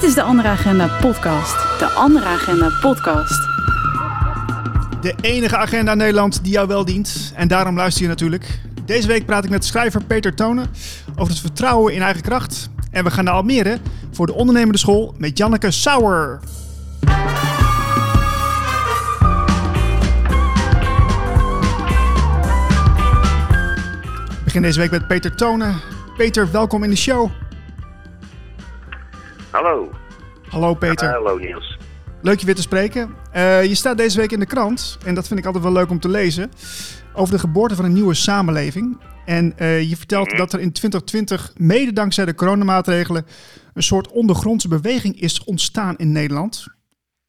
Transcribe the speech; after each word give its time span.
Dit 0.00 0.08
is 0.08 0.14
de 0.14 0.22
Andere 0.22 0.48
Agenda 0.48 0.98
podcast. 1.00 1.78
De 1.78 1.86
Andere 1.86 2.24
Agenda 2.24 2.70
podcast. 2.80 3.48
De 5.00 5.14
enige 5.20 5.56
agenda 5.56 5.94
Nederland 5.94 6.42
die 6.42 6.52
jou 6.52 6.68
wel 6.68 6.84
dient. 6.84 7.32
En 7.36 7.48
daarom 7.48 7.76
luister 7.76 8.02
je 8.02 8.08
natuurlijk. 8.08 8.60
Deze 8.84 9.06
week 9.06 9.26
praat 9.26 9.44
ik 9.44 9.50
met 9.50 9.64
schrijver 9.64 10.04
Peter 10.04 10.34
Tonen 10.34 10.66
over 11.16 11.32
het 11.32 11.40
vertrouwen 11.40 11.94
in 11.94 12.02
eigen 12.02 12.22
kracht. 12.22 12.70
En 12.90 13.04
we 13.04 13.10
gaan 13.10 13.24
naar 13.24 13.34
Almere 13.34 13.78
voor 14.10 14.26
de 14.26 14.32
ondernemende 14.32 14.78
school 14.78 15.14
met 15.18 15.38
Janneke 15.38 15.70
Sauer. 15.70 16.40
Ik 24.38 24.44
begin 24.44 24.62
deze 24.62 24.80
week 24.80 24.90
met 24.90 25.06
Peter 25.06 25.34
Tonen. 25.34 25.74
Peter, 26.16 26.50
welkom 26.50 26.84
in 26.84 26.90
de 26.90 26.96
show. 26.96 27.30
Hallo. 29.50 29.90
Hallo 30.48 30.74
Peter. 30.74 31.08
Hallo 31.08 31.36
Niels. 31.38 31.78
Leuk 32.22 32.38
je 32.38 32.46
weer 32.46 32.54
te 32.54 32.62
spreken. 32.62 33.16
Uh, 33.36 33.64
je 33.64 33.74
staat 33.74 33.96
deze 33.98 34.18
week 34.20 34.30
in 34.32 34.38
de 34.40 34.46
krant, 34.46 34.98
en 35.06 35.14
dat 35.14 35.26
vind 35.28 35.40
ik 35.40 35.46
altijd 35.46 35.64
wel 35.64 35.72
leuk 35.72 35.90
om 35.90 36.00
te 36.00 36.08
lezen, 36.08 36.50
over 37.14 37.34
de 37.34 37.40
geboorte 37.40 37.74
van 37.74 37.84
een 37.84 37.92
nieuwe 37.92 38.14
samenleving. 38.14 39.00
En 39.26 39.52
uh, 39.58 39.82
je 39.90 39.96
vertelt 39.96 40.28
Mhm. 40.28 40.36
dat 40.36 40.52
er 40.52 40.60
in 40.60 40.72
2020, 40.72 41.52
mede 41.58 41.92
dankzij 41.92 42.24
de 42.24 42.34
coronamaatregelen, 42.34 43.26
een 43.74 43.82
soort 43.82 44.08
ondergrondse 44.10 44.68
beweging 44.68 45.20
is 45.20 45.44
ontstaan 45.44 45.96
in 45.96 46.12
Nederland. 46.12 46.66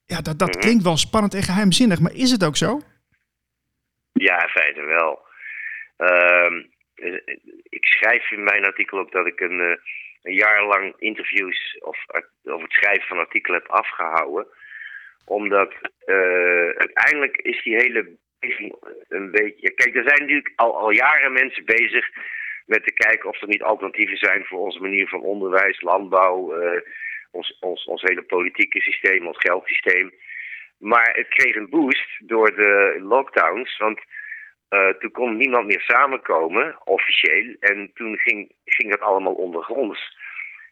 Ja, 0.05 0.21
dat, 0.21 0.39
dat 0.39 0.49
Mhm. 0.49 0.59
klinkt 0.59 0.83
wel 0.83 0.97
spannend 0.97 1.33
en 1.33 1.43
geheimzinnig, 1.43 1.99
maar 1.99 2.13
is 2.13 2.31
het 2.31 2.43
ook 2.43 2.57
zo? 2.57 2.81
Ja, 4.11 4.41
in 4.43 4.49
feite 4.49 4.81
wel. 4.81 5.19
Ehm, 5.97 6.53
eh, 6.95 7.35
ik 7.69 7.85
schrijf 7.85 8.31
in 8.31 8.43
mijn 8.43 8.65
artikel 8.65 8.99
ook 8.99 9.11
dat 9.11 9.25
ik 9.27 9.39
een, 9.39 9.59
eh, 9.59 9.77
een 10.23 10.33
jaar 10.33 10.65
lang 10.65 10.93
interviews 10.97 11.77
of, 11.79 11.97
het 12.07 12.71
schrijven 12.71 13.07
van 13.07 13.17
artikelen 13.17 13.59
heb 13.59 13.71
afgehouden. 13.71 14.47
Omdat 15.25 15.73
eh, 16.05 16.69
uiteindelijk 16.69 17.37
is 17.37 17.63
die 17.63 17.75
hele 17.75 18.17
een 19.07 19.31
beetje. 19.31 19.71
Kijk, 19.71 19.95
er 19.95 20.03
zijn 20.07 20.19
natuurlijk 20.19 20.53
al, 20.55 20.77
al 20.77 20.91
jaren 20.91 21.33
mensen 21.33 21.65
bezig 21.65 22.09
met 22.65 22.83
te 22.83 22.93
kijken 22.93 23.29
of 23.29 23.41
er 23.41 23.47
niet 23.47 23.63
alternatieven 23.63 24.17
zijn 24.17 24.45
voor 24.45 24.59
onze 24.59 24.81
manier 24.81 25.07
van 25.07 25.21
onderwijs, 25.21 25.81
landbouw, 25.81 26.53
eh, 26.53 26.81
ons, 27.31 27.57
ons, 27.59 27.85
ons 27.85 28.01
hele 28.01 28.21
politieke 28.21 28.81
systeem, 28.81 29.27
ons 29.27 29.37
geldsysteem. 29.39 30.13
Maar 30.77 31.13
het 31.13 31.27
kreeg 31.27 31.55
een 31.55 31.69
boost 31.69 32.09
door 32.19 32.55
de 32.55 32.97
lockdowns. 32.99 33.77
Want 33.77 33.99
eh, 34.71 34.89
toen 34.89 35.11
kon 35.11 35.37
niemand 35.37 35.65
meer 35.65 35.81
samenkomen, 35.81 36.75
officieel. 36.83 37.55
En 37.59 37.91
toen 37.93 38.17
ging, 38.17 38.51
ging 38.65 38.91
dat 38.91 39.01
allemaal 39.01 39.33
ondergronds. 39.33 40.17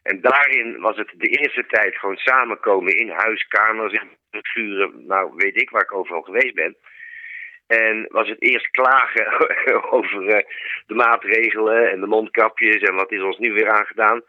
En 0.03 0.21
daarin 0.21 0.79
was 0.79 0.97
het 0.97 1.11
de 1.17 1.27
eerste 1.27 1.65
tijd 1.67 1.95
gewoon 1.95 2.17
samenkomen 2.17 2.97
in 2.97 3.09
huiskamers, 3.09 3.93
in 3.93 4.09
vuren, 4.41 5.05
nou 5.07 5.31
weet 5.35 5.61
ik 5.61 5.69
waar 5.69 5.81
ik 5.81 5.93
overal 5.93 6.21
geweest 6.21 6.53
ben. 6.53 6.75
En 7.67 8.05
was 8.09 8.27
het 8.27 8.41
eerst 8.41 8.71
klagen 8.71 9.27
over 9.97 10.27
eh, 10.27 10.45
de 10.87 10.93
maatregelen 10.93 11.91
en 11.91 11.99
de 11.99 12.07
mondkapjes 12.07 12.81
en 12.81 12.95
wat 12.95 13.11
is 13.11 13.21
ons 13.21 13.37
nu 13.37 13.53
weer 13.53 13.69
aangedaan. 13.69 14.21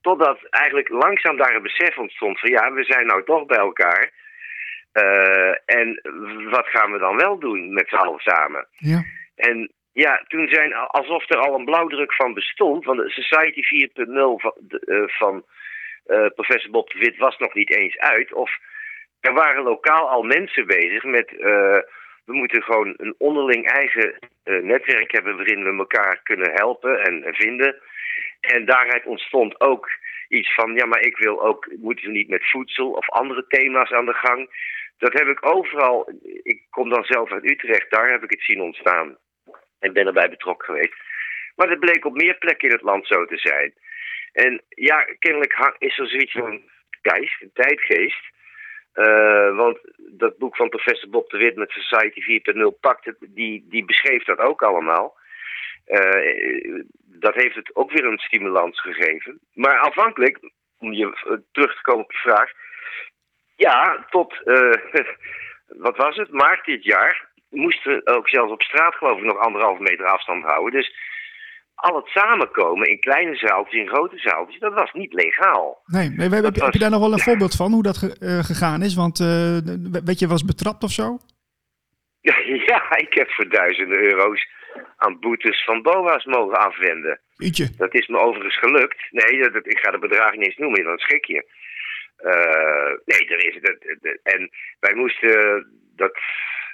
Totdat 0.00 0.38
eigenlijk 0.50 0.88
langzaam 0.88 1.36
daar 1.36 1.54
een 1.54 1.62
besef 1.62 1.98
ontstond 1.98 2.40
van 2.40 2.50
ja, 2.50 2.72
we 2.72 2.84
zijn 2.84 3.06
nou 3.06 3.24
toch 3.24 3.46
bij 3.46 3.58
elkaar. 3.58 4.12
Eh, 4.98 5.78
en 5.78 6.00
wat 6.50 6.66
gaan 6.66 6.92
we 6.92 6.98
dan 6.98 7.16
wel 7.16 7.38
doen 7.38 7.72
met 7.72 7.88
z'n 7.88 7.94
allen 7.94 8.20
samen? 8.20 8.66
Ja. 8.76 9.04
En 9.36 9.72
ja, 9.92 10.24
toen 10.28 10.48
zijn 10.48 10.74
alsof 10.74 11.30
er 11.30 11.38
al 11.38 11.58
een 11.58 11.64
blauwdruk 11.64 12.14
van 12.14 12.34
bestond. 12.34 12.84
Want 12.84 12.98
de 12.98 13.10
Society 13.10 13.62
4.0 13.62 14.38
van, 14.38 14.54
eh, 14.68 15.02
van 15.06 15.44
eh, 16.06 16.26
professor 16.34 16.70
Bob 16.70 16.90
de 16.90 16.98
Wit 16.98 17.16
was 17.16 17.38
nog 17.38 17.54
niet 17.54 17.70
eens 17.70 17.98
uit. 17.98 18.32
Of 18.32 18.50
er 19.20 19.32
waren 19.32 19.62
lokaal 19.62 20.08
al 20.08 20.22
mensen 20.22 20.66
bezig 20.66 21.04
met. 21.04 21.30
we 22.24 22.34
moeten 22.34 22.62
gewoon 22.62 22.94
een 22.96 23.14
onderling 23.18 23.70
eigen 23.70 24.18
netwerk 24.44 25.12
hebben 25.12 25.36
waarin 25.36 25.64
we 25.64 25.78
elkaar 25.78 26.20
kunnen 26.22 26.50
helpen 26.52 27.00
en, 27.04 27.24
en 27.24 27.34
vinden. 27.34 27.76
En 28.40 28.64
daaruit 28.64 29.06
ontstond 29.06 29.60
ook 29.60 29.88
iets 30.28 30.54
van, 30.54 30.74
ja, 30.74 30.86
maar 30.86 31.00
ik 31.00 31.16
wil 31.16 31.42
ook, 31.42 31.68
moeten 31.78 32.06
we 32.06 32.12
niet 32.12 32.28
met 32.28 32.50
voedsel 32.50 32.90
of 32.90 33.10
andere 33.10 33.44
thema's 33.48 33.90
aan 33.90 34.06
de 34.06 34.14
gang. 34.14 34.48
Dat 34.98 35.12
heb 35.12 35.28
ik 35.28 35.46
overal, 35.46 36.12
ik 36.42 36.66
kom 36.70 36.88
dan 36.88 37.04
zelf 37.04 37.32
uit 37.32 37.50
Utrecht, 37.50 37.90
daar 37.90 38.10
heb 38.10 38.22
ik 38.22 38.30
het 38.30 38.42
zien 38.42 38.62
ontstaan. 38.62 39.16
En 39.78 39.92
ben 39.92 40.06
erbij 40.06 40.28
betrokken 40.28 40.66
geweest. 40.66 40.94
Maar 41.56 41.68
dat 41.68 41.78
bleek 41.78 42.04
op 42.04 42.14
meer 42.14 42.38
plekken 42.38 42.68
in 42.68 42.74
het 42.74 42.84
land 42.84 43.06
zo 43.06 43.26
te 43.26 43.38
zijn. 43.38 43.74
En 44.32 44.62
ja, 44.68 45.06
kennelijk 45.18 45.76
is 45.78 45.98
er 45.98 46.08
zoiets 46.08 46.32
van 46.32 46.46
een 46.46 46.70
geest, 47.02 47.42
een 47.42 47.50
tijdgeest. 47.52 48.36
Eh, 48.92 49.56
want 49.56 49.78
dat 49.96 50.38
boek 50.38 50.56
van 50.56 50.68
professor 50.68 51.10
Bob 51.10 51.30
de 51.30 51.38
Wit 51.38 51.56
met 51.56 51.70
Society 51.70 52.20
4.0 52.20 52.80
pakt 52.80 53.04
het, 53.04 53.16
die, 53.20 53.66
die 53.68 53.84
beschreef 53.84 54.24
dat 54.24 54.38
ook 54.38 54.62
allemaal. 54.62 55.16
Eh, 55.84 56.82
dat 57.04 57.34
heeft 57.34 57.54
het 57.54 57.76
ook 57.76 57.90
weer 57.92 58.04
een 58.04 58.18
stimulans 58.18 58.80
gegeven. 58.80 59.40
Maar 59.54 59.78
afhankelijk, 59.78 60.38
om 60.78 60.92
je 60.92 61.04
eh, 61.04 61.32
terug 61.52 61.74
te 61.74 61.82
komen 61.82 62.04
op 62.04 62.12
je 62.12 62.18
vraag. 62.18 62.52
Ja, 63.66 64.06
tot, 64.10 64.32
eh, 64.44 64.72
wat 65.86 65.96
was 65.96 66.16
het, 66.16 66.30
maart 66.32 66.64
dit 66.64 66.84
jaar 66.84 67.26
moesten 67.50 67.92
we 68.04 68.06
ook 68.16 68.28
zelfs 68.28 68.52
op 68.52 68.62
straat 68.62 68.94
geloof 68.94 69.18
ik 69.18 69.24
nog 69.24 69.38
anderhalf 69.38 69.78
meter 69.78 70.06
afstand 70.06 70.44
houden. 70.44 70.72
Dus 70.80 70.94
al 71.74 71.96
het 71.96 72.06
samenkomen 72.06 72.88
in 72.88 73.00
kleine 73.00 73.36
zaaltjes, 73.36 73.80
in 73.80 73.88
grote 73.88 74.18
zaaltjes, 74.18 74.60
dat 74.60 74.74
was 74.74 74.92
niet 74.92 75.12
legaal. 75.12 75.82
Nee, 75.86 76.08
nee, 76.08 76.28
heb, 76.28 76.42
heb, 76.44 76.54
was- 76.56 76.64
heb 76.64 76.72
je 76.72 76.78
daar 76.78 76.90
nog 76.90 77.00
wel 77.00 77.12
een 77.12 77.18
voorbeeld 77.28 77.54
van 77.56 77.72
hoe 77.72 77.82
dat 77.82 77.96
ge- 77.96 78.16
eh, 78.20 78.38
gegaan 78.44 78.82
is? 78.82 78.94
Want 78.94 79.20
eh, 79.20 79.56
weet 80.04 80.18
je, 80.18 80.28
was 80.28 80.44
betrapt 80.44 80.82
of 80.82 80.90
zo? 80.90 81.18
Ja, 82.20 82.36
ja, 82.72 82.96
ik 82.96 83.14
heb 83.14 83.30
voor 83.30 83.48
duizenden 83.48 83.98
euro's 83.98 84.46
aan 84.96 85.20
boetes 85.20 85.64
van 85.64 85.82
BOA's 85.82 86.24
mogen 86.24 86.58
afwenden. 86.58 87.20
Ietje. 87.38 87.68
Dat 87.76 87.94
is 87.94 88.06
me 88.06 88.18
overigens 88.18 88.58
gelukt. 88.58 89.06
Nee, 89.10 89.42
dat, 89.42 89.52
dat- 89.52 89.66
ik 89.66 89.78
ga 89.78 89.90
de 89.90 89.98
bedragen 89.98 90.38
niet 90.38 90.46
eens 90.48 90.56
noemen, 90.56 90.84
dan 90.84 90.98
schrik 90.98 91.24
je. 91.24 91.56
Eh, 92.18 92.92
nee, 93.04 93.28
er 93.28 93.44
is. 93.44 93.60
Dat, 93.60 93.76
en 94.22 94.50
wij 94.80 94.94
moesten. 94.94 95.66
Dat, 95.96 96.18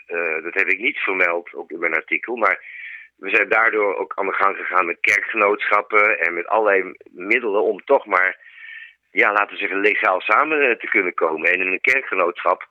eh, 0.06 0.42
dat 0.42 0.54
heb 0.54 0.68
ik 0.68 0.78
niet 0.78 0.98
vermeld, 0.98 1.54
ook 1.54 1.70
in 1.70 1.78
mijn 1.78 1.94
artikel. 1.94 2.36
Maar 2.36 2.62
we 3.16 3.34
zijn 3.34 3.48
daardoor 3.48 3.96
ook 3.96 4.12
aan 4.14 4.26
de 4.26 4.32
gang 4.32 4.56
gegaan 4.56 4.86
met 4.86 5.00
kerkgenootschappen. 5.00 6.18
En 6.18 6.34
met 6.34 6.46
allerlei 6.46 6.94
middelen 7.10 7.62
om 7.62 7.84
toch 7.84 8.06
maar. 8.06 8.38
Ja, 9.10 9.32
laten 9.32 9.52
we 9.52 9.56
zeggen, 9.56 9.80
legaal 9.80 10.20
samen 10.20 10.60
eh, 10.60 10.76
te 10.76 10.88
kunnen 10.88 11.14
komen. 11.14 11.52
En 11.52 11.60
in 11.60 11.66
een 11.66 11.80
kerkgenootschap. 11.80 12.66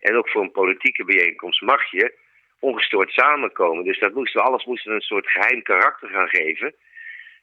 En 0.00 0.16
ook 0.16 0.28
voor 0.28 0.42
een 0.42 0.50
politieke 0.50 1.04
bijeenkomst 1.04 1.62
mag 1.62 1.90
je 1.90 2.14
ongestoord 2.58 3.10
samenkomen. 3.10 3.84
Dus 3.84 3.98
dat 3.98 4.14
moesten, 4.14 4.42
alles 4.42 4.64
moesten 4.64 4.92
een 4.92 5.00
soort 5.00 5.26
geheim 5.26 5.62
karakter 5.62 6.08
gaan 6.08 6.28
geven 6.28 6.74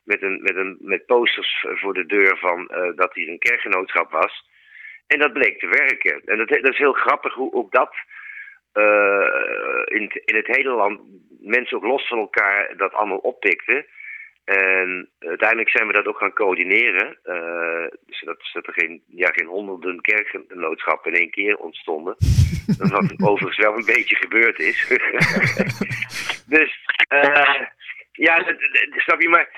met, 0.04 0.22
een, 0.22 0.42
met, 0.42 0.56
een, 0.56 0.78
met 0.80 1.06
posters 1.06 1.66
voor 1.68 1.94
de 1.94 2.06
deur 2.06 2.38
van 2.38 2.72
dat 2.96 3.14
hier 3.14 3.30
een 3.30 3.40
kerkgenootschap 3.40 4.12
was. 4.12 4.44
En 5.08 5.20
dat 5.20 5.34
bleek 5.34 5.60
te 5.60 5.68
werken. 5.68 6.22
En 6.26 6.38
dat, 6.38 6.48
dat 6.48 6.72
is 6.72 6.78
heel 6.78 6.94
grappig 6.94 7.34
hoe 7.34 7.54
ook 7.54 7.72
dat 7.72 7.96
eh, 8.74 9.82
in, 9.86 10.02
het- 10.04 10.22
in 10.26 10.36
het 10.36 10.48
hele 10.48 10.70
land 10.70 11.00
mensen 11.42 11.78
ook 11.78 11.84
los 11.84 12.08
van 12.08 12.18
elkaar 12.18 12.74
dat 12.78 12.94
allemaal 12.94 13.18
oppikten. 13.18 13.86
En 14.46 15.10
uiteindelijk 15.20 15.70
zijn 15.70 15.88
we 15.88 15.94
dat 15.94 16.06
ook 16.08 16.18
gaan 16.18 16.34
coördineren. 16.34 17.18
eh, 17.24 17.86
zodat, 18.08 18.38
zodat 18.42 18.68
er 18.68 18.82
geen, 18.82 19.04
ja, 19.08 19.28
geen 19.32 19.48
honderden 19.48 20.02
kerkgenootschappen 20.02 21.14
in 21.14 21.20
één 21.20 21.30
keer 21.30 21.58
ontstonden. 21.58 22.16
Wat 22.92 23.14
overigens 23.24 23.58
wel 23.58 23.78
een 23.78 23.86
beetje 23.86 24.16
gebeurd 24.16 24.60
is. 24.60 24.88
dus 26.56 26.80
eh, 27.08 27.62
ja, 28.12 28.38
dat- 28.38 28.48
dat- 28.60 28.88
snap 28.96 29.22
je 29.22 29.30
maar 29.30 29.50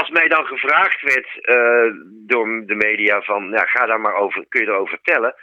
als 0.00 0.10
mij 0.10 0.28
dan 0.28 0.46
gevraagd 0.46 1.02
werd 1.02 1.28
eh, 1.40 1.90
door 2.26 2.66
de 2.66 2.74
media 2.74 3.20
van, 3.20 3.48
nou, 3.48 3.68
ga 3.68 3.86
daar 3.86 4.00
maar 4.00 4.14
over, 4.14 4.44
kun 4.48 4.60
je 4.60 4.66
erover 4.66 4.88
vertellen? 4.88 5.34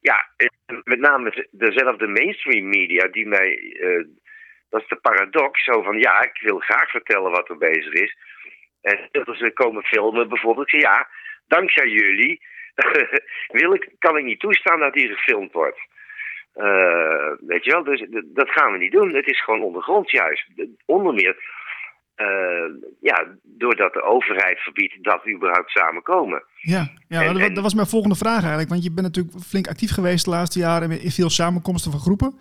Ja, 0.00 0.28
eh, 0.36 0.48
met 0.84 0.98
name 0.98 1.48
dezelfde 1.50 2.06
mainstream 2.06 2.68
media 2.68 3.08
die 3.08 3.26
mij, 3.26 3.76
eh, 3.80 4.04
dat 4.70 4.80
is 4.80 4.88
de 4.88 4.96
paradox, 4.96 5.64
zo 5.64 5.82
van, 5.82 5.98
ja, 5.98 6.22
ik 6.22 6.40
wil 6.40 6.58
graag 6.58 6.90
vertellen 6.90 7.30
wat 7.30 7.48
er 7.48 7.58
bezig 7.58 7.92
is. 7.92 8.16
En 8.82 9.08
dat 9.12 9.36
ze 9.36 9.50
komen 9.50 9.82
filmen 9.82 10.28
bijvoorbeeld, 10.28 10.70
ja, 10.70 11.08
dankzij 11.46 11.88
jullie 11.88 12.40
wil 13.60 13.74
ik, 13.74 13.88
kan 13.98 14.16
ik 14.16 14.24
niet 14.24 14.40
toestaan 14.40 14.80
dat 14.80 14.94
hier 14.94 15.16
gefilmd 15.16 15.52
wordt. 15.52 15.78
Weet 17.46 17.64
je 17.64 17.70
wel, 17.70 17.84
dus 17.84 18.06
dat 18.24 18.50
gaan 18.50 18.72
we 18.72 18.78
niet 18.78 18.92
doen. 18.92 19.14
Het 19.14 19.26
is 19.26 19.44
gewoon 19.44 19.62
ondergronds 19.62 20.12
juist. 20.12 20.46
Onder 20.86 21.14
meer 21.14 21.36
eh, 22.14 22.26
ja, 23.00 23.26
doordat 23.42 23.92
de 23.92 24.02
overheid 24.02 24.58
verbiedt 24.58 24.94
dat 25.04 25.28
überhaupt 25.28 25.70
samenkomen. 25.70 26.42
Ja, 26.60 26.90
ja 27.08 27.22
En- 27.22 27.32
dat, 27.34 27.42
en- 27.42 27.62
was 27.62 27.74
mijn 27.74 27.86
volgende 27.86 28.16
vraag 28.16 28.40
eigenlijk. 28.40 28.68
Want 28.68 28.84
je 28.84 28.92
bent 28.92 29.06
natuurlijk 29.06 29.44
flink 29.44 29.68
actief 29.68 29.90
geweest 29.90 30.24
de 30.24 30.30
laatste 30.30 30.58
jaren 30.58 31.00
in 31.00 31.10
veel 31.10 31.30
samenkomsten 31.30 31.90
van 31.90 32.00
groepen. 32.00 32.38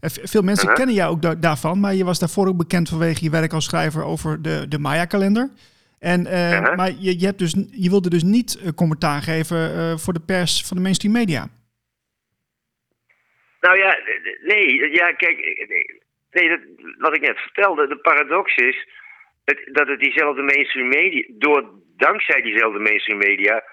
En 0.00 0.10
v- 0.10 0.30
veel 0.30 0.42
mensen 0.42 0.64
Uh-huh. 0.68 0.76
kennen 0.78 0.94
jou 0.94 1.10
ook 1.14 1.22
da- 1.22 1.34
daarvan, 1.34 1.80
maar 1.80 1.94
je 1.94 2.04
was 2.04 2.18
daarvoor 2.18 2.46
ook 2.48 2.56
bekend 2.56 2.88
vanwege 2.88 3.24
je 3.24 3.30
werk 3.30 3.52
als 3.52 3.64
schrijver 3.64 4.04
over 4.04 4.42
de, 4.42 4.66
de 4.68 4.78
Maya-kalender. 4.78 5.50
En, 5.98 6.20
uh, 6.26 6.50
Ja. 6.50 6.74
Maar 6.74 6.90
je, 6.98 7.20
je, 7.20 7.26
hebt 7.26 7.38
dus, 7.38 7.54
je 7.70 7.90
wilde 7.90 8.10
dus 8.10 8.22
niet 8.22 8.72
commentaar 8.74 9.22
geven 9.22 9.98
voor 10.00 10.12
de 10.12 10.20
pers 10.26 10.62
van 10.66 10.76
de 10.76 10.82
mainstream 10.82 11.14
media. 11.14 11.48
Nou 13.60 13.78
ja, 13.78 13.96
nee, 14.44 14.90
ja, 14.92 15.12
kijk, 15.12 15.36
nee, 15.68 16.00
nee 16.30 16.48
dat, 16.48 16.60
wat 16.98 17.14
ik 17.14 17.20
net 17.20 17.38
vertelde, 17.38 17.86
de 17.86 17.96
paradox 17.96 18.56
is 18.56 18.88
het, 19.46 19.68
dat 19.72 19.88
het 19.88 20.00
diezelfde 20.00 20.42
mainstream 20.42 20.88
media, 20.88 21.24
door, 21.28 21.64
dankzij 21.96 22.42
diezelfde 22.42 22.78
mainstream 22.78 23.18
media, 23.18 23.64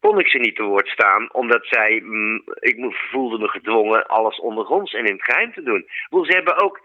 kon 0.00 0.18
ik 0.18 0.28
ze 0.28 0.38
niet 0.38 0.56
te 0.56 0.62
woord 0.62 0.88
staan, 0.88 1.32
omdat 1.32 1.66
zij, 1.66 2.00
mm, 2.04 2.42
ik 2.60 2.76
voelde 3.10 3.38
me 3.38 3.48
gedwongen 3.48 4.06
alles 4.06 4.40
ondergronds 4.40 4.92
en 4.92 5.04
in 5.04 5.12
het 5.12 5.24
geheim 5.24 5.52
te 5.52 5.62
doen. 5.62 5.86
Wel, 6.10 6.24
ze 6.24 6.32
hebben 6.32 6.60
ook, 6.62 6.80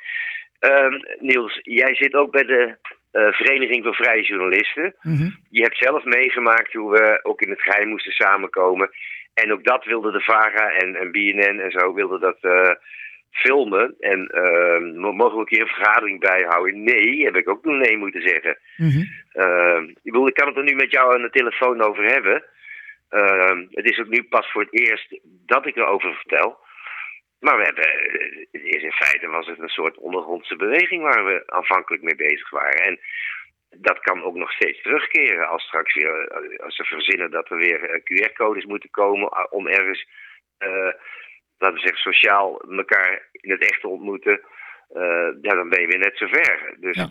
uh, 0.60 1.02
Niels, 1.20 1.60
jij 1.62 1.96
zit 1.96 2.14
ook 2.14 2.32
bij 2.32 2.44
de 2.44 2.78
uh, 3.12 3.32
Vereniging 3.32 3.84
voor 3.84 3.96
Vrije 3.96 4.24
Journalisten. 4.24 4.96
Mm 5.02 5.16
-hmm. 5.16 5.36
Je 5.50 5.62
hebt 5.62 5.78
zelf 5.78 6.04
meegemaakt 6.04 6.74
hoe 6.74 6.92
we 6.92 7.20
ook 7.24 7.42
in 7.42 7.50
het 7.50 7.62
geheim 7.62 7.88
moesten 7.88 8.12
samenkomen. 8.12 8.90
En 9.34 9.54
ook 9.54 9.64
dat 9.64 9.86
wilde 9.86 10.12
de 10.12 10.22
VARA 10.22 10.72
en, 10.72 10.96
en 10.96 11.12
BNN 11.12 11.60
en 11.60 11.72
zo 11.72 11.94
wilden 11.94 12.20
dat 12.20 12.38
uh, 12.42 12.72
filmen. 13.32 13.96
En 14.00 14.20
uh, 14.34 15.12
mogen 15.14 15.34
we 15.34 15.40
een 15.40 15.46
keer 15.46 15.62
een 15.62 15.68
vergadering 15.68 16.20
bijhouden? 16.20 16.84
Nee, 16.84 17.24
heb 17.24 17.36
ik 17.36 17.50
ook 17.50 17.64
toen 17.64 17.78
nee 17.78 17.98
moeten 17.98 18.22
zeggen. 18.22 18.58
Mm 18.78 18.90
-hmm. 18.90 19.90
ik, 19.90 20.12
bedoel, 20.12 20.28
ik 20.28 20.34
kan 20.34 20.48
het 20.48 20.58
er 20.58 20.64
nu 20.64 20.76
met 20.76 20.92
jou 20.92 21.16
aan 21.16 21.22
de 21.22 21.30
telefoon 21.30 21.82
over 21.82 22.04
hebben. 22.04 22.44
Uh, 23.12 23.68
het 23.70 23.90
is 23.90 24.00
ook 24.00 24.08
nu 24.08 24.24
pas 24.24 24.52
voor 24.52 24.62
het 24.62 24.80
eerst 24.80 25.20
dat 25.46 25.66
ik 25.66 25.76
erover 25.76 26.14
vertel. 26.14 26.60
Maar 27.40 27.58
we 27.58 27.64
hebben, 27.64 27.88
is 28.52 28.84
in 28.84 28.92
feite 28.92 29.28
was 29.28 29.48
het 29.48 29.60
een 29.60 29.70
soort 29.70 29.98
ondergrondse 29.98 30.56
beweging 30.56 31.02
waar 31.02 31.26
we 31.26 31.44
aanvankelijk 31.46 32.04
mee 32.04 32.16
bezig 32.16 32.50
waren. 32.50 32.86
En 32.86 33.00
dat 33.70 34.00
kan 34.00 34.24
ook 34.24 34.36
nog 34.36 34.52
steeds 34.52 34.82
terugkeren 34.82 35.48
als 35.48 35.64
straks 35.64 35.94
weer, 35.94 36.28
als 36.64 36.76
ze 36.76 36.84
verzinnen 36.84 37.32
dat 37.32 37.50
er 37.50 37.58
weer 37.58 38.02
QR-codes 38.04 38.66
moeten 38.66 38.90
komen 38.90 39.52
om 39.52 39.68
ergens, 39.68 40.08
laten 41.62 41.76
we 41.76 41.88
zeggen, 41.88 42.14
sociaal 42.14 42.62
elkaar 42.62 43.30
in 43.32 43.52
het 43.52 43.62
echt 43.62 43.82
te 43.82 43.88
ontmoeten. 43.88 44.42
Uh, 44.96 45.30
ja, 45.42 45.56
dan 45.56 45.70
ben 45.70 45.82
je 45.82 45.88
weer 45.88 46.00
net 46.00 46.18
zo 46.18 46.28
ver. 46.28 46.76
Dus 46.80 46.96
ja. 46.96 47.10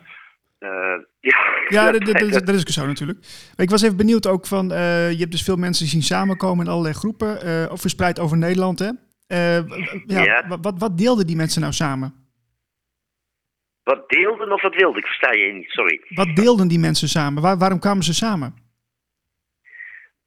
Uh, 0.60 0.98
ja, 1.30 1.38
ja 1.68 1.90
dat, 1.90 2.04
dat, 2.04 2.18
dat, 2.18 2.46
dat, 2.46 2.54
is 2.54 2.60
ook 2.60 2.68
zo 2.68 2.86
natuurlijk. 2.86 3.18
Ik 3.56 3.70
was 3.70 3.82
even 3.82 3.96
benieuwd 3.96 4.26
ook 4.26 4.46
van, 4.46 4.72
uh, 4.72 5.10
je 5.10 5.18
hebt 5.18 5.30
dus 5.30 5.42
veel 5.42 5.56
mensen 5.56 5.86
zien 5.86 6.02
samenkomen 6.02 6.64
in 6.64 6.70
allerlei 6.70 6.94
groepen, 6.94 7.46
uh, 7.46 7.70
verspreid 7.72 8.18
over 8.18 8.36
Nederland 8.36 8.78
hè. 8.78 8.90
ja, 10.06 10.22
ja. 10.22 10.58
Wat, 10.60 10.78
wat 10.78 10.98
deelden 10.98 11.26
die 11.26 11.36
mensen 11.36 11.60
nou 11.60 11.72
samen? 11.72 12.14
Wat 13.82 14.08
deelden 14.08 14.52
of 14.52 14.62
wat 14.62 14.74
wilden? 14.74 14.98
Ik 14.98 15.06
versta 15.06 15.32
je 15.32 15.52
niet, 15.52 15.70
sorry. 15.70 16.00
Wat 16.08 16.36
deelden 16.36 16.68
die 16.68 16.78
mensen 16.78 17.08
samen? 17.08 17.42
Waar, 17.42 17.58
waarom 17.58 17.78
kwamen 17.78 18.02
ze 18.02 18.14
samen? 18.14 18.54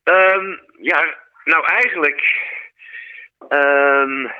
Um, 0.03 0.59
ja, 0.81 1.17
nou 1.43 1.65
eigenlijk... 1.65 2.21
Um, 3.49 4.31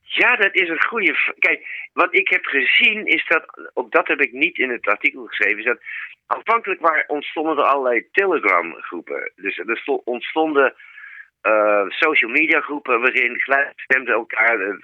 ja, 0.00 0.36
dat 0.36 0.54
is 0.54 0.68
een 0.68 0.84
goede. 0.84 1.16
Kijk, 1.38 1.66
wat 1.92 2.14
ik 2.14 2.28
heb 2.28 2.44
gezien 2.44 3.06
is 3.06 3.24
dat, 3.28 3.70
ook 3.74 3.90
dat 3.90 4.08
heb 4.08 4.20
ik 4.20 4.32
niet 4.32 4.58
in 4.58 4.70
het 4.70 4.86
artikel 4.86 5.24
geschreven, 5.24 5.58
is 5.58 5.64
dat 5.64 5.82
aanvankelijk 6.26 7.04
ontstonden 7.06 7.56
er 7.56 7.64
allerlei 7.64 8.08
Telegram 8.12 8.74
groepen. 8.74 9.32
Dus 9.36 9.58
er 9.58 9.82
ontstonden 10.04 10.74
uh, 11.42 11.84
social 11.88 12.30
media 12.30 12.60
groepen 12.60 13.00
waarin 13.00 13.40
gelijkstemden 13.40 14.14
elkaar 14.14 14.60
uh, 14.60 14.74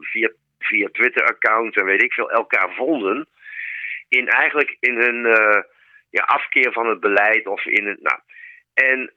via, 0.00 0.30
via 0.58 0.88
Twitter-accounts 0.92 1.76
en 1.76 1.84
weet 1.84 2.02
ik 2.02 2.12
veel, 2.12 2.30
elkaar 2.30 2.74
vonden. 2.74 3.28
In 4.08 4.28
eigenlijk 4.28 4.76
in 4.80 4.96
hun 4.96 5.24
ja, 6.10 6.22
afkeer 6.22 6.72
van 6.72 6.88
het 6.88 7.00
beleid 7.00 7.46
of 7.46 7.64
in 7.66 7.86
het. 7.86 8.02
Nou, 8.02 8.18
en 8.74 9.12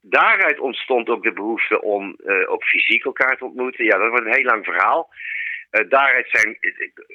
daaruit 0.00 0.58
ontstond 0.58 1.08
ook 1.08 1.22
de 1.22 1.32
behoefte 1.32 1.82
om 1.82 2.16
uh, 2.24 2.50
ook 2.50 2.64
fysiek 2.64 3.04
elkaar 3.04 3.36
te 3.36 3.44
ontmoeten. 3.44 3.84
Ja, 3.84 3.98
dat 3.98 4.10
was 4.10 4.20
een 4.20 4.34
heel 4.34 4.44
lang 4.44 4.64
verhaal. 4.64 5.10
Uh, 5.70 5.88
daaruit 5.88 6.28
zijn, 6.30 6.58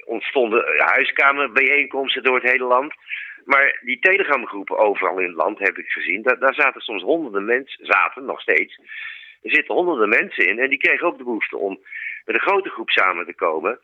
ontstonden 0.06 0.66
huiskamerbijeenkomsten 0.78 2.24
door 2.24 2.36
het 2.36 2.52
hele 2.52 2.64
land. 2.64 2.94
Maar 3.46 3.80
die 3.82 4.00
telegramgroepen 4.00 4.78
overal 4.78 5.20
in 5.20 5.28
het 5.28 5.36
land 5.36 5.60
heb 5.60 5.78
ik 5.78 5.88
gezien. 5.88 6.22
Daar, 6.22 6.54
zaten 6.54 6.82
soms 6.82 7.02
honderden 7.02 7.46
mensen, 7.46 7.86
zaten 7.86 8.26
nog 8.26 8.42
steeds. 8.42 8.80
Er 9.42 9.52
zitten 9.52 9.76
honderden 9.76 10.10
mensen 10.10 10.48
in 10.48 10.60
en 10.60 10.70
die 10.70 10.78
kregen 10.78 11.08
ook 11.08 11.18
de 11.18 11.24
behoefte 11.24 11.58
om 11.58 11.80
met 12.26 12.36
een 12.36 12.42
grote 12.42 12.70
groep 12.70 12.90
samen 12.90 13.26
te 13.26 13.34
komen. 13.34 13.80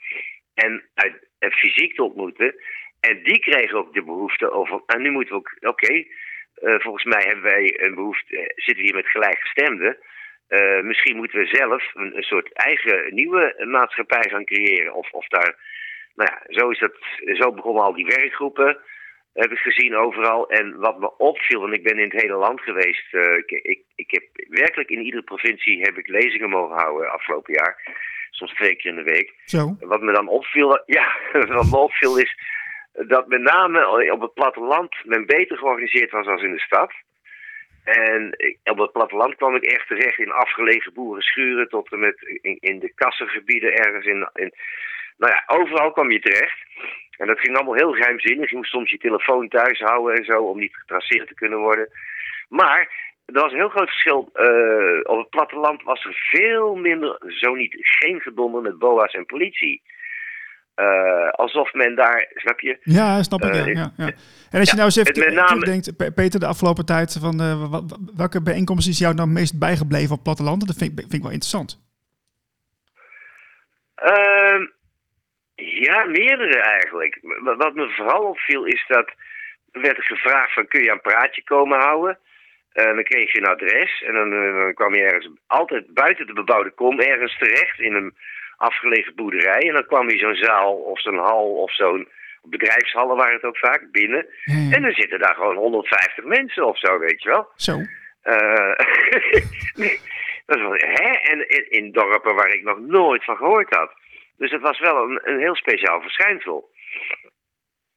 En, 0.53 0.83
uit, 0.93 1.27
en 1.39 1.51
fysiek 1.51 1.95
te 1.95 2.03
ontmoeten. 2.03 2.55
En 2.99 3.23
die 3.23 3.39
kregen 3.39 3.77
ook 3.77 3.93
de 3.93 4.03
behoefte 4.03 4.51
over, 4.51 4.81
en 4.85 5.01
nu 5.01 5.11
moeten 5.11 5.33
we 5.33 5.39
ook, 5.39 5.57
oké, 5.59 6.05
volgens 6.61 7.03
mij 7.03 7.23
hebben 7.25 7.43
wij 7.43 7.79
een 7.81 7.95
behoefte, 7.95 8.35
uh, 8.35 8.41
zitten 8.55 8.75
we 8.75 8.81
hier 8.81 8.95
met 8.95 9.07
gelijkgestemden. 9.07 9.97
Uh, 10.49 10.81
misschien 10.81 11.15
moeten 11.15 11.39
we 11.39 11.45
zelf 11.45 11.91
een, 11.93 12.17
een, 12.17 12.23
soort 12.23 12.53
eigen 12.53 13.13
nieuwe 13.13 13.65
maatschappij 13.67 14.29
gaan 14.29 14.45
creëren. 14.45 14.93
Of, 14.93 15.11
of 15.11 15.27
daar, 15.27 15.55
nou 16.15 16.29
ja, 16.31 16.59
zo, 16.59 16.69
is 16.69 16.79
dat, 16.79 16.95
zo 17.37 17.51
begonnen 17.51 17.83
al 17.83 17.93
die 17.93 18.05
werkgroepen, 18.05 18.77
heb 19.33 19.51
ik 19.51 19.57
gezien 19.57 19.95
overal. 19.95 20.49
En 20.49 20.77
wat 20.77 20.99
me 20.99 21.17
opviel, 21.17 21.65
en 21.65 21.73
ik 21.73 21.83
ben 21.83 21.97
in 21.97 22.09
het 22.09 22.21
hele 22.21 22.35
land 22.35 22.61
geweest. 22.61 23.13
ik, 23.13 23.51
ik, 23.51 23.81
ik 23.95 24.11
heb 24.11 24.23
werkelijk 24.49 24.89
in 24.89 25.01
iedere 25.01 25.23
provincie 25.23 25.81
heb 25.81 25.97
ik 25.97 26.07
lezingen 26.07 26.49
mogen 26.49 26.77
houden 26.77 27.11
afgelopen 27.11 27.53
jaar. 27.53 27.99
Soms 28.29 28.53
twee 28.53 28.75
keer 28.75 28.91
in 28.91 29.03
de 29.03 29.11
week. 29.11 29.33
Zo. 29.45 29.75
Wat 29.79 30.01
me 30.01 30.13
dan 30.13 30.27
opviel, 30.27 30.81
ja, 30.97 31.15
wat 31.31 31.69
me 31.71 31.77
opviel 31.77 32.17
is 32.17 32.35
dat 32.93 33.27
met 33.27 33.41
name 33.41 34.11
op 34.11 34.21
het 34.21 34.33
platteland 34.33 34.95
men 35.03 35.25
beter 35.25 35.57
georganiseerd 35.57 36.11
was 36.11 36.27
als 36.27 36.41
in 36.41 36.51
de 36.51 36.59
stad. 36.59 36.91
En 37.83 38.35
op 38.63 38.77
het 38.77 38.91
platteland 38.91 39.35
kwam 39.35 39.55
ik 39.55 39.63
echt 39.63 39.87
terecht 39.87 40.19
in 40.19 40.31
afgelegen 40.31 40.93
boerenschuren 40.93 41.69
tot 41.69 41.91
met 41.91 42.39
in, 42.59 42.79
de 42.79 42.93
kassengebieden 42.95 43.73
ergens. 43.73 44.05
In, 44.05 44.27
nou 45.17 45.33
ja, 45.33 45.43
overal 45.47 45.91
kwam 45.91 46.11
je 46.11 46.19
terecht. 46.19 46.57
En 47.17 47.27
dat 47.27 47.39
ging 47.39 47.55
allemaal 47.55 47.75
heel 47.75 47.91
geheimzinnig. 47.91 48.49
Je 48.49 48.55
moest 48.55 48.71
soms 48.71 48.89
je 48.89 48.97
telefoon 48.97 49.47
thuis 49.47 49.79
houden 49.79 50.15
en 50.15 50.25
zo 50.25 50.43
om 50.43 50.59
niet 50.59 50.75
getraceerd 50.75 51.27
te 51.27 51.33
kunnen 51.33 51.59
worden. 51.59 51.89
Maar 52.49 52.79
er 53.25 53.41
was 53.41 53.51
een 53.51 53.57
heel 53.57 53.69
groot 53.69 53.89
verschil. 53.89 54.29
Uh, 54.33 54.99
op 55.03 55.17
het 55.17 55.29
platteland 55.29 55.83
was 55.83 56.05
er 56.05 56.29
veel 56.31 56.75
minder, 56.75 57.17
zo 57.27 57.55
niet, 57.55 57.75
geen 57.79 58.21
gedonder 58.21 58.61
met 58.61 58.79
boa's 58.79 59.13
en 59.13 59.25
politie. 59.25 59.81
Uh, 60.81 61.29
alsof 61.29 61.73
men 61.73 61.95
daar, 61.95 62.31
snap 62.33 62.59
je? 62.59 62.77
Ja, 62.83 63.23
snap 63.23 63.41
ik. 63.41 63.53
Uh, 63.53 63.65
ja, 63.65 63.73
ja, 63.73 63.91
ja. 63.97 64.11
En 64.51 64.59
als 64.59 64.69
je 64.69 64.75
nou 64.75 64.85
eens 64.85 64.95
even 64.95 65.33
name, 65.33 65.65
denkt, 65.65 66.15
Peter, 66.15 66.39
de 66.39 66.45
afgelopen 66.45 66.85
tijd, 66.85 67.17
van 67.21 67.41
uh, 67.41 67.79
welke 68.15 68.41
bijeenkomsten 68.41 68.91
is 68.91 68.99
jou 68.99 69.13
nou 69.13 69.29
meest 69.29 69.59
bijgebleven 69.59 70.15
op 70.15 70.23
platteland? 70.23 70.67
Dat 70.67 70.77
vind 70.77 70.91
ik, 70.91 70.99
vind 70.99 71.13
ik 71.13 71.21
wel 71.21 71.31
interessant. 71.31 71.79
Uh, 74.03 74.67
ja, 75.55 76.03
meerdere 76.03 76.59
eigenlijk. 76.61 77.19
Wat 77.57 77.73
me 77.73 77.89
vooral 77.89 78.23
opviel 78.23 78.65
is 78.65 78.85
dat 78.87 79.07
er 79.71 79.81
werd 79.81 80.05
gevraagd 80.05 80.53
van 80.53 80.67
kun 80.67 80.83
je 80.83 80.91
een 80.91 81.01
praatje 81.01 81.43
komen 81.43 81.79
houden? 81.79 82.17
En 82.71 82.95
dan 82.95 83.03
kreeg 83.03 83.31
je 83.31 83.37
een 83.37 83.53
adres 83.55 84.03
en 84.03 84.13
dan, 84.13 84.29
dan 84.29 84.73
kwam 84.73 84.95
je 84.95 85.01
ergens 85.01 85.29
altijd 85.47 85.93
buiten 85.93 86.27
de 86.27 86.33
bebouwde 86.33 86.71
kom 86.71 86.99
ergens 86.99 87.37
terecht 87.37 87.79
in 87.79 87.93
een 87.93 88.13
afgelegen 88.61 89.15
boerderij. 89.15 89.61
En 89.61 89.73
dan 89.73 89.85
kwam 89.85 90.09
je 90.09 90.17
zo'n 90.17 90.35
zaal 90.35 90.73
of 90.73 91.01
zo'n 91.01 91.17
hal 91.17 91.53
of 91.53 91.73
zo'n 91.73 92.07
bedrijfshallen 92.41 93.15
waren 93.15 93.33
het 93.33 93.43
ook 93.43 93.57
vaak 93.57 93.91
binnen. 93.91 94.25
En 94.45 94.81
dan 94.81 94.91
zitten 94.91 95.19
daar 95.19 95.35
gewoon 95.35 95.55
150 95.55 96.23
mensen 96.23 96.67
of 96.67 96.79
zo, 96.79 96.99
weet 96.99 97.23
je 97.23 97.29
wel. 97.29 97.47
Zo. 97.55 97.71
Uh, 98.23 98.75
nee, 99.81 99.99
dat 100.45 100.59
wel, 100.59 100.73
hè? 100.73 101.09
En 101.09 101.49
in, 101.49 101.71
in, 101.71 101.91
dorpen 101.91 102.35
waar 102.35 102.53
ik 102.53 102.63
nog 102.63 102.79
nooit 102.79 103.23
van 103.23 103.37
gehoord 103.37 103.75
had. 103.75 103.93
Dus 104.37 104.51
het 104.51 104.61
was 104.61 104.79
wel 104.79 105.03
een, 105.03 105.19
een 105.23 105.39
heel 105.39 105.55
speciaal 105.55 106.01
verschijnsel. 106.01 106.69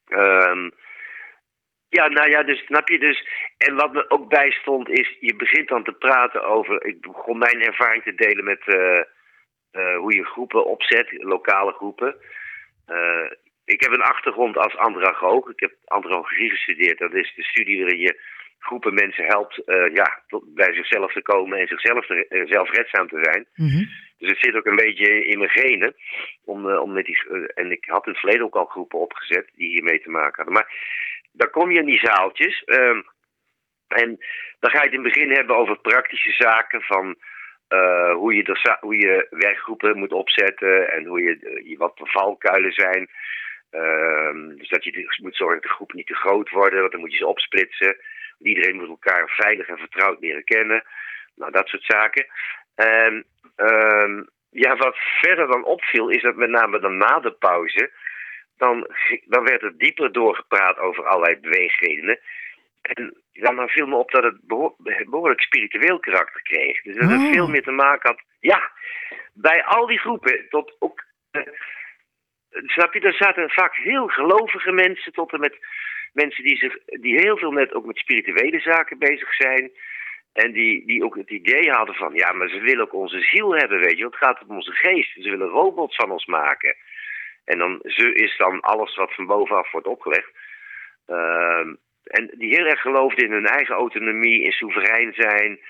Um, 0.09 0.73
ja, 1.88 2.09
nou 2.09 2.30
ja, 2.30 2.42
dus 2.42 2.64
snap 2.64 2.88
je 2.88 2.99
dus. 2.99 3.28
En 3.59 3.75
wat 3.75 3.92
me 3.92 4.11
ook 4.11 4.28
bijstond 4.28 4.88
is, 4.88 5.16
je 5.21 5.37
begint 5.37 5.68
dan 5.68 5.85
te 5.85 5.92
praten 5.92 6.42
over. 6.42 6.85
Ik 6.87 7.00
begon 7.00 7.38
mijn 7.38 7.62
ervaring 7.62 8.02
te 8.02 8.14
delen 8.14 8.44
met. 8.44 8.61
Uh, 8.66 9.00
uh, 9.75 9.97
hoe 9.97 10.14
je 10.14 10.25
groepen 10.25 10.64
opzet, 10.66 11.12
lokale 11.12 11.73
groepen. 11.73 12.16
Uh, 12.88 13.31
ik 13.64 13.81
heb 13.81 13.93
een 13.93 14.02
achtergrond 14.02 14.57
als 14.57 14.76
andragoog. 14.76 15.49
Ik 15.49 15.61
heb 15.61 15.73
andragogie 15.85 16.50
gestudeerd. 16.50 16.99
Dat 16.99 17.14
is 17.14 17.33
de 17.37 17.45
studie 17.45 17.81
waarin 17.81 18.00
je 18.00 18.21
groepen 18.59 18.95
mensen 18.95 19.25
helpt 19.25 19.62
uh, 19.66 19.95
ja, 19.95 20.23
tot 20.26 20.54
bij 20.54 20.75
zichzelf 20.75 21.12
te 21.12 21.23
komen 21.23 21.59
en 21.59 21.66
zichzelf 21.66 22.07
te, 22.07 22.45
zelfredzaam 22.49 23.09
te 23.09 23.19
zijn. 23.23 23.47
Mm 23.54 23.69
-hmm. 23.69 23.88
Dus 24.19 24.31
het 24.31 24.38
zit 24.40 24.54
ook 24.54 24.66
een 24.66 24.76
beetje 24.76 25.26
in 25.26 25.38
mijn 25.38 25.50
genen. 25.50 25.95
Om, 26.45 26.76
om 26.76 26.93
met 26.93 27.04
die, 27.04 27.19
en 27.54 27.71
ik 27.71 27.85
had 27.85 28.07
in 28.07 28.12
het 28.12 28.21
verleden 28.21 28.47
ook 28.47 28.57
al 28.57 28.64
groepen 28.64 28.99
opgezet 28.99 29.50
die 29.54 29.69
hiermee 29.69 30.00
te 30.00 30.11
maken 30.11 30.37
hadden. 30.37 30.54
Maar 30.54 30.73
dan 31.33 31.50
kom 31.50 31.71
je 31.71 31.78
in 31.78 31.87
die 31.87 32.00
zaaltjes. 32.02 32.64
en 33.88 34.19
dan 34.61 34.71
ga 34.71 34.78
je 34.78 34.85
het 34.85 34.93
in 34.93 35.04
het 35.04 35.12
begin 35.12 35.31
hebben 35.31 35.57
over 35.57 35.78
praktische 35.78 36.33
zaken 36.33 36.83
van... 36.83 37.16
Uh, 37.75 38.14
hoe, 38.14 38.35
je 38.35 38.76
hoe 38.81 38.97
je 38.97 39.26
werkgroepen 39.31 39.99
moet 39.99 40.12
opzetten 40.12 40.93
en 40.93 41.04
hoe 41.04 41.23
je, 41.23 41.62
uh, 41.64 41.78
wat 41.78 41.97
de 41.97 42.07
valkuilen 42.07 42.73
zijn. 42.73 43.09
Ehm, 43.71 44.57
dus 44.57 44.69
dat 44.69 44.85
je 44.85 44.93
de- 44.93 45.19
moet 45.23 45.37
zorgen 45.37 45.61
dat 45.61 45.69
de 45.71 45.75
groepen 45.75 45.97
niet 45.97 46.07
te 46.07 46.14
groot 46.14 46.50
worden, 46.50 46.81
want 46.81 46.93
dan 46.93 47.00
moet 47.00 47.12
je 47.12 47.19
ze 47.19 47.26
opsplitsen. 47.26 47.97
Iedereen 48.43 48.76
moet 48.76 48.88
elkaar 48.88 49.28
veilig 49.28 49.69
en 49.69 49.78
vertrouwd 49.78 50.21
leren 50.21 50.45
kennen. 50.45 50.85
Nou, 51.37 51.52
dat 51.52 51.69
soort 51.69 51.85
zaken. 51.85 52.26
En 52.75 53.25
ehm, 53.57 54.23
ja, 54.50 54.76
wat 54.76 54.97
verder 55.21 55.47
dan 55.47 55.64
opviel, 55.64 56.09
is 56.09 56.23
dat 56.23 56.37
met 56.37 56.50
name 56.50 56.81
dan 56.81 56.97
na 56.97 57.21
de 57.21 57.33
pauze, 57.33 57.90
dan, 58.57 58.87
dan 59.25 59.45
werd 59.45 59.62
er 59.62 59.78
dieper 59.78 60.12
doorgepraat 60.12 60.78
over 60.78 61.04
allerlei 61.07 61.40
beweegredenen. 61.40 62.19
En 62.85 63.23
dan, 63.33 63.69
viel 63.69 63.87
me 63.87 63.97
op 63.97 64.11
dat 64.11 64.25
het 64.25 64.41
beho- 64.47 64.76
behoorlijk 65.07 65.41
spiritueel 65.41 65.99
karakter 65.99 66.43
kreeg. 66.43 66.83
Dus 66.83 66.97
dat 66.97 67.11
het 67.11 67.21
Oh. 67.21 67.33
veel 67.33 67.49
meer 67.49 67.62
te 67.62 67.71
maken 67.71 68.11
had. 68.11 68.23
Ja, 68.41 68.71
bij 69.33 69.64
al 69.64 69.87
die 69.87 69.99
groepen, 69.99 70.47
tot 70.49 70.76
ook. 70.79 71.05
eh, 71.31 71.43
snap 72.50 72.95
je, 72.95 73.00
er 73.00 73.14
zaten 73.14 73.50
vaak 73.50 73.75
heel 73.76 74.07
gelovige 74.07 74.73
mensen 74.73 75.12
tot 75.12 75.33
en 75.33 75.41
met 75.41 75.57
mensen 76.12 76.45
die, 76.45 76.57
zich, 76.57 76.79
die 76.85 77.21
heel 77.21 77.37
veel 77.38 77.50
met, 77.50 77.75
ook 77.75 77.85
met 77.87 77.97
spirituele 77.99 78.61
zaken 78.61 78.99
bezig 78.99 79.35
zijn. 79.35 79.71
En 80.33 80.53
die, 80.53 80.87
die 80.87 81.05
ook 81.05 81.17
het 81.17 81.31
idee 81.31 81.71
hadden 81.71 81.95
van, 81.95 82.14
ja, 82.14 82.33
maar 82.33 82.49
ze 82.49 82.61
willen 82.61 82.83
ook 82.85 82.93
onze 82.95 83.21
ziel 83.21 83.55
hebben, 83.55 83.79
weet 83.81 83.99
je. 83.99 84.05
Het 84.05 84.17
gaat 84.17 84.43
om 84.47 84.57
onze 84.57 84.73
geest. 84.73 85.12
Ze 85.12 85.31
willen 85.31 85.49
robots 85.49 85.97
van 85.97 86.11
ons 86.11 86.26
maken. 86.26 86.76
En 87.45 87.59
dan 87.59 87.79
ze 87.83 88.12
is 88.14 88.37
dan 88.37 88.61
alles 88.61 88.97
wat 88.97 89.14
van 89.14 89.26
bovenaf 89.26 89.71
wordt 89.71 89.87
opgelegd. 89.87 90.31
Ehm, 91.07 91.75
en 92.04 92.30
die 92.34 92.54
heel 92.54 92.66
erg 92.66 92.80
geloofden 92.80 93.25
in 93.25 93.32
hun 93.32 93.46
eigen 93.46 93.75
autonomie, 93.75 94.42
in 94.42 94.52
soeverein 94.52 95.12
zijn. 95.14 95.61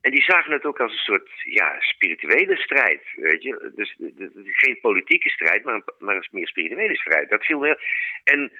En 0.00 0.10
die 0.10 0.22
zagen 0.22 0.52
het 0.52 0.64
ook 0.64 0.80
als 0.80 0.92
een 0.92 0.98
soort 0.98 1.30
ja, 1.44 1.80
spirituele 1.80 2.56
strijd, 2.56 3.02
weet 3.16 3.42
je. 3.42 3.72
Dus 3.74 3.96
geen 4.44 4.78
politieke 4.80 5.28
strijd, 5.28 5.64
maar 5.64 5.74
een, 5.74 5.84
maar 5.98 6.16
een 6.16 6.28
meer 6.30 6.48
spirituele 6.48 6.96
strijd. 6.96 7.30
Dat 7.30 7.44
viel 7.44 7.58
me... 7.58 7.78
En 8.24 8.52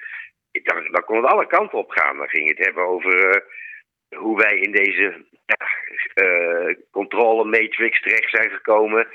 dan, 0.63 0.91
dan 0.91 1.05
kon 1.05 1.17
het 1.17 1.33
alle 1.33 1.47
kanten 1.47 1.79
op 1.79 1.91
gaan. 1.91 2.17
Dan 2.17 2.29
ging 2.29 2.49
het 2.49 2.65
hebben 2.65 2.85
over 2.87 3.31
eh, 3.31 3.41
hoe 4.19 4.37
wij 4.37 4.59
in 4.59 4.73
deze 4.73 5.25
ja, 5.47 5.67
eh, 6.15 6.77
controle-matrix 6.91 8.01
terecht 8.01 8.31
zijn 8.31 8.51
gekomen. 8.51 9.09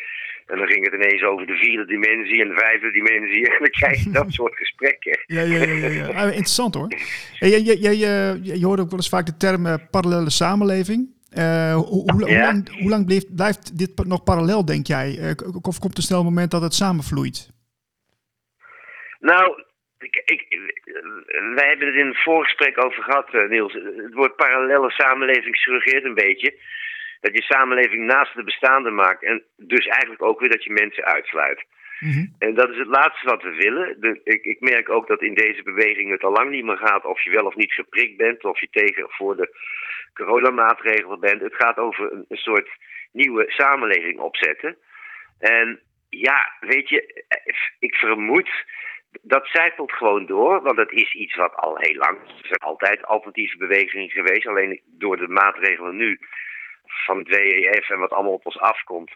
En 0.52 0.58
dan 0.58 0.68
ging 0.68 0.86
het 0.86 0.94
ineens 0.94 1.24
over 1.24 1.46
de 1.48 1.56
vierde 1.56 1.86
dimensie 1.86 2.42
en 2.42 2.48
de 2.48 2.54
vijfde 2.56 2.92
dimensie. 2.92 3.48
En 3.52 3.58
dan 3.60 3.70
krijg 3.70 4.04
je 4.04 4.12
dat 4.12 4.32
soort 4.40 4.56
gesprekken. 4.56 5.20
Ja, 5.26 5.42
ja, 5.42 5.64
ja, 5.64 5.88
ja. 5.88 6.06
Ah, 6.08 6.26
interessant 6.26 6.76
hoor. 6.76 6.88
Je, 7.40 7.64
je, 7.66 7.82
je, 7.82 7.98
je, 8.60 8.66
hoort 8.66 8.80
ook 8.80 8.90
wel 8.90 9.00
eens 9.00 9.10
vaak 9.10 9.26
de 9.26 9.38
term 9.38 9.66
eh, 9.66 9.74
parallele 9.92 10.30
samenleving. 10.30 11.10
Eh, 11.32 11.76
hoe, 11.76 12.30
Ja. 12.30 12.42
lang, 12.46 12.80
hoe 12.80 12.90
lang 12.90 13.06
blijft, 13.06 13.36
blijft 13.36 13.78
dit 13.78 14.06
nog 14.08 14.24
parallel, 14.24 14.66
denk 14.66 14.88
jij? 14.88 15.18
Eh, 15.20 15.32
of 15.62 15.80
komt 15.80 15.98
er 15.98 16.04
snel 16.04 16.20
een 16.20 16.26
moment 16.26 16.52
dat 16.52 16.62
het 16.62 16.74
samenvloeit? 16.74 17.50
Nou, 19.20 19.64
ik, 20.00 20.22
ik, 20.26 20.60
wij 21.56 21.68
hebben 21.68 21.88
het 21.88 21.96
in 21.96 22.08
het 22.08 22.24
voorgesprek 22.24 22.86
over 22.86 23.04
gehad, 23.04 23.34
eh, 23.34 23.50
Niels. 23.50 23.74
Het 23.74 24.14
woord 24.14 24.36
parallele 24.36 24.92
samenleving 24.92 25.56
suggereert 25.56 26.04
een 26.04 26.14
beetje 26.14 26.54
dat 27.22 27.34
je 27.34 27.42
samenleving 27.42 28.06
naast 28.06 28.36
de 28.36 28.44
bestaande 28.44 28.90
maakt. 28.90 29.24
En 29.24 29.44
dus 29.58 29.86
eigenlijk 29.86 30.22
ook 30.22 30.40
weer 30.40 30.50
dat 30.50 30.64
je 30.64 30.72
mensen 30.72 31.06
uitsluit. 31.06 31.66
Mhm. 32.00 32.26
En 32.40 32.54
dat 32.54 32.70
is 32.70 32.78
het 32.78 32.88
laatste 32.88 33.26
wat 33.26 33.44
we 33.44 33.56
willen. 33.56 33.96
De, 34.00 34.22
ik, 34.24 34.46
ik 34.46 34.60
merk 34.60 34.90
ook 34.90 35.08
dat 35.08 35.22
in 35.22 35.34
deze 35.34 35.64
beweging 35.64 36.12
het 36.12 36.24
al 36.24 36.32
lang 36.32 36.50
niet 36.50 36.66
meer 36.66 36.78
gaat 36.78 37.06
of 37.06 37.24
je 37.24 37.30
wel 37.30 37.46
of 37.46 37.56
niet 37.56 37.74
geprikt 37.74 38.18
bent, 38.18 38.44
of 38.44 38.60
je 38.60 38.68
tegen 38.72 39.06
of 39.06 39.16
voor 39.16 39.36
de 39.36 39.50
coronamaatregelen 40.14 41.20
bent. 41.20 41.42
Het 41.42 41.56
gaat 41.56 41.78
over 41.78 42.12
een, 42.12 42.26
een 42.28 42.38
soort 42.38 42.70
nieuwe 43.12 43.46
samenleving 43.48 44.20
opzetten. 44.20 44.78
En 45.40 45.80
ja, 46.10 46.54
weet 46.60 46.90
je, 46.90 47.26
ik 47.80 47.96
vermoed 47.96 48.50
dat 49.22 49.48
zijpelt 49.48 49.92
gewoon 49.92 50.26
door, 50.26 50.62
want 50.62 50.78
dat 50.78 50.92
is 50.92 51.14
iets 51.14 51.36
wat 51.36 51.56
al 51.56 51.78
heel 51.78 51.96
lang. 51.96 52.18
Er 52.18 52.48
zijn 52.48 52.60
altijd 52.60 53.06
alternatieve 53.06 53.58
bewegingen 53.58 54.10
geweest, 54.10 54.48
alleen 54.48 54.82
door 54.86 55.18
de 55.18 55.28
maatregelen 55.28 55.96
nu 55.96 56.20
van 57.06 57.18
het 57.18 57.28
WEF 57.28 57.90
en 57.90 58.00
wat 58.00 58.12
allemaal 58.12 58.34
op 58.34 58.46
ons 58.46 58.60
afkomt, 58.60 59.12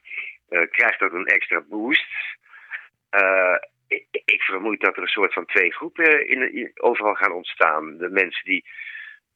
eh, 0.49 0.61
krijgt 0.69 0.99
dat 0.99 1.13
een 1.13 1.25
extra 1.25 1.61
boost. 1.61 2.07
Eh, 3.09 3.55
ik, 3.87 4.05
ik 4.25 4.41
vermoed 4.41 4.81
dat 4.81 4.95
er 4.95 5.01
een 5.01 5.07
soort 5.07 5.33
van 5.33 5.45
twee 5.45 5.73
groepen 5.73 6.27
in, 6.27 6.71
overal 6.75 7.13
gaan 7.13 7.31
ontstaan. 7.31 7.97
De 7.97 8.09
mensen 8.09 8.45
die 8.45 8.65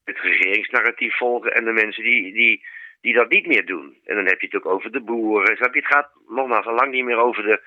het 0.04 0.20
regeringsnarratief 0.20 1.18
volgen 1.18 1.54
en 1.54 1.66
de 1.66 1.72
mensen 1.72 2.04
die, 2.04 2.34
die, 2.34 2.66
die 3.02 3.14
dat 3.14 3.30
niet 3.30 3.48
meer 3.48 3.66
doen. 3.66 3.98
En 4.06 4.16
dan 4.16 4.26
heb 4.26 4.42
je 4.42 4.48
het 4.48 4.56
ook 4.56 4.74
over 4.74 4.92
de 4.92 5.02
boeren. 5.02 5.58
Snap 5.58 5.74
je? 5.74 5.80
Het 5.80 5.94
gaat 5.94 6.12
nogmaals 6.28 6.66
al 6.66 6.74
lang 6.74 6.92
niet 6.92 7.06
meer 7.06 7.18
over 7.18 7.44
de 7.44 7.62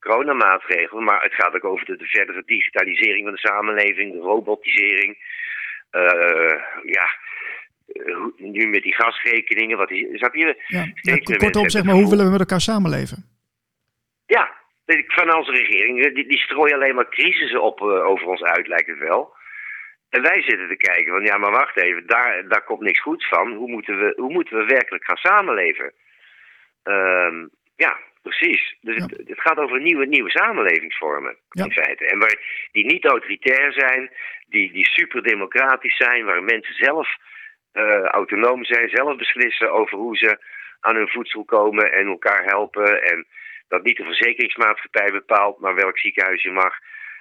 coronamaatregelen, 0.00 1.04
maar 1.04 1.22
het 1.22 1.34
gaat 1.34 1.54
ook 1.54 1.64
over 1.64 1.86
de, 1.86 1.96
de 1.96 2.06
verdere 2.06 2.42
digitalisering 2.46 3.24
van 3.24 3.32
de 3.32 3.48
samenleving, 3.48 4.12
de 4.12 4.18
robotisering. 4.18 5.18
Eh, 5.90 6.62
ja, 6.82 7.08
nu 8.36 8.66
met 8.66 8.82
die 8.82 8.94
gasrekeningen, 8.94 9.76
wat 9.78 9.90
is? 9.90 10.20
Ja, 10.20 10.54
ja, 10.66 10.86
Steeds 10.94 11.28
meer 11.28 11.38
kortom, 11.38 11.68
zeg 11.68 11.84
maar, 11.84 11.94
hoe 11.94 12.08
willen 12.10 12.24
we 12.24 12.30
met 12.30 12.40
elkaar 12.40 12.60
samenleven? 12.60 13.24
Ja, 14.26 14.52
van 15.06 15.34
onze 15.36 15.50
regering. 15.52 16.04
eh, 16.04 16.14
Die, 16.14 16.28
die 16.28 16.38
strooien 16.38 16.74
alleen 16.74 16.94
maar 16.94 17.08
crisissen 17.08 17.62
op 17.62 17.80
eh, 17.80 17.86
over 18.06 18.26
ons 18.26 18.42
uit, 18.42 18.66
lijkt 18.66 18.86
het 18.88 18.98
wel. 18.98 19.36
En 20.10 20.22
wij 20.22 20.42
zitten 20.42 20.68
te 20.68 20.76
kijken 20.76 21.12
van, 21.12 21.22
ja, 21.24 21.38
maar 21.38 21.50
wacht 21.50 21.76
even, 21.76 22.06
daar, 22.06 22.48
daar 22.48 22.64
komt 22.64 22.80
niks 22.80 23.00
goeds 23.00 23.28
van. 23.28 23.52
Hoe 23.52 23.68
moeten 23.70 23.98
we, 23.98 24.12
hoe 24.16 24.32
moeten 24.32 24.58
we 24.58 24.64
werkelijk 24.64 25.04
gaan 25.04 25.16
samenleven? 25.16 25.92
Ehm, 26.82 27.46
ja, 27.76 27.98
precies. 28.22 28.76
Dus 28.80 28.96
Ja. 28.96 29.02
het, 29.02 29.28
het 29.28 29.40
gaat 29.40 29.58
over 29.58 29.80
nieuwe, 29.80 30.06
nieuwe 30.06 30.30
samenlevingsvormen, 30.30 31.36
Ja. 31.50 31.64
in 31.64 31.72
feite. 31.72 32.06
En 32.06 32.18
waar, 32.18 32.68
die 32.72 32.84
niet 32.86 33.04
autoritair 33.04 33.72
zijn, 33.72 34.10
die, 34.46 34.72
die 34.72 34.86
super 34.86 35.22
democratisch 35.22 35.96
zijn, 35.96 36.24
waar 36.24 36.42
mensen 36.42 36.74
zelf 36.74 37.08
eh, 37.72 38.02
autonoom 38.04 38.64
zijn, 38.64 38.88
zelf 38.88 39.16
beslissen 39.16 39.72
over 39.72 39.98
hoe 39.98 40.16
ze 40.16 40.38
aan 40.80 40.94
hun 40.96 41.08
voedsel 41.08 41.44
komen 41.44 41.92
en 41.92 42.06
elkaar 42.06 42.44
helpen. 42.44 43.02
En 43.02 43.26
dat 43.68 43.82
niet 43.82 43.96
de 43.96 44.04
verzekeringsmaatschappij 44.04 45.10
bepaalt, 45.12 45.58
maar 45.60 45.74
welk 45.74 45.98
ziekenhuis 45.98 46.42
je 46.42 46.50
mag. 46.50 46.74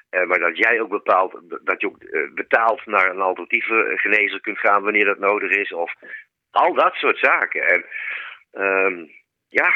Eh, 0.10 0.26
maar 0.26 0.40
dat 0.40 0.58
jij 0.58 0.82
ook 0.82 0.90
bepaalt 0.90 1.40
dat 1.64 1.82
je 1.82 1.88
ook 1.88 2.02
eh, 2.04 2.22
betaalt 2.34 2.86
naar 2.86 3.10
een 3.10 3.22
alternatieve 3.22 3.92
genezer 3.96 4.42
kunt 4.42 4.60
gaan 4.60 4.84
wanneer 4.84 5.06
dat 5.06 5.20
nodig 5.20 5.52
is. 5.52 5.74
Of 5.74 5.94
al 6.52 6.74
dat 6.74 6.94
soort 6.94 7.18
zaken. 7.20 7.62
En 7.68 7.86
ehm, 8.52 9.06
ja. 9.48 9.72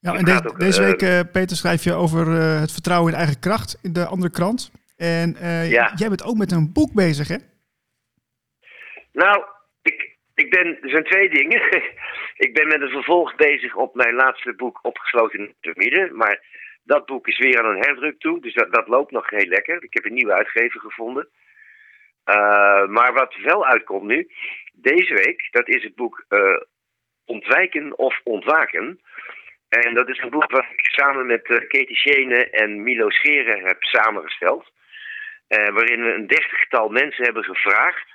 Ja, 0.00 0.14
en 0.14 0.24
de- 0.24 0.42
ook, 0.46 0.58
deze 0.60 0.82
week, 0.82 1.32
Peter, 1.32 1.56
schrijf 1.56 1.84
je 1.84 1.94
over 1.94 2.26
het 2.60 2.72
vertrouwen 2.72 3.12
in 3.12 3.18
eigen 3.18 3.40
kracht 3.40 3.78
in 3.82 3.92
de 3.92 4.06
andere 4.06 4.32
krant. 4.32 4.70
En 4.96 5.36
Ja. 5.68 5.92
jij 5.94 6.08
bent 6.08 6.24
ook 6.24 6.36
met 6.36 6.52
een 6.52 6.72
boek 6.72 6.92
bezig, 6.92 7.28
hè? 7.28 7.36
Nou, 9.12 9.44
ik, 10.34 10.50
ben, 10.50 10.82
er 10.82 10.90
zijn 10.90 11.04
twee 11.04 11.28
dingen. 11.28 11.62
ik 12.46 12.54
ben 12.54 12.68
met 12.68 12.80
een 12.80 12.90
vervolg 12.90 13.34
bezig 13.34 13.74
op 13.74 13.94
mijn 13.94 14.14
laatste 14.14 14.54
boek 14.54 14.78
Opgesloten 14.82 15.38
in 15.38 15.54
de 15.60 15.72
midden. 15.74 16.16
Maar 16.16 16.42
dat 16.84 17.06
boek 17.06 17.28
is 17.28 17.38
weer 17.38 17.58
aan 17.58 17.70
een 17.70 17.84
herdruk 17.84 18.18
toe. 18.18 18.40
Dus 18.40 18.54
dat, 18.54 18.72
dat 18.72 18.88
loopt 18.88 19.10
nog 19.10 19.30
heel 19.30 19.46
lekker. 19.46 19.82
Ik 19.82 19.94
heb 19.94 20.04
een 20.04 20.14
nieuwe 20.14 20.34
uitgever 20.34 20.80
gevonden. 20.80 21.28
Eh, 22.24 22.86
maar 22.86 23.12
wat 23.12 23.34
wel 23.36 23.66
uitkomt 23.66 24.04
nu, 24.04 24.28
deze 24.72 25.14
week, 25.14 25.48
dat 25.50 25.68
is 25.68 25.82
het 25.82 25.94
boek 25.94 26.24
eh, 26.28 26.60
Ontwijken 27.24 27.98
of 27.98 28.20
Ontwaken. 28.24 29.00
En 29.68 29.94
dat 29.94 30.08
is 30.08 30.18
een 30.18 30.30
boek 30.30 30.50
wat 30.50 30.66
ik 30.76 30.86
samen 30.86 31.26
met 31.26 31.46
eh, 31.46 31.68
Katie 31.68 32.50
en 32.50 32.82
Milo 32.82 33.10
Scheren 33.10 33.64
heb 33.64 33.82
samengesteld. 33.82 34.72
Waarin 35.48 36.04
we 36.04 36.12
een 36.12 36.26
dertigtal 36.26 36.88
mensen 36.88 37.24
hebben 37.24 37.44
gevraagd 37.44 38.14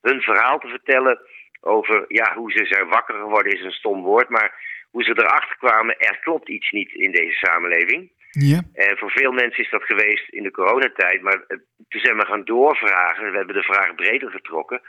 hun 0.00 0.22
verhaal 0.22 0.58
te 0.58 0.68
vertellen 0.68 1.20
over 1.62 2.04
ja, 2.08 2.34
hoe 2.34 2.52
ze 2.52 2.66
zijn 2.66 2.88
wakker 2.88 3.14
geworden, 3.14 3.52
is 3.52 3.64
een 3.64 3.80
stom 3.80 4.02
woord, 4.02 4.28
maar 4.28 4.54
hoe 4.90 5.02
ze 5.02 5.10
erachter 5.10 5.56
kwamen, 5.56 5.98
er 5.98 6.18
klopt 6.18 6.48
iets 6.48 6.70
niet 6.70 6.92
in 6.92 7.12
deze 7.12 7.36
samenleving. 7.36 8.10
Ja. 8.30 8.60
En 8.72 8.98
voor 8.98 9.10
veel 9.10 9.32
mensen 9.32 9.64
is 9.64 9.70
dat 9.70 9.82
geweest 9.82 10.28
in 10.28 10.42
de 10.42 10.50
coronatijd, 10.50 11.22
maar 11.22 11.44
eh, 11.48 11.58
toen 11.88 12.00
zijn 12.00 12.16
we 12.16 12.26
gaan 12.26 12.44
doorvragen, 12.44 13.30
we 13.30 13.36
hebben 13.36 13.54
de 13.54 13.62
vraag 13.62 13.94
breder 13.94 14.30
getrokken, 14.30 14.80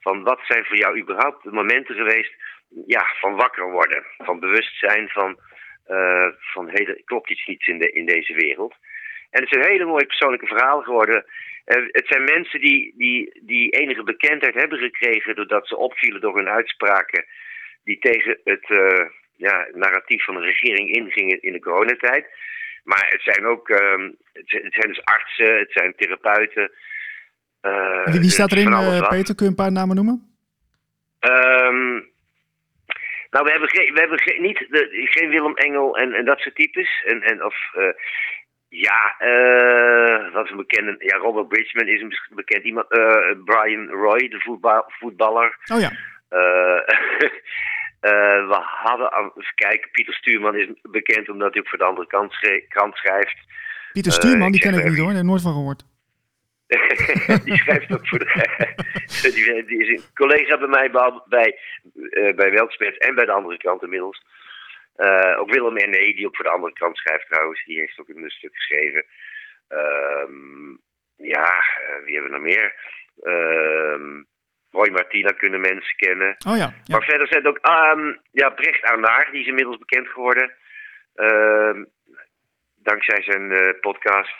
van 0.00 0.22
wat 0.22 0.40
zijn 0.42 0.64
voor 0.64 0.76
jou 0.76 1.00
überhaupt 1.00 1.42
de 1.42 1.52
momenten 1.52 1.94
geweest 1.94 2.34
ja, 2.86 3.04
van 3.20 3.34
wakker 3.34 3.70
worden, 3.70 4.04
van 4.18 4.40
bewustzijn 4.40 5.08
van, 5.08 5.38
eh 5.86 6.26
van 6.38 6.68
hey, 6.68 6.86
er 6.86 7.02
klopt 7.04 7.30
iets 7.30 7.46
niet 7.46 7.66
in, 7.66 7.78
de, 7.78 7.92
in 7.92 8.06
deze 8.06 8.34
wereld. 8.34 8.74
En 9.30 9.40
het 9.40 9.48
zijn 9.48 9.70
hele 9.70 9.84
mooie 9.84 10.06
persoonlijke 10.06 10.46
verhalen 10.46 10.84
geworden. 10.84 11.24
Eh, 11.70 11.82
het 11.90 12.06
zijn 12.06 12.24
mensen 12.24 12.60
die, 12.60 12.94
die, 12.96 13.40
die 13.42 13.70
enige 13.70 14.02
bekendheid 14.02 14.54
hebben 14.54 14.78
gekregen 14.78 15.34
doordat 15.34 15.66
ze 15.68 15.76
opvielen 15.76 16.20
door 16.20 16.36
hun 16.36 16.48
uitspraken 16.48 17.24
die 17.84 17.98
tegen 17.98 18.38
het 18.44 18.70
eh, 18.70 19.06
ja, 19.36 19.66
narratief 19.72 20.24
van 20.24 20.34
de 20.34 20.40
regering 20.40 20.88
ingingen 20.88 21.42
in 21.42 21.52
de 21.52 21.60
coronatijd. 21.60 22.26
Maar 22.84 23.06
het 23.08 23.22
zijn 23.22 23.46
ook 23.46 23.68
ehm, 23.68 24.10
het 24.32 24.48
zijn, 24.48 24.64
het 24.64 24.74
zijn 24.74 24.88
dus 24.88 25.04
artsen, 25.04 25.58
het 25.58 25.72
zijn 25.72 25.94
therapeuten. 25.96 26.70
eh, 27.60 28.04
Wie, 28.04 28.20
wie 28.20 28.30
staat 28.30 28.52
erin, 28.52 28.70
wat. 28.70 29.08
Peter? 29.08 29.34
Kun 29.34 29.44
je 29.44 29.50
een 29.50 29.64
paar 29.64 29.72
namen 29.72 29.96
noemen? 29.96 30.36
Ehm, 31.20 31.88
nou, 33.30 33.44
we 33.44 33.50
hebben, 33.50 33.68
geen, 33.68 33.92
we 33.94 34.00
hebben 34.00 34.20
geen, 34.20 34.42
niet 34.42 34.58
de, 34.58 34.88
geen 35.10 35.28
Willem 35.28 35.56
Engel 35.56 35.98
en, 35.98 36.12
en 36.12 36.24
dat 36.24 36.38
soort 36.38 36.54
types. 36.54 37.02
En, 37.06 37.22
en, 37.22 37.44
of, 37.44 37.56
Ja, 38.70 39.14
eh, 39.18 40.32
wat 40.32 40.44
is 40.44 40.50
een 40.50 40.56
bekende... 40.56 40.94
Ja, 40.98 41.16
Robert 41.16 41.48
Bridgman 41.48 41.86
is 41.88 42.00
een 42.00 42.16
bekend 42.30 42.64
iemand. 42.64 42.90
eh, 42.90 43.30
Brian 43.44 43.88
Roy, 43.88 44.28
de 44.28 44.40
voetbal, 44.40 44.84
voetballer. 44.86 45.58
Oh 45.72 45.80
ja. 45.80 45.90
Eh, 46.28 46.86
we 48.50 48.58
hadden... 48.60 49.32
kijken, 49.54 49.90
Pieter 49.90 50.14
Stuurman 50.14 50.56
is 50.56 50.68
bekend 50.82 51.28
omdat 51.28 51.52
hij 51.52 51.62
ook 51.62 51.68
voor 51.68 51.78
de 51.78 51.84
andere 51.84 52.06
kant, 52.06 52.38
krant 52.68 52.96
schrijft. 52.96 53.36
Pieter 53.92 54.12
Stuurman, 54.12 54.52
die 54.52 54.60
ken 54.60 54.74
ik 54.74 54.84
niet 54.84 54.96
hoor. 54.96 55.06
Daar 55.06 55.14
heb 55.14 55.22
ik 55.22 55.28
nooit 55.28 55.42
van 55.42 55.52
gehoord. 55.52 55.82
die 57.44 57.56
schrijft 57.56 57.92
ook 57.92 58.08
voor 58.08 58.18
de. 58.18 58.28
die, 59.34 59.64
die 59.64 59.78
is 59.78 59.88
een 59.88 60.04
collega 60.14 60.58
bij 60.58 60.68
mij 60.68 60.90
bij, 60.90 61.22
bij, 61.28 61.58
eh, 62.10 62.34
bij 62.34 62.50
Weltspets 62.50 62.96
en 62.98 63.14
bij 63.14 63.24
de 63.24 63.32
andere 63.32 63.56
kant 63.56 63.82
inmiddels. 63.82 64.22
Eh, 64.96 65.38
ook 65.38 65.50
Willem 65.50 65.76
R. 65.78 65.88
Nee, 65.88 66.14
die 66.14 66.26
ook 66.26 66.36
voor 66.36 66.44
de 66.44 66.50
andere 66.50 66.72
kant 66.72 66.96
schrijft 66.96 67.26
trouwens. 67.30 67.64
Die 67.64 67.78
heeft 67.78 67.98
ook 67.98 68.08
een 68.08 68.30
stuk 68.30 68.54
geschreven. 68.54 69.04
Ehm, 69.68 70.70
ja, 71.16 71.58
eh, 71.58 72.04
wie 72.04 72.14
hebben 72.14 72.30
we 72.30 72.36
nog 72.38 72.46
meer? 72.46 72.74
Ehm, 73.22 74.22
Roy 74.70 74.88
Martina 74.90 75.30
kunnen 75.30 75.60
mensen 75.60 75.96
kennen. 75.96 76.36
Oh 76.48 76.56
ja. 76.56 76.74
ja. 76.84 76.96
Maar 76.96 77.04
verder 77.04 77.26
zijn 77.26 77.44
het 77.44 77.48
ook 77.56 77.64
ehm, 77.64 78.16
ja, 78.30 78.50
Brecht 78.50 78.82
Arnaar, 78.82 79.28
die 79.30 79.40
is 79.40 79.46
inmiddels 79.46 79.78
bekend 79.78 80.08
geworden. 80.08 80.54
Dankzij 82.82 83.22
zijn 83.22 83.52
eh, 83.52 83.80
podcast. 83.80 84.36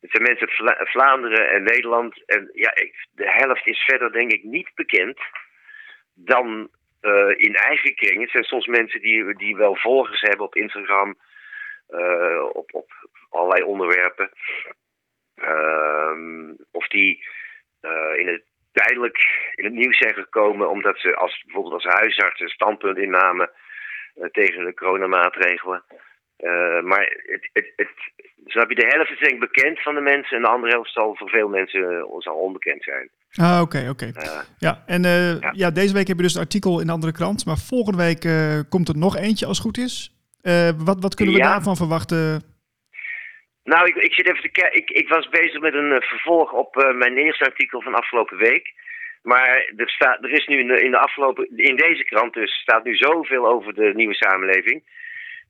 Het 0.00 0.10
zijn 0.10 0.22
mensen 0.22 0.46
uit 0.48 0.56
Vla- 0.56 0.86
Vlaanderen 0.86 1.50
en 1.50 1.62
Nederland. 1.62 2.22
En 2.26 2.50
ja, 2.52 2.74
ik, 2.74 3.06
de 3.12 3.30
helft 3.30 3.66
is 3.66 3.84
verder 3.84 4.12
denk 4.12 4.32
ik 4.32 4.42
niet 4.42 4.70
bekend 4.74 5.18
dan 6.14 6.70
eh, 7.00 7.32
in 7.36 7.54
eigen 7.54 7.94
kring. 7.94 8.20
Het 8.20 8.30
zijn 8.30 8.44
soms 8.44 8.66
mensen 8.66 9.00
die, 9.00 9.36
die 9.36 9.56
wel 9.56 9.76
volgers 9.76 10.20
hebben 10.20 10.46
op 10.46 10.54
Instagram. 10.54 11.18
eh, 11.88 12.44
op, 12.52 12.74
op 12.74 12.90
allerlei 13.28 13.62
onderwerpen. 13.62 14.30
Ehm, 15.34 16.52
of 16.70 16.88
die 16.88 17.24
eh, 17.80 18.16
in 18.16 18.28
het 18.28 18.42
tijdelijk 18.72 19.18
in 19.54 19.64
het 19.64 19.72
nieuws 19.72 19.98
zijn 19.98 20.14
gekomen 20.14 20.70
omdat 20.70 20.98
ze 20.98 21.16
als, 21.16 21.42
bijvoorbeeld 21.44 21.74
als 21.74 21.94
huisarts 21.94 22.40
een 22.40 22.48
standpunt 22.48 22.98
innamen 22.98 23.50
tegen 24.30 24.64
de 24.64 24.74
coronamaatregelen. 24.74 25.84
Eh, 26.40 26.80
maar 26.82 27.18
het, 27.26 27.48
het, 27.52 27.72
het, 27.76 27.88
snap 28.46 28.68
je, 28.68 28.74
de 28.74 28.86
helft 28.88 29.10
is 29.10 29.18
denk 29.18 29.32
ik 29.32 29.40
bekend 29.40 29.82
van 29.82 29.94
de 29.94 30.00
mensen 30.00 30.36
en 30.36 30.42
de 30.42 30.48
andere 30.48 30.72
helft 30.72 30.92
zal 30.92 31.16
voor 31.16 31.28
veel 31.28 31.48
mensen 31.48 31.90
eh, 31.90 32.14
zal 32.18 32.34
onbekend 32.34 32.82
zijn. 32.82 33.10
Ah, 33.32 33.60
oké, 33.62 33.88
oké. 33.88 34.10
Eh, 34.14 34.40
Ja, 34.58 34.82
en 34.86 35.02
Ja. 35.02 35.50
ja. 35.52 35.70
deze 35.70 35.94
week 35.94 36.06
heb 36.08 36.16
je 36.16 36.22
dus 36.22 36.34
een 36.34 36.40
artikel 36.40 36.80
in 36.80 36.86
de 36.86 36.92
andere 36.92 37.12
krant. 37.12 37.46
Maar 37.46 37.56
volgende 37.56 37.98
week 38.04 38.22
komt 38.68 38.88
er 38.88 38.96
nog 38.96 39.16
eentje 39.16 39.46
als 39.46 39.56
het 39.58 39.66
goed 39.66 39.78
is. 39.78 40.14
Wat, 40.84 41.00
wat 41.00 41.14
kunnen 41.14 41.34
we 41.34 41.40
Ja. 41.40 41.50
daarvan 41.50 41.76
verwachten? 41.76 42.42
Nou, 43.64 43.86
ik, 43.88 43.94
ik 43.96 44.12
zit 44.12 44.28
even 44.28 44.42
te 44.42 44.48
kijken. 44.48 44.78
Ik, 44.78 44.90
ik 44.90 45.08
was 45.08 45.28
bezig 45.28 45.60
met 45.60 45.74
een 45.74 46.02
vervolg 46.02 46.52
op 46.52 46.92
mijn 46.94 47.16
eerste 47.16 47.44
artikel 47.44 47.80
van 47.82 47.94
afgelopen 47.94 48.36
week. 48.36 48.72
Maar 49.22 49.72
er, 49.76 49.90
staat, 49.90 50.24
er 50.24 50.30
is 50.30 50.46
nu 50.46 50.58
in 50.58 50.66
de, 50.66 50.82
in 50.82 50.90
de 50.90 50.98
afgelopen. 50.98 51.48
In 51.56 51.76
deze 51.76 52.04
krant 52.04 52.34
dus 52.34 52.52
staat 52.52 52.84
nu 52.84 52.94
zoveel 52.96 53.46
over 53.46 53.74
de 53.74 53.92
nieuwe 53.94 54.14
samenleving. 54.14 54.82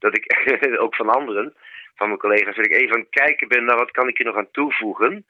Dat 0.01 0.17
ik 0.17 0.25
ook 0.83 0.95
van 0.95 1.09
anderen, 1.09 1.55
van 1.95 2.07
mijn 2.07 2.21
collega's, 2.21 2.57
dat 2.57 2.67
ik 2.67 2.75
even 2.75 2.95
aan 2.95 3.01
het 3.01 3.23
kijken 3.23 3.49
ben 3.49 3.65
naar 3.65 3.77
wat 3.77 3.91
kan 3.91 4.09
ik 4.09 4.19
er 4.19 4.25
nog 4.25 4.37
aan 4.37 4.51
toevoegen. 4.53 5.25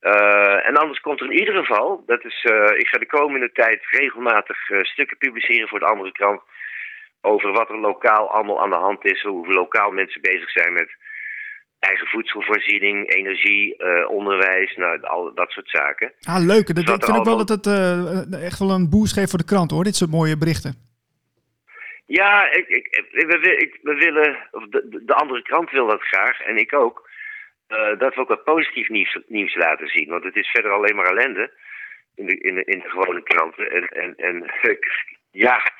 Eh, 0.00 0.66
en 0.66 0.76
anders 0.76 1.00
komt 1.00 1.20
er 1.20 1.30
in 1.30 1.38
ieder 1.38 1.54
geval, 1.54 2.02
dat 2.06 2.24
is, 2.24 2.44
eh, 2.44 2.78
ik 2.78 2.86
ga 2.86 2.98
de 2.98 3.06
komende 3.06 3.52
tijd 3.52 3.80
regelmatig 3.90 4.70
eh, 4.70 4.78
stukken 4.80 5.16
publiceren 5.16 5.68
voor 5.68 5.78
de 5.78 5.86
andere 5.86 6.12
krant. 6.12 6.40
Over 7.20 7.52
wat 7.52 7.68
er 7.68 7.78
lokaal 7.78 8.30
allemaal 8.30 8.62
aan 8.62 8.70
de 8.70 8.76
hand 8.76 9.04
is, 9.04 9.22
hoe 9.22 9.52
lokaal 9.52 9.90
mensen 9.90 10.20
bezig 10.20 10.50
zijn 10.50 10.72
met 10.72 10.88
eigen 11.78 12.06
voedselvoorziening, 12.06 13.14
energie, 13.14 13.78
onderwijs, 14.08 14.76
nou, 14.76 15.02
al 15.02 15.34
dat 15.34 15.50
soort 15.50 15.68
zaken. 15.68 16.12
Ah, 16.22 16.44
leuk. 16.44 16.74
Dat, 16.74 16.84
Wat 16.84 16.96
ik 16.96 17.04
vind 17.04 17.18
ook 17.18 17.24
wel 17.24 17.44
dat 17.44 17.48
het 17.48 17.66
echt 18.42 18.58
wel 18.58 18.70
een 18.70 18.90
boost 18.90 19.12
geeft 19.12 19.30
voor 19.30 19.38
de 19.38 19.44
krant 19.44 19.70
hoor. 19.70 19.84
Dit 19.84 19.96
soort 19.96 20.10
mooie 20.10 20.38
berichten. 20.38 20.89
Ja, 22.10 22.50
ik, 22.50 22.68
ik, 22.68 23.08
we, 23.82 23.94
willen, 23.94 24.48
de, 24.50 24.88
de- 24.88 25.04
de 25.04 25.14
andere 25.14 25.42
krant 25.42 25.70
wil 25.70 25.86
dat 25.86 26.02
graag, 26.02 26.40
en 26.40 26.56
ik 26.56 26.74
ook, 26.74 27.10
eh, 27.66 27.98
dat 27.98 28.14
we 28.14 28.20
ook 28.20 28.28
wat 28.28 28.44
positief 28.44 28.88
nieuws, 28.88 29.18
nieuws 29.26 29.54
laten 29.54 29.88
zien. 29.88 30.08
Want 30.08 30.24
het 30.24 30.36
is 30.36 30.48
verder 30.50 30.70
alleen 30.70 30.96
maar 30.96 31.06
ellende 31.06 31.52
in 32.14 32.26
de, 32.26 32.38
in 32.38 32.54
de, 32.54 32.64
in 32.64 32.78
de 32.78 32.90
gewone 32.90 33.22
kranten. 33.22 33.70
En, 33.70 33.88
en, 33.88 34.14
en 34.16 34.50
ja, 35.46 35.72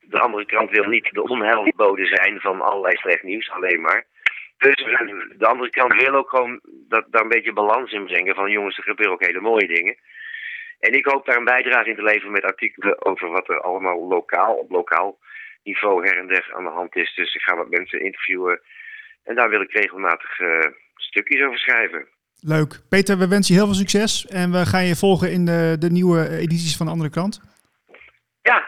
de 0.00 0.18
andere 0.20 0.44
krant 0.44 0.70
wil 0.70 0.84
niet 0.84 1.08
de 1.12 1.22
onheilbode 1.22 2.06
zijn 2.06 2.40
van 2.40 2.60
allerlei 2.60 2.96
slecht 2.96 3.22
nieuws, 3.22 3.50
alleen 3.50 3.80
maar. 3.80 4.04
Dus 4.58 4.74
de 5.36 5.46
andere 5.46 5.70
kant 5.70 5.92
wil 5.94 6.14
ook 6.14 6.28
gewoon 6.30 6.60
dat, 6.88 7.06
daar 7.10 7.22
een 7.22 7.28
beetje 7.28 7.52
balans 7.52 7.92
in 7.92 8.04
brengen 8.04 8.34
van 8.34 8.50
jongens, 8.50 8.76
er 8.76 8.82
gebeuren 8.82 9.14
ook 9.14 9.24
hele 9.26 9.40
mooie 9.40 9.66
dingen. 9.66 9.96
En 10.80 10.92
ik 10.92 11.06
hoop 11.06 11.26
daar 11.26 11.36
een 11.36 11.44
bijdrage 11.44 11.88
in 11.88 11.96
te 11.96 12.02
leveren 12.02 12.32
met 12.32 12.44
artikelen 12.44 13.06
over 13.06 13.28
wat 13.28 13.48
er 13.48 13.60
allemaal 13.60 14.08
lokaal, 14.08 14.54
op 14.54 14.70
lokaal 14.70 15.18
niveau 15.62 16.06
her 16.06 16.18
en 16.18 16.26
der 16.26 16.52
aan 16.56 16.64
de 16.64 16.70
hand 16.70 16.96
is. 16.96 17.14
Dus 17.14 17.34
ik 17.34 17.40
ga 17.40 17.56
wat 17.56 17.70
mensen 17.70 18.00
interviewen. 18.00 18.60
En 19.22 19.34
daar 19.34 19.48
wil 19.48 19.60
ik 19.60 19.72
regelmatig 19.72 20.40
eh, 20.40 20.70
stukjes 20.94 21.42
over 21.42 21.58
schrijven. 21.58 22.08
Leuk. 22.40 22.80
Peter, 22.88 23.18
we 23.18 23.28
wensen 23.28 23.54
je 23.54 23.60
heel 23.60 23.68
veel 23.68 23.80
succes. 23.80 24.26
En 24.26 24.52
we 24.52 24.66
gaan 24.66 24.84
je 24.84 24.96
volgen 24.96 25.32
in 25.32 25.44
de, 25.44 25.76
de 25.78 25.90
nieuwe 25.90 26.28
edities 26.28 26.76
van 26.76 26.86
de 26.86 26.92
andere 26.92 27.10
krant. 27.10 27.40
Ja. 28.42 28.64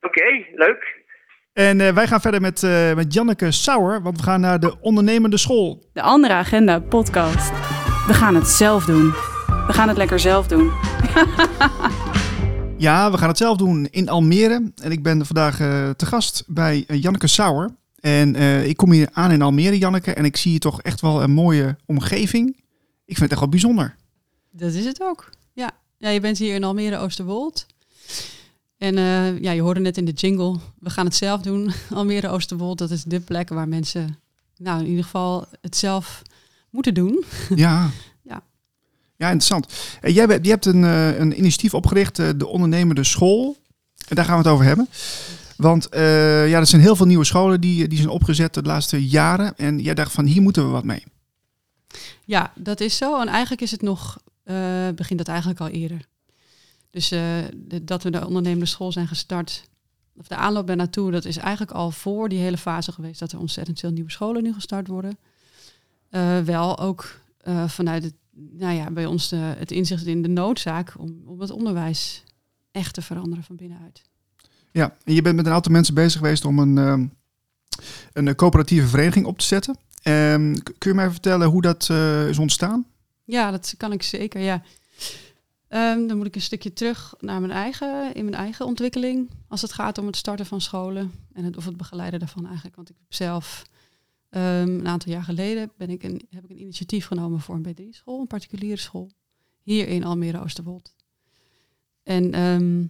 Oké, 0.00 0.46
leuk. 0.54 1.04
En 1.52 1.80
eh, 1.80 1.92
wij 1.92 2.06
gaan 2.06 2.20
verder 2.20 2.40
met, 2.40 2.62
eh, 2.62 2.94
met 2.94 3.12
Janneke 3.14 3.50
Sauer, 3.50 4.02
want 4.02 4.16
we 4.16 4.22
gaan 4.22 4.40
naar 4.40 4.60
de 4.60 4.80
ondernemende 4.80 5.38
school. 5.38 5.90
De 5.92 6.02
Andere 6.02 6.34
Agenda 6.34 6.80
podcast. 6.80 7.50
We 8.06 8.14
gaan 8.14 8.34
het 8.34 8.46
zelf 8.46 8.84
doen. 8.84 9.10
We 9.66 9.72
gaan 9.72 9.88
het 9.88 9.96
lekker 9.96 10.18
zelf 10.18 10.46
doen. 10.46 10.70
Ja, 12.78 13.10
we 13.10 13.18
gaan 13.18 13.28
het 13.28 13.38
zelf 13.38 13.56
doen 13.56 13.88
in 13.90 14.08
Almere. 14.08 14.72
En 14.82 14.90
ik 14.90 15.02
ben 15.02 15.26
vandaag 15.26 15.60
eh, 15.60 15.90
te 15.90 16.06
gast 16.06 16.44
bij 16.46 16.84
eh, 16.86 17.02
Janneke 17.02 17.26
Sauer. 17.26 17.74
En 18.00 18.34
eh, 18.34 18.66
ik 18.66 18.76
kom 18.76 18.92
hier 18.92 19.08
aan 19.12 19.30
in 19.30 19.42
Almere, 19.42 19.78
Janneke. 19.78 20.12
En 20.12 20.24
ik 20.24 20.36
zie 20.36 20.50
hier 20.50 20.60
toch 20.60 20.82
echt 20.82 21.00
wel 21.00 21.22
een 21.22 21.30
mooie 21.30 21.76
omgeving. 21.86 22.48
Ik 23.04 23.16
vind 23.16 23.20
het 23.20 23.30
echt 23.30 23.40
wel 23.40 23.48
bijzonder. 23.48 23.96
Dat 24.50 24.72
is 24.72 24.84
het 24.84 25.02
ook. 25.02 25.30
Ja, 25.52 25.70
ja 25.98 26.08
je 26.08 26.20
bent 26.20 26.38
hier 26.38 26.54
in 26.54 26.64
Almere 26.64 26.96
Oosterwold. 26.96 27.66
En 28.78 28.94
ja, 29.42 29.50
je 29.50 29.60
hoorde 29.60 29.80
net 29.80 29.96
in 29.96 30.04
de 30.04 30.12
jingle, 30.12 30.58
we 30.78 30.90
gaan 30.90 31.04
het 31.04 31.14
zelf 31.14 31.40
doen. 31.40 31.72
Almere 31.94 32.28
Oosterwold, 32.28 32.78
dat 32.78 32.90
is 32.90 33.04
de 33.04 33.20
plek 33.20 33.48
waar 33.48 33.68
mensen, 33.68 34.18
nou 34.56 34.80
in 34.80 34.86
ieder 34.86 35.04
geval, 35.04 35.46
het 35.60 35.76
zelf 35.76 36.22
moeten 36.70 36.94
doen. 36.94 37.24
Ja. 37.54 37.90
Ja. 39.16 39.30
Interessant. 39.30 39.72
Eh, 40.00 40.14
jij, 40.14 40.38
je 40.42 40.50
hebt 40.50 40.66
een, 40.66 40.84
eh, 40.84 41.18
een 41.18 41.38
initiatief 41.38 41.74
opgericht, 41.74 42.18
eh, 42.18 42.28
de 42.36 42.46
Ondernemende 42.46 43.04
School. 43.04 43.56
En 44.08 44.16
daar 44.16 44.24
gaan 44.24 44.36
we 44.36 44.42
het 44.42 44.52
over 44.52 44.64
hebben. 44.64 44.88
Want 45.56 45.88
ja, 45.90 46.58
er 46.58 46.66
zijn 46.66 46.82
heel 46.82 46.96
veel 46.96 47.06
nieuwe 47.06 47.24
scholen 47.24 47.60
die, 47.60 47.88
die 47.88 47.98
zijn 47.98 48.10
opgezet 48.10 48.54
de 48.54 48.62
laatste 48.62 49.08
jaren. 49.08 49.56
En 49.56 49.78
jij 49.78 49.94
dacht 49.94 50.12
van, 50.12 50.24
hier 50.24 50.42
moeten 50.42 50.64
we 50.64 50.70
wat 50.70 50.84
mee. 50.84 51.04
Ja, 52.24 52.52
dat 52.54 52.80
is 52.80 52.96
zo. 52.96 53.20
En 53.20 53.28
eigenlijk 53.28 53.62
is 53.62 53.70
het 53.70 53.82
nog, 53.82 54.18
begint 54.94 55.18
dat 55.18 55.28
eigenlijk 55.28 55.60
al 55.60 55.68
eerder. 55.68 56.00
Dus 56.90 57.12
dat 57.82 58.02
we 58.02 58.10
de 58.10 58.26
ondernemende 58.26 58.66
school 58.66 58.92
zijn 58.92 59.08
gestart, 59.08 59.68
of 60.16 60.26
de 60.26 60.36
aanloop 60.36 60.66
daar 60.66 60.76
naartoe, 60.76 61.10
dat 61.10 61.24
is 61.24 61.36
eigenlijk 61.36 61.72
al 61.72 61.90
voor 61.90 62.28
die 62.28 62.38
hele 62.38 62.58
fase 62.58 62.92
geweest 62.92 63.20
dat 63.20 63.32
er 63.32 63.38
ontzettend 63.38 63.80
veel 63.80 63.90
nieuwe 63.90 64.10
scholen 64.10 64.42
nu 64.42 64.52
gestart 64.52 64.86
worden. 64.86 65.18
Wel 66.44 66.78
ook 66.78 67.20
vanuit 67.66 68.02
het, 68.02 68.14
nou 68.36 68.74
ja, 68.74 68.90
bij 68.90 69.06
ons 69.06 69.28
de, 69.28 69.36
het 69.36 69.70
inzicht 69.70 70.06
in 70.06 70.22
de 70.22 70.28
noodzaak 70.28 70.94
om, 70.98 71.22
om 71.24 71.40
het 71.40 71.50
onderwijs 71.50 72.24
echt 72.70 72.94
te 72.94 73.02
veranderen 73.02 73.44
van 73.44 73.56
binnenuit. 73.56 74.02
Ja, 74.72 74.96
en 75.04 75.14
je 75.14 75.22
bent 75.22 75.36
met 75.36 75.46
een 75.46 75.52
aantal 75.52 75.72
mensen 75.72 75.94
bezig 75.94 76.20
geweest 76.20 76.44
om 76.44 76.58
een, 76.58 76.78
ehm, 76.78 77.06
een 78.12 78.34
coöperatieve 78.34 78.86
vereniging 78.86 79.26
op 79.26 79.38
te 79.38 79.44
zetten. 79.44 79.76
Ehm, 80.02 80.54
kun 80.78 80.90
je 80.90 80.94
mij 80.94 81.10
vertellen 81.10 81.48
hoe 81.48 81.62
dat 81.62 81.88
eh, 81.90 82.28
is 82.28 82.38
ontstaan? 82.38 82.86
Ja, 83.24 83.50
dat 83.50 83.74
kan 83.76 83.92
ik 83.92 84.02
zeker, 84.02 84.40
ja. 84.40 84.62
Ehm, 85.68 86.06
dan 86.06 86.16
moet 86.16 86.26
ik 86.26 86.34
een 86.34 86.40
stukje 86.40 86.72
terug 86.72 87.14
naar 87.20 87.40
mijn 87.40 87.52
eigen, 87.52 88.14
in 88.14 88.24
mijn 88.24 88.36
eigen 88.36 88.66
ontwikkeling. 88.66 89.30
Als 89.48 89.62
het 89.62 89.72
gaat 89.72 89.98
om 89.98 90.06
het 90.06 90.16
starten 90.16 90.46
van 90.46 90.60
scholen 90.60 91.12
en 91.32 91.44
het, 91.44 91.56
of 91.56 91.64
het 91.64 91.76
begeleiden 91.76 92.18
daarvan 92.18 92.46
eigenlijk. 92.46 92.76
Want 92.76 92.90
ik 92.90 92.96
heb 92.98 93.14
zelf 93.14 93.64
ehm, 94.28 94.68
een 94.68 94.88
aantal 94.88 95.12
jaar 95.12 95.22
geleden 95.22 95.70
ben 95.76 95.90
ik 95.90 96.02
een, 96.02 96.26
heb 96.30 96.44
ik 96.44 96.50
een 96.50 96.60
initiatief 96.60 97.06
genomen 97.06 97.40
voor 97.40 97.54
een 97.54 97.66
B3-school, 97.74 98.20
een 98.20 98.26
particuliere 98.26 98.80
school. 98.80 99.10
Hier 99.62 99.88
in 99.88 100.04
Almere 100.04 100.40
Oosterwold. 100.40 100.94
En 102.02 102.32
ehm, 102.32 102.84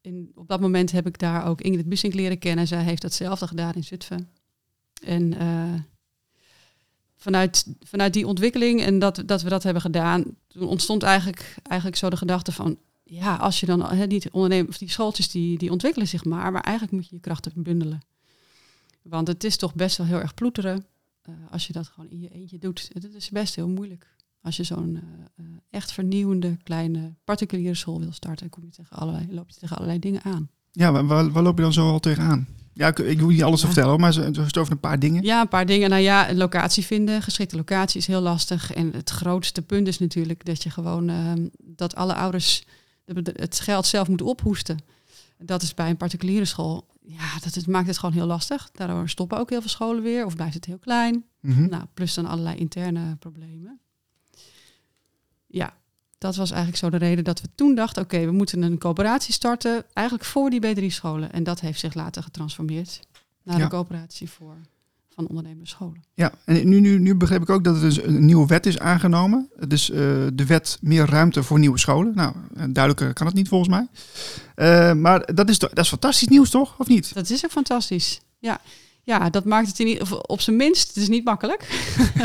in, 0.00 0.32
op 0.34 0.48
dat 0.48 0.60
moment 0.60 0.92
heb 0.92 1.06
ik 1.06 1.18
daar 1.18 1.46
ook 1.46 1.60
Ingrid 1.60 1.88
Bussink 1.88 2.14
leren 2.14 2.38
kennen. 2.38 2.66
Zij 2.66 2.82
heeft 2.82 3.02
datzelfde 3.02 3.46
gedaan 3.46 3.74
in 3.74 3.84
Zutphen. 3.84 4.28
En 5.02 5.38
eh, 5.38 5.74
vanuit, 7.16 7.66
vanuit 7.80 8.12
die 8.12 8.26
ontwikkeling 8.26 8.80
en 8.80 8.98
dat, 8.98 9.22
dat 9.26 9.42
we 9.42 9.48
dat 9.48 9.62
hebben 9.62 9.82
gedaan, 9.82 10.24
toen 10.48 10.68
ontstond 10.68 11.02
eigenlijk, 11.02 11.54
eigenlijk 11.62 12.00
zo 12.00 12.10
de 12.10 12.16
gedachte 12.16 12.52
van, 12.52 12.78
ja, 13.02 13.36
als 13.36 13.60
je 13.60 13.66
dan 13.66 13.84
hè, 13.84 14.06
die 14.06 14.32
ondernemen, 14.32 14.68
of 14.68 14.78
die 14.78 14.90
schooltjes 14.90 15.30
die, 15.30 15.58
die 15.58 15.70
ontwikkelen 15.70 16.08
zich 16.08 16.24
maar, 16.24 16.52
maar 16.52 16.62
eigenlijk 16.62 16.96
moet 16.96 17.08
je 17.08 17.14
je 17.14 17.20
krachten 17.20 17.52
bundelen. 17.62 18.00
Want 19.02 19.28
het 19.28 19.44
is 19.44 19.56
toch 19.56 19.74
best 19.74 19.96
wel 19.96 20.06
heel 20.06 20.20
erg 20.20 20.34
ploeteren. 20.34 20.84
eh, 21.22 21.34
als 21.50 21.66
je 21.66 21.72
dat 21.72 21.86
gewoon 21.88 22.10
in 22.10 22.20
je 22.20 22.28
eentje 22.28 22.58
doet. 22.58 22.90
Het 22.92 23.14
is 23.14 23.30
best 23.30 23.54
heel 23.54 23.68
moeilijk. 23.68 24.14
Als 24.40 24.56
je 24.56 24.64
zo'n 24.64 25.00
eh, 25.36 25.44
echt 25.70 25.92
vernieuwende 25.92 26.56
kleine 26.62 27.14
particuliere 27.24 27.74
school 27.74 28.00
wil 28.00 28.12
starten, 28.12 28.48
kom 28.48 28.64
je 28.64 28.70
tegen 28.70 28.96
allerlei, 28.96 29.26
loop 29.30 29.48
je 29.50 29.54
tegen 29.58 29.76
allerlei 29.76 29.98
dingen 29.98 30.22
aan. 30.22 30.50
Ja, 30.72 30.92
waar, 31.02 31.30
waar, 31.32 31.42
loop 31.42 31.56
je 31.56 31.62
dan 31.62 31.72
zo 31.72 31.90
al 31.90 32.00
tegenaan? 32.00 32.46
Ja, 32.74 32.86
ik, 32.86 32.98
ik 32.98 33.20
hoef 33.20 33.30
niet 33.30 33.42
alles 33.42 33.60
Ja. 33.60 33.66
vertellen, 33.66 34.00
maar 34.00 34.12
zo 34.12 34.20
is 34.30 34.36
het 34.36 34.56
over 34.58 34.72
een 34.72 34.80
paar 34.80 34.98
dingen. 34.98 35.22
Ja, 35.22 35.40
een 35.40 35.48
paar 35.48 35.66
dingen. 35.66 35.90
Nou 35.90 36.02
ja, 36.02 36.30
een 36.30 36.36
locatie 36.36 36.84
vinden, 36.84 37.22
geschikte 37.22 37.56
locatie 37.56 38.00
is 38.00 38.06
heel 38.06 38.20
lastig. 38.20 38.72
En 38.72 38.92
het 38.92 39.10
grootste 39.10 39.62
punt 39.62 39.88
is 39.88 39.98
natuurlijk 39.98 40.44
dat 40.44 40.62
je 40.62 40.70
gewoon 40.70 41.08
ehm, 41.08 41.46
dat 41.64 41.94
alle 41.94 42.14
ouders 42.14 42.64
de- 43.04 43.22
de- 43.22 43.34
het 43.36 43.60
geld 43.60 43.86
zelf 43.86 44.08
moeten 44.08 44.26
ophoesten. 44.26 44.78
Dat 45.38 45.62
is 45.62 45.74
bij 45.74 45.90
een 45.90 45.96
particuliere 45.96 46.44
school. 46.44 46.86
Ja, 47.04 47.38
dat 47.42 47.54
het 47.54 47.66
maakt 47.66 47.86
het 47.86 47.98
gewoon 47.98 48.14
heel 48.14 48.26
lastig. 48.26 48.70
Daardoor 48.72 49.08
stoppen 49.08 49.38
ook 49.38 49.50
heel 49.50 49.60
veel 49.60 49.70
scholen 49.70 50.02
weer 50.02 50.24
of 50.26 50.34
blijft 50.36 50.54
het 50.54 50.64
heel 50.64 50.78
klein. 50.78 51.24
Mhm. 51.40 51.68
Nou, 51.68 51.84
plus 51.94 52.14
dan 52.14 52.26
allerlei 52.26 52.56
interne 52.56 53.16
problemen. 53.16 53.80
Ja, 55.46 55.76
dat 56.18 56.36
was 56.36 56.50
eigenlijk 56.50 56.78
zo 56.78 56.90
de 56.90 56.96
reden 56.96 57.24
dat 57.24 57.40
we 57.40 57.48
toen 57.54 57.74
dachten... 57.74 58.02
oké, 58.02 58.24
we 58.24 58.30
moeten 58.32 58.62
een 58.62 58.78
coöperatie 58.78 59.32
starten, 59.32 59.84
eigenlijk 59.92 60.28
voor 60.28 60.50
die 60.50 60.60
B3-scholen. 60.90 61.32
En 61.32 61.42
dat 61.42 61.60
heeft 61.60 61.80
zich 61.80 61.94
later 61.94 62.22
getransformeerd 62.22 63.00
naar 63.42 63.56
Ja. 63.58 63.62
een 63.62 63.68
coöperatie 63.70 64.30
voor 64.30 64.56
van 65.14 65.26
ondernemende 65.26 65.68
scholen. 65.68 66.04
Ja, 66.14 66.32
en 66.44 66.68
nu, 66.68 66.80
nu, 66.80 66.98
nu 66.98 67.14
begreep 67.14 67.42
ik 67.42 67.50
ook 67.50 67.64
dat 67.64 67.74
er 67.74 67.80
dus 67.80 68.02
een 68.02 68.24
nieuwe 68.24 68.46
wet 68.46 68.66
is 68.66 68.78
aangenomen. 68.78 69.50
Het 69.56 69.72
is 69.72 69.90
eh, 69.90 69.98
de 70.34 70.46
wet 70.46 70.78
meer 70.80 71.06
ruimte 71.06 71.42
voor 71.42 71.58
nieuwe 71.58 71.78
scholen. 71.78 72.14
Nou, 72.14 72.34
eh, 72.54 72.64
duidelijker 72.68 73.12
kan 73.12 73.26
het 73.26 73.34
niet 73.34 73.48
volgens 73.48 73.70
mij. 73.70 73.86
Eh, 74.54 74.92
maar 74.92 75.34
dat 75.34 75.48
is, 75.48 75.58
dat 75.58 75.78
is 75.78 75.88
fantastisch 75.88 76.28
nieuws, 76.28 76.50
toch? 76.50 76.78
Of 76.78 76.88
niet? 76.88 77.14
Dat 77.14 77.30
is 77.30 77.44
ook 77.44 77.50
fantastisch. 77.50 78.20
Ja, 78.38 78.60
ja 79.02 79.30
dat 79.30 79.44
maakt 79.44 79.68
het 79.68 79.78
in 79.78 79.86
ieder 79.86 80.20
op 80.20 80.40
zijn 80.40 80.56
minst. 80.56 80.88
Het 80.88 80.96
is 80.96 81.08
niet 81.08 81.24
makkelijk. 81.24 81.66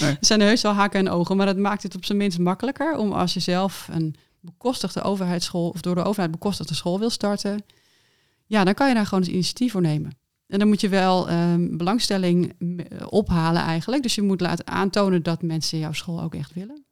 Nee. 0.00 0.10
Er 0.10 0.16
zijn 0.20 0.40
heus 0.40 0.62
wel 0.62 0.72
haken 0.72 0.98
en 1.00 1.10
ogen, 1.10 1.36
maar 1.36 1.46
dat 1.46 1.56
maakt 1.56 1.82
het 1.82 1.94
op 1.94 2.04
zijn 2.04 2.18
minst 2.18 2.38
makkelijker 2.38 2.96
om 2.96 3.12
als 3.12 3.34
je 3.34 3.40
zelf 3.40 3.88
een 3.90 4.14
bekostigde 4.40 5.02
overheidsschool 5.02 5.68
of 5.68 5.80
door 5.80 5.94
de 5.94 6.04
overheid 6.04 6.30
bekostigde 6.30 6.74
school 6.74 6.98
wil 6.98 7.10
starten. 7.10 7.64
Ja, 8.46 8.64
dan 8.64 8.74
kan 8.74 8.88
je 8.88 8.94
daar 8.94 9.06
gewoon 9.06 9.24
eens 9.24 9.32
initiatief 9.32 9.72
voor 9.72 9.80
nemen. 9.80 10.18
En 10.48 10.58
dan 10.58 10.68
moet 10.68 10.80
je 10.80 10.88
wel 10.88 11.28
ehm, 11.28 11.76
belangstelling 11.76 12.54
m- 12.58 12.80
ophalen 13.08 13.62
eigenlijk. 13.62 14.02
Dus 14.02 14.14
je 14.14 14.22
moet 14.22 14.40
laten 14.40 14.66
aantonen 14.66 15.22
dat 15.22 15.42
mensen 15.42 15.78
jouw 15.78 15.92
school 15.92 16.22
ook 16.22 16.34
echt 16.34 16.54
willen. 16.54 16.84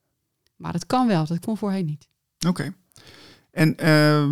Maar 0.56 0.72
dat 0.72 0.86
kan 0.86 1.06
wel, 1.06 1.26
dat 1.26 1.40
kon 1.40 1.56
voorheen 1.56 1.86
niet. 1.86 2.08
Oké. 2.46 2.74
En 3.50 3.76
eh, 3.76 4.24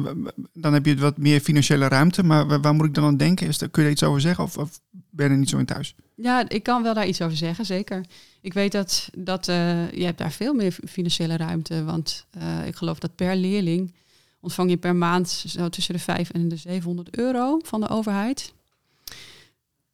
dan 0.53 0.73
heb 0.73 0.87
je 0.87 0.97
wat 0.97 1.19
meer 1.19 1.41
financiële 1.41 1.89
ruimte. 1.89 2.23
Maar 2.23 2.47
waar, 2.47 2.61
waar 2.61 2.75
moet 2.75 2.87
ik 2.87 2.95
dan 2.95 3.05
aan 3.05 3.17
denken? 3.17 3.47
Is, 3.47 3.61
kun 3.71 3.85
je 3.85 3.91
iets 3.91 4.03
over 4.03 4.21
zeggen? 4.21 4.45
Of, 4.45 4.59
of 4.59 4.81
ben 4.91 5.27
je 5.27 5.33
er 5.33 5.39
niet 5.39 5.49
zo 5.49 5.59
in 5.59 5.65
thuis? 5.65 5.95
Ja, 6.15 6.49
ik 6.49 6.63
kan 6.63 6.83
wel 6.83 6.95
daar 6.95 7.07
iets 7.07 7.23
over 7.23 7.37
zeggen, 7.37 7.65
zeker. 7.67 8.05
Ik 8.41 8.53
weet 8.53 8.73
dat, 8.73 9.09
dat 9.19 9.49
eh, 9.49 9.91
je 9.93 10.05
hebt 10.05 10.19
daar 10.19 10.33
veel 10.33 10.55
meer 10.55 10.77
financiële 10.89 11.37
ruimte. 11.37 11.85
Want 11.85 12.27
eh, 12.31 12.67
ik 12.67 12.75
geloof 12.77 12.99
dat 12.99 13.15
per 13.15 13.37
leerling 13.37 13.95
ontvang 14.41 14.71
je 14.71 14.77
per 14.77 14.97
maand 14.97 15.29
zo 15.29 15.69
tussen 15.69 15.95
de 15.95 16.01
5 16.01 16.31
en 16.31 16.49
de 16.49 16.57
700 16.57 17.17
euro 17.19 17.59
van 17.63 17.81
de 17.81 17.89
overheid. 17.89 18.53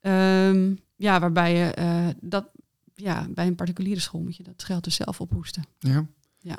Ehm, 0.00 0.74
ja, 0.96 1.20
waarbij 1.20 1.54
je 1.54 1.72
eh, 1.72 2.08
dat 2.20 2.50
ja, 2.94 3.26
bij 3.30 3.46
een 3.46 3.54
particuliere 3.54 4.00
school 4.00 4.20
moet 4.20 4.36
je 4.36 4.42
dat 4.42 4.64
geld 4.64 4.84
dus 4.84 4.94
zelf 4.94 5.20
ophoesten. 5.20 5.64
Ja. 5.78 6.06
Ja. 6.38 6.58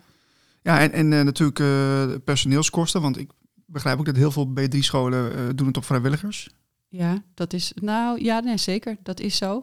Ja, 0.61 0.79
en, 0.79 0.91
en 0.91 1.13
eh, 1.13 1.23
natuurlijk 1.23 1.59
eh, 1.59 2.15
personeelskosten. 2.23 3.01
Want 3.01 3.17
ik 3.17 3.31
begrijp 3.65 3.99
ook 3.99 4.05
dat 4.05 4.15
heel 4.15 4.31
veel 4.31 4.47
B3-scholen 4.59 5.35
eh, 5.35 5.49
doen 5.55 5.67
het 5.67 5.77
op 5.77 5.85
vrijwilligers. 5.85 6.49
Ja, 6.87 7.23
dat 7.33 7.53
is. 7.53 7.71
Nou 7.75 8.23
ja, 8.23 8.39
nee, 8.39 8.57
zeker. 8.57 8.97
Dat 9.03 9.19
is 9.19 9.37
zo. 9.37 9.61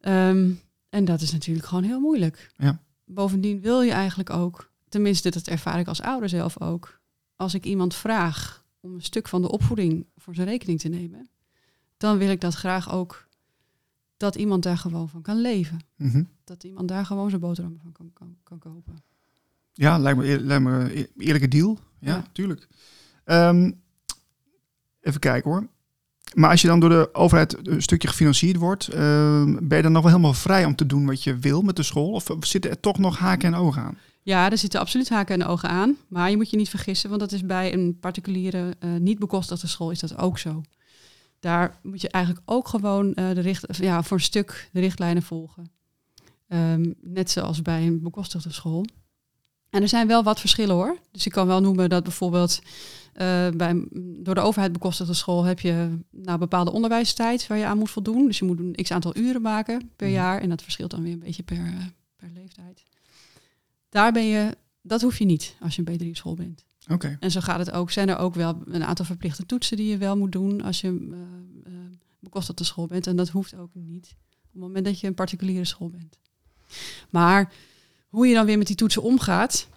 Ehm, 0.00 0.50
en 0.88 1.04
dat 1.04 1.20
is 1.20 1.32
natuurlijk 1.32 1.66
gewoon 1.66 1.84
heel 1.84 2.00
moeilijk. 2.00 2.50
Ja. 2.56 2.80
Bovendien 3.04 3.60
wil 3.60 3.82
je 3.82 3.92
eigenlijk 3.92 4.30
ook, 4.30 4.70
tenminste, 4.88 5.30
dat 5.30 5.46
ervaar 5.46 5.78
ik 5.78 5.88
als 5.88 6.02
ouder 6.02 6.28
zelf 6.28 6.60
ook. 6.60 7.00
Als 7.36 7.54
ik 7.54 7.64
iemand 7.64 7.94
vraag 7.94 8.64
om 8.80 8.94
een 8.94 9.02
stuk 9.02 9.28
van 9.28 9.42
de 9.42 9.50
opvoeding 9.50 10.06
voor 10.16 10.34
zijn 10.34 10.48
rekening 10.48 10.80
te 10.80 10.88
nemen, 10.88 11.30
dan 12.02 12.18
wil 12.18 12.30
ik 12.30 12.40
dat 12.40 12.54
graag 12.54 12.92
ook 12.92 13.26
dat 14.16 14.34
iemand 14.34 14.62
daar 14.62 14.78
gewoon 14.78 15.08
van 15.08 15.22
kan 15.22 15.40
leven. 15.40 15.78
Mhm. 15.96 16.22
Dat 16.44 16.64
iemand 16.64 16.88
daar 16.88 17.06
gewoon 17.06 17.28
zijn 17.28 17.40
boterhammen 17.40 17.80
van 17.82 17.92
kan, 17.92 18.10
kan, 18.12 18.36
kan 18.42 18.58
kopen. 18.58 19.02
Ja, 19.72 19.98
lijkt 19.98 20.18
me, 20.18 20.40
lijkt 20.40 20.64
me 20.64 20.70
een 20.94 21.08
eerlijke 21.16 21.48
deal. 21.48 21.78
Ja, 21.98 22.14
Ja. 22.14 22.24
tuurlijk. 22.32 22.68
Ehm, 23.24 23.70
even 25.00 25.20
kijken 25.20 25.50
hoor. 25.50 25.66
Maar 26.34 26.50
als 26.50 26.60
je 26.60 26.66
dan 26.68 26.80
door 26.80 26.88
de 26.88 27.14
overheid 27.14 27.66
een 27.68 27.82
stukje 27.82 28.08
gefinancierd 28.08 28.56
wordt, 28.56 28.88
ehm, 28.88 29.56
ben 29.68 29.76
je 29.76 29.82
dan 29.82 29.92
nog 29.92 30.02
wel 30.02 30.10
helemaal 30.10 30.34
vrij 30.34 30.64
om 30.64 30.76
te 30.76 30.86
doen 30.86 31.06
wat 31.06 31.22
je 31.22 31.36
wil 31.36 31.62
met 31.62 31.76
de 31.76 31.82
school? 31.82 32.10
Of 32.12 32.26
zitten 32.40 32.70
er 32.70 32.80
toch 32.80 32.98
nog 32.98 33.18
haken 33.18 33.54
en 33.54 33.60
ogen 33.60 33.82
aan? 33.82 33.98
Ja, 34.22 34.50
er 34.50 34.58
zitten 34.58 34.80
absoluut 34.80 35.08
haken 35.08 35.40
en 35.40 35.46
ogen 35.46 35.68
aan. 35.68 35.96
Maar 36.08 36.30
je 36.30 36.36
moet 36.36 36.50
je 36.50 36.56
niet 36.56 36.68
vergissen, 36.68 37.08
want 37.08 37.20
dat 37.20 37.32
is 37.32 37.46
bij 37.46 37.72
een 37.72 37.96
particuliere, 38.00 38.74
eh, 38.78 38.90
niet 38.94 39.18
bekostigde 39.18 39.66
school 39.66 39.90
is 39.90 40.00
dat 40.00 40.18
ook 40.18 40.38
zo. 40.38 40.62
Daar 41.42 41.78
moet 41.82 42.00
je 42.00 42.08
eigenlijk 42.08 42.44
ook 42.50 42.68
gewoon 42.68 43.14
eh, 43.14 43.30
de 43.34 43.40
richt, 43.40 43.76
ja, 43.76 44.02
voor 44.02 44.16
een 44.16 44.22
stuk 44.22 44.68
de 44.72 44.80
richtlijnen 44.80 45.22
volgen. 45.22 45.70
Ehm, 46.48 46.92
net 47.00 47.30
zoals 47.30 47.62
bij 47.62 47.86
een 47.86 48.02
bekostigde 48.02 48.52
school. 48.52 48.84
En 49.70 49.82
er 49.82 49.88
zijn 49.88 50.06
wel 50.06 50.22
wat 50.22 50.40
verschillen 50.40 50.74
hoor. 50.74 50.98
Dus 51.10 51.26
ik 51.26 51.32
kan 51.32 51.46
wel 51.46 51.60
noemen 51.60 51.88
dat 51.88 52.02
bijvoorbeeld 52.02 52.60
eh, 53.12 53.48
bij 53.48 53.86
door 53.94 54.34
de 54.34 54.40
overheid 54.40 54.72
bekostigde 54.72 55.14
school 55.14 55.44
heb 55.44 55.60
je 55.60 55.98
nou, 56.10 56.38
bepaalde 56.38 56.72
onderwijstijd 56.72 57.46
waar 57.46 57.58
je 57.58 57.64
aan 57.66 57.78
moet 57.78 57.90
voldoen. 57.90 58.26
Dus 58.26 58.38
je 58.38 58.44
moet 58.44 58.58
een 58.58 58.74
x 58.82 58.90
aantal 58.90 59.16
uren 59.16 59.42
maken 59.42 59.90
per 59.96 60.06
Mhm. 60.06 60.16
jaar. 60.16 60.40
En 60.40 60.48
dat 60.48 60.62
verschilt 60.62 60.90
dan 60.90 61.02
weer 61.02 61.12
een 61.12 61.18
beetje 61.18 61.42
per, 61.42 61.64
eh, 61.66 61.84
per 62.16 62.30
leeftijd. 62.34 62.82
Daar 63.88 64.12
ben 64.12 64.24
je, 64.26 64.56
dat 64.82 65.02
hoef 65.02 65.18
je 65.18 65.24
niet 65.24 65.56
als 65.60 65.76
je 65.76 65.82
een 65.84 65.96
B3-school 65.98 66.34
bent. 66.34 66.64
Oké. 66.88 67.16
En 67.20 67.30
zo 67.30 67.40
gaat 67.40 67.58
het 67.58 67.72
ook. 67.72 67.90
Zijn 67.90 68.08
er 68.08 68.16
ook 68.18 68.34
wel 68.34 68.62
een 68.66 68.84
aantal 68.84 69.04
verplichte 69.04 69.46
toetsen 69.46 69.76
die 69.76 69.90
je 69.90 69.96
wel 69.96 70.16
moet 70.16 70.32
doen 70.32 70.62
als 70.62 70.80
je 70.80 70.88
uh, 70.88 71.16
uh, 71.66 71.78
bekostigde 72.18 72.64
school 72.64 72.86
bent. 72.86 73.06
En 73.06 73.16
dat 73.16 73.28
hoeft 73.28 73.54
ook 73.54 73.70
niet 73.72 74.14
op 74.32 74.48
het 74.52 74.60
moment 74.60 74.84
dat 74.84 75.00
je 75.00 75.06
een 75.06 75.14
particuliere 75.14 75.64
school 75.64 75.90
bent. 75.90 76.18
Maar 77.10 77.52
hoe 78.08 78.26
je 78.26 78.34
dan 78.34 78.46
weer 78.46 78.58
met 78.58 78.66
die 78.66 78.76
toetsen 78.76 79.02
omgaat, 79.02 79.68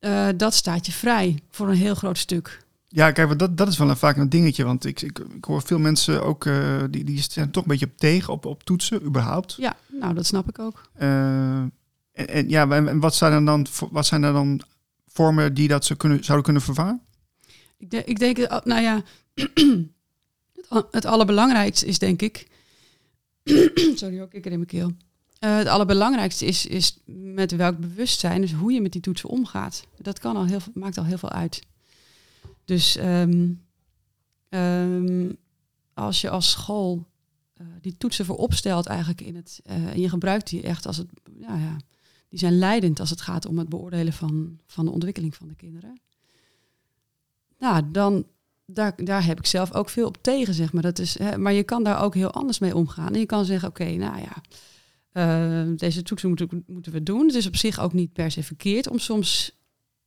uh, 0.00 0.28
dat 0.36 0.54
staat 0.54 0.86
je 0.86 0.92
vrij 0.92 1.42
voor 1.50 1.68
een 1.68 1.76
heel 1.76 1.94
groot 1.94 2.18
stuk. 2.18 2.66
Ja, 2.88 3.12
kijk, 3.12 3.38
dat, 3.38 3.56
dat 3.56 3.68
is 3.68 3.78
wel 3.78 3.90
een, 3.90 3.96
vaak 3.96 4.16
een 4.16 4.28
dingetje. 4.28 4.64
Want 4.64 4.84
ik, 4.84 5.02
ik, 5.02 5.18
ik 5.18 5.44
hoor 5.44 5.62
veel 5.62 5.78
mensen 5.78 6.24
ook, 6.24 6.44
uh, 6.44 6.82
die, 6.90 7.04
die 7.04 7.22
zijn 7.22 7.50
toch 7.50 7.62
een 7.62 7.68
beetje 7.68 7.86
op 7.86 7.96
tegen 7.96 8.32
op, 8.32 8.44
op 8.44 8.62
toetsen, 8.62 9.02
überhaupt. 9.02 9.54
Ja, 9.58 9.76
nou, 9.86 10.14
dat 10.14 10.26
snap 10.26 10.48
ik 10.48 10.58
ook. 10.58 10.90
Uh, 11.00 11.58
en, 11.58 11.72
en, 12.12 12.48
ja, 12.48 12.68
en 12.70 13.00
wat 13.00 13.14
zijn 13.14 13.32
er 13.32 13.44
dan, 13.44 13.66
wat 13.90 14.06
zijn 14.06 14.22
er 14.22 14.32
dan 14.32 14.62
vormen 15.18 15.54
die 15.54 15.68
dat 15.68 15.84
ze 15.84 15.96
kunnen, 15.96 16.24
zouden 16.24 16.44
kunnen 16.44 16.62
vervangen? 16.62 17.00
Ik, 17.78 17.92
ik 17.92 18.18
denk, 18.18 18.38
uh, 18.38 18.60
nou 18.64 18.82
ja, 18.82 19.02
het, 20.90 21.04
allerbelangrijkste 21.04 21.86
is 21.86 21.98
denk 21.98 22.22
ik. 22.22 22.48
Sorry, 24.00 24.20
ook 24.20 24.32
ik 24.32 24.44
in 24.44 24.52
mijn 24.52 24.66
keel. 24.66 24.88
Uh, 24.88 25.56
het 25.56 25.66
allerbelangrijkste 25.66 26.46
is, 26.46 26.66
is 26.66 26.98
met 27.34 27.52
welk 27.52 27.78
bewustzijn, 27.78 28.40
dus 28.40 28.52
hoe 28.52 28.72
je 28.72 28.80
met 28.80 28.92
die 28.92 29.00
toetsen 29.00 29.28
omgaat. 29.28 29.86
Dat 29.96 30.18
kan 30.18 30.36
al 30.36 30.46
heel, 30.46 30.60
maakt 30.74 30.98
al 30.98 31.04
heel 31.04 31.18
veel 31.18 31.30
uit. 31.30 31.62
Dus 32.64 32.98
um, 32.98 33.64
um, 34.48 35.36
als 35.94 36.20
je 36.20 36.30
als 36.30 36.50
school 36.50 37.06
uh, 37.60 37.66
die 37.80 37.96
toetsen 37.96 38.24
voor 38.24 38.36
opstelt 38.36 38.86
eigenlijk 38.86 39.20
in 39.20 39.36
het, 39.36 39.60
en 39.64 40.00
je 40.00 40.08
gebruikt 40.08 40.48
die 40.48 40.62
echt 40.62 40.86
als 40.86 40.96
het, 40.96 41.08
ja, 41.40 41.56
ja, 41.56 41.76
die 42.28 42.38
zijn 42.38 42.58
leidend 42.58 43.00
als 43.00 43.10
het 43.10 43.20
gaat 43.20 43.46
om 43.46 43.58
het 43.58 43.68
beoordelen 43.68 44.12
van, 44.12 44.58
van 44.66 44.84
de 44.84 44.90
ontwikkeling 44.90 45.34
van 45.34 45.48
de 45.48 45.54
kinderen. 45.54 46.00
Nou, 47.58 47.90
dan, 47.90 48.26
daar, 48.66 49.04
daar 49.04 49.24
heb 49.24 49.38
ik 49.38 49.46
zelf 49.46 49.74
ook 49.74 49.88
veel 49.88 50.06
op 50.06 50.18
tegen, 50.20 50.54
zeg 50.54 50.72
maar. 50.72 50.82
Dat 50.82 50.98
is, 50.98 51.18
hè, 51.18 51.38
maar 51.38 51.52
je 51.52 51.62
kan 51.62 51.82
daar 51.82 52.02
ook 52.02 52.14
heel 52.14 52.30
anders 52.30 52.58
mee 52.58 52.76
omgaan. 52.76 53.12
En 53.12 53.20
je 53.20 53.26
kan 53.26 53.44
zeggen, 53.44 53.68
oké, 53.68 53.84
nou 53.84 54.20
ja, 54.20 54.42
uh, 55.12 55.76
deze 55.76 56.02
toetsen 56.02 56.28
moeten, 56.28 56.64
moeten 56.66 56.92
we 56.92 57.02
doen. 57.02 57.26
Het 57.26 57.34
is 57.34 57.46
op 57.46 57.56
zich 57.56 57.80
ook 57.80 57.92
niet 57.92 58.12
per 58.12 58.30
se 58.30 58.42
verkeerd 58.42 58.88
om 58.88 58.98
soms 58.98 59.56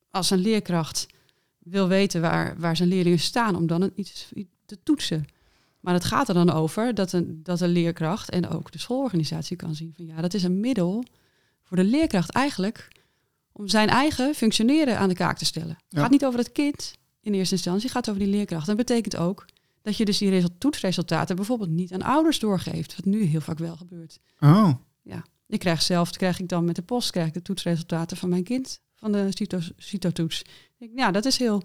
als 0.10 0.30
een 0.30 0.40
leerkracht 0.40 1.08
wil 1.58 1.88
weten 1.88 2.22
waar, 2.22 2.60
waar 2.60 2.76
zijn 2.76 2.90
leerlingen 2.90 3.20
staan, 3.20 3.56
om 3.56 3.68
dan 3.68 3.92
iets 3.96 4.32
te 4.66 4.78
toetsen. 4.84 5.26
Maar 5.80 5.94
het 5.94 6.04
gaat 6.04 6.28
er 6.28 6.34
dan 6.34 6.50
over 6.50 6.94
dat 6.94 7.12
een, 7.12 7.40
dat 7.44 7.62
een 7.62 7.70
leerkracht 7.70 8.30
en 8.30 8.48
ook 8.48 8.72
de 8.72 8.80
schoolorganisatie 8.80 9.56
kan 9.56 9.76
zien 9.76 9.94
van 9.96 10.06
ja, 10.06 10.22
dat 10.22 10.34
is 10.34 10.44
een 10.44 10.60
middel 10.60 11.04
voor 11.72 11.84
de 11.84 11.90
leerkracht 11.90 12.30
eigenlijk 12.30 12.88
om 13.52 13.68
zijn 13.68 13.90
eigen 13.90 14.36
functioneren 14.36 14.98
aan 14.98 15.10
de 15.10 15.16
kaak 15.16 15.38
te 15.38 15.46
stellen. 15.46 15.70
Het 15.70 15.78
Ja. 15.90 16.02
gaat 16.02 16.10
niet 16.12 16.26
over 16.26 16.40
het 16.40 16.52
kind 16.52 16.94
in 17.22 17.34
eerste 17.34 17.54
instantie, 17.56 17.84
het 17.84 17.92
gaat 17.92 18.10
over 18.10 18.22
die 18.22 18.32
leerkracht. 18.32 18.66
Dat 18.68 18.76
betekent 18.78 19.16
ook 19.18 19.46
dat 19.82 19.98
je 19.98 20.06
dus 20.06 20.18
die 20.18 20.30
result- 20.30 20.60
toetsresultaten 20.60 21.36
bijvoorbeeld 21.36 21.70
niet 21.70 21.94
aan 21.94 22.02
ouders 22.02 22.40
doorgeeft, 22.40 22.96
wat 22.96 23.06
nu 23.06 23.24
heel 23.24 23.42
vaak 23.42 23.58
wel 23.58 23.76
gebeurt. 23.76 24.20
Oh, 24.40 24.70
Ik 25.48 25.60
krijg 25.60 25.82
zelf, 25.82 26.12
krijg 26.12 26.40
ik 26.40 26.48
dan 26.48 26.66
met 26.66 26.76
de 26.76 26.82
post, 26.82 27.12
krijg 27.12 27.28
ik 27.28 27.34
de 27.34 27.42
toetsresultaten 27.42 28.18
van 28.18 28.30
mijn 28.30 28.44
kind, 28.44 28.80
van 28.96 29.12
de 29.12 29.28
CITO- 29.30 29.60
CITO-toets. 29.78 30.40
Ik 30.42 30.48
denk, 30.78 30.92
Ja, 30.96 31.12
dat 31.12 31.26
is 31.26 31.38
heel, 31.38 31.64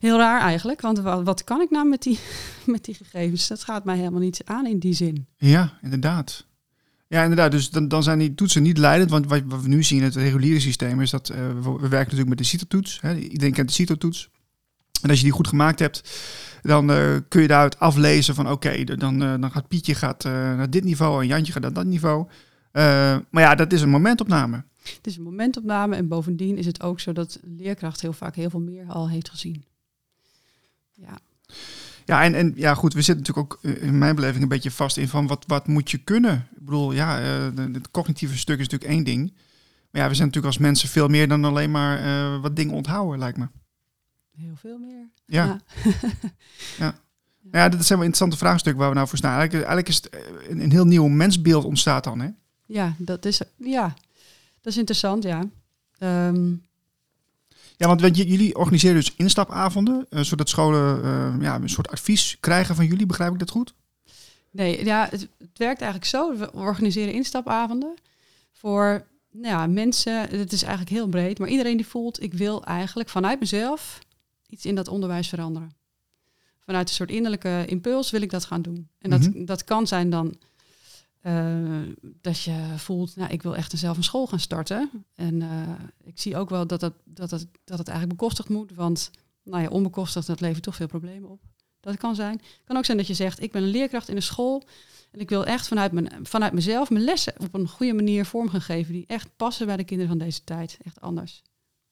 heel 0.00 0.16
raar 0.18 0.40
eigenlijk, 0.40 0.80
want 0.80 0.98
wat, 0.98 1.24
wat 1.24 1.44
kan 1.44 1.60
ik 1.60 1.70
nou 1.70 1.88
met 1.88 2.02
die, 2.02 2.18
met 2.66 2.84
die 2.84 2.94
gegevens? 2.94 3.48
Dat 3.48 3.64
gaat 3.64 3.84
mij 3.84 3.96
helemaal 3.96 4.20
niet 4.20 4.44
aan 4.44 4.66
in 4.66 4.78
die 4.78 4.92
zin. 4.94 5.26
ja, 5.36 5.78
inderdaad. 5.82 6.46
Ja, 7.14 7.22
inderdaad. 7.22 7.50
Dus 7.50 7.70
dan, 7.70 7.88
dan 7.88 8.02
zijn 8.02 8.18
die 8.18 8.34
toetsen 8.34 8.62
niet 8.62 8.78
leidend. 8.78 9.10
Want 9.10 9.26
wat, 9.26 9.42
we 9.62 9.68
nu 9.68 9.82
zien 9.82 9.98
in 9.98 10.04
het 10.04 10.14
reguliere 10.14 10.60
systeem 10.60 11.00
is 11.00 11.10
dat 11.10 11.28
eh, 11.28 11.38
we, 11.38 11.62
we 11.62 11.88
werken 11.88 11.98
natuurlijk 11.98 12.28
met 12.28 12.38
de 12.38 12.44
CITO-toets. 12.44 13.00
Iedereen 13.18 13.52
kent 13.52 13.68
de 13.68 13.74
CITO-toets. 13.74 14.30
En 15.02 15.08
als 15.08 15.18
je 15.18 15.24
die 15.24 15.32
goed 15.32 15.48
gemaakt 15.48 15.78
hebt, 15.78 16.20
dan 16.62 16.90
eh, 16.90 17.16
kun 17.28 17.42
je 17.42 17.48
daaruit 17.48 17.78
aflezen 17.78 18.34
van 18.34 18.50
oké, 18.50 18.84
dan, 18.84 19.22
eh, 19.22 19.34
dan 19.40 19.50
gaat 19.50 19.68
Pietje 19.68 19.94
gaat, 19.94 20.24
naar 20.24 20.70
dit 20.70 20.84
niveau 20.84 21.22
en 21.22 21.28
Jantje 21.28 21.52
gaat 21.52 21.62
naar 21.62 21.72
dat 21.72 21.86
niveau. 21.86 22.26
maar 23.30 23.42
ja, 23.42 23.54
dat 23.54 23.72
is 23.72 23.82
een 23.82 23.88
momentopname. 23.88 24.64
Het 24.82 25.06
is 25.06 25.16
een 25.16 25.22
momentopname 25.22 25.96
en 25.96 26.08
bovendien 26.08 26.58
is 26.58 26.66
het 26.66 26.82
ook 26.82 27.00
zo 27.00 27.12
dat 27.12 27.38
leerkracht 27.42 28.00
heel 28.00 28.12
vaak 28.12 28.34
heel 28.34 28.50
veel 28.50 28.60
meer 28.60 28.86
al 28.88 29.08
heeft 29.08 29.30
gezien. 29.30 29.64
Ja. 30.92 31.18
Ja, 32.04 32.22
en, 32.22 32.34
en 32.34 32.52
ja, 32.56 32.74
goed, 32.74 32.94
we 32.94 33.02
zitten 33.02 33.24
natuurlijk 33.24 33.52
ook 33.52 33.58
eh, 33.62 33.82
in 33.82 33.98
mijn 33.98 34.14
beleving 34.14 34.42
een 34.42 34.48
beetje 34.48 34.70
vast 34.70 34.96
in 34.96 35.08
van 35.08 35.26
wat, 35.26 35.44
wat 35.46 35.66
moet 35.66 35.90
je 35.90 35.98
kunnen? 35.98 36.48
Ik 36.56 36.64
bedoel, 36.64 36.92
ja, 36.92 37.22
uh, 37.22 37.56
het 37.72 37.90
cognitieve 37.90 38.38
stuk 38.38 38.58
is 38.58 38.68
natuurlijk 38.68 38.90
één 38.90 39.04
ding. 39.04 39.32
Maar 39.90 40.02
ja, 40.02 40.08
we 40.08 40.14
zijn 40.14 40.26
natuurlijk 40.26 40.54
als 40.54 40.62
mensen 40.62 40.88
veel 40.88 41.08
meer 41.08 41.28
dan 41.28 41.44
alleen 41.44 41.70
maar 41.70 42.04
uh, 42.04 42.40
wat 42.40 42.56
dingen 42.56 42.74
onthouden, 42.74 43.18
lijkt 43.18 43.38
me. 43.38 43.48
Heel 44.36 44.56
veel 44.56 44.78
meer. 44.78 45.08
Ja. 45.26 45.44
Ja. 45.44 45.60
ja. 46.78 47.02
Nou 47.50 47.64
ja, 47.64 47.68
dat 47.68 47.84
zijn 47.84 47.98
wel 47.98 48.08
interessante 48.08 48.36
vraagstukken 48.36 48.80
waar 48.80 48.90
we 48.90 48.96
nou 48.96 49.08
voor 49.08 49.18
staan. 49.18 49.38
Eigenlijk, 49.38 49.66
eigenlijk 49.66 49.88
is 49.88 49.96
het 49.96 50.10
een, 50.50 50.60
een 50.60 50.70
heel 50.70 50.86
nieuw 50.86 51.06
mensbeeld 51.06 51.64
ontstaat 51.64 52.04
dan, 52.04 52.20
hè? 52.20 52.28
Ja, 52.66 52.94
dat 52.98 53.24
is, 53.24 53.40
ja, 53.56 53.94
dat 54.60 54.72
is 54.72 54.76
interessant, 54.76 55.22
ja. 55.22 55.44
Um, 55.98 56.62
ja, 57.76 57.86
want 57.86 58.16
jullie 58.16 58.56
organiseren 58.56 58.96
dus 58.96 59.14
instapavonden, 59.16 60.06
uh, 60.10 60.20
zodat 60.20 60.48
scholen 60.48 61.04
uh, 61.04 61.42
ja, 61.42 61.54
een 61.54 61.68
soort 61.68 61.90
advies 61.90 62.36
krijgen 62.40 62.74
van 62.74 62.86
jullie. 62.86 63.06
Begrijp 63.06 63.32
ik 63.32 63.38
dat 63.38 63.50
goed? 63.50 63.74
Nee, 64.50 64.84
ja, 64.84 65.06
het, 65.10 65.20
het 65.38 65.58
werkt 65.58 65.80
eigenlijk 65.80 66.10
zo. 66.10 66.36
We 66.36 66.52
organiseren 66.52 67.14
instapavonden 67.14 67.94
voor 68.52 69.06
nou 69.30 69.46
ja, 69.46 69.66
mensen. 69.66 70.28
Het 70.28 70.52
is 70.52 70.62
eigenlijk 70.62 70.90
heel 70.90 71.08
breed, 71.08 71.38
maar 71.38 71.48
iedereen 71.48 71.76
die 71.76 71.86
voelt, 71.86 72.22
ik 72.22 72.34
wil 72.34 72.64
eigenlijk 72.64 73.08
vanuit 73.08 73.40
mezelf 73.40 73.98
iets 74.48 74.66
in 74.66 74.74
dat 74.74 74.88
onderwijs 74.88 75.28
veranderen. 75.28 75.72
Vanuit 76.64 76.88
een 76.88 76.94
soort 76.94 77.10
innerlijke 77.10 77.64
impuls 77.66 78.10
wil 78.10 78.22
ik 78.22 78.30
dat 78.30 78.44
gaan 78.44 78.62
doen. 78.62 78.88
En 78.98 79.10
dat, 79.10 79.20
mhm. 79.20 79.44
dat 79.44 79.64
kan 79.64 79.86
zijn 79.86 80.10
dan 80.10 80.34
dat 82.20 82.40
je 82.40 82.72
voelt, 82.76 83.16
nou, 83.16 83.30
ik 83.30 83.42
wil 83.42 83.56
echt 83.56 83.78
zelf 83.78 83.96
een 83.96 84.04
school 84.04 84.26
gaan 84.26 84.40
starten. 84.40 84.90
En 85.14 85.34
uh, 85.40 85.68
ik 86.04 86.18
zie 86.20 86.36
ook 86.36 86.50
wel 86.50 86.66
dat, 86.66 86.80
dat, 86.80 86.92
dat, 87.04 87.30
het, 87.30 87.46
dat 87.64 87.78
het 87.78 87.88
eigenlijk 87.88 88.18
bekostigd 88.18 88.48
moet. 88.48 88.74
Want 88.74 89.10
nou 89.42 89.62
ja, 89.62 89.68
onbekostigd, 89.68 90.26
dat 90.26 90.40
levert 90.40 90.62
toch 90.62 90.76
veel 90.76 90.86
problemen 90.86 91.30
op. 91.30 91.40
Dat 91.80 91.96
kan 91.96 92.14
zijn. 92.14 92.32
Het 92.32 92.62
kan 92.64 92.76
ook 92.76 92.84
zijn 92.84 92.96
dat 92.96 93.06
je 93.06 93.14
zegt, 93.14 93.42
ik 93.42 93.52
ben 93.52 93.62
een 93.62 93.68
leerkracht 93.68 94.08
in 94.08 94.16
een 94.16 94.22
school. 94.22 94.62
En 95.10 95.20
ik 95.20 95.28
wil 95.28 95.44
echt 95.44 95.68
vanuit, 95.68 95.92
mijn, 95.92 96.08
vanuit 96.22 96.52
mezelf 96.52 96.90
mijn 96.90 97.04
lessen 97.04 97.34
op 97.38 97.54
een 97.54 97.68
goede 97.68 97.92
manier 97.92 98.26
vorm 98.26 98.48
gaan 98.48 98.60
geven. 98.60 98.92
Die 98.92 99.06
echt 99.06 99.28
passen 99.36 99.66
bij 99.66 99.76
de 99.76 99.84
kinderen 99.84 100.18
van 100.18 100.26
deze 100.26 100.44
tijd. 100.44 100.78
Echt 100.84 101.00
anders. 101.00 101.42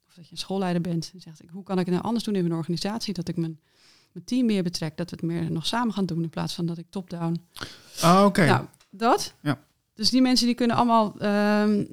Of 0.07 0.15
dat 0.15 0.25
je 0.25 0.33
een 0.33 0.39
schoolleider 0.39 0.83
bent 0.83 1.11
en 1.15 1.21
zegt, 1.21 1.43
hoe 1.51 1.63
kan 1.63 1.79
ik 1.79 1.85
het 1.85 1.95
nou 1.95 2.07
anders 2.07 2.25
doen 2.25 2.35
in 2.35 2.43
mijn 2.43 2.55
organisatie? 2.55 3.15
Dat 3.15 3.29
ik 3.29 3.37
mijn, 3.37 3.61
mijn 4.13 4.25
team 4.25 4.47
meer 4.47 4.63
betrek. 4.63 4.97
Dat 4.97 5.11
we 5.11 5.17
het 5.17 5.25
meer 5.25 5.51
nog 5.51 5.67
samen 5.67 5.95
gaan 5.95 6.07
doen 6.07 6.23
in 6.23 6.31
plaats 6.31 6.55
van 6.55 6.67
dat 6.67 6.79
ik 6.79 6.87
top-down. 6.91 7.41
Ah, 8.01 8.25
oké. 8.25 8.47
Nou, 8.47 8.67
dat. 8.93 9.35
Ja. 9.43 9.65
Dus 9.95 10.11
die 10.11 10.23
mensen 10.23 10.47
die 10.47 10.55
kunnen 10.55 10.77
allemaal 10.77 11.19
ehm, 11.19 11.85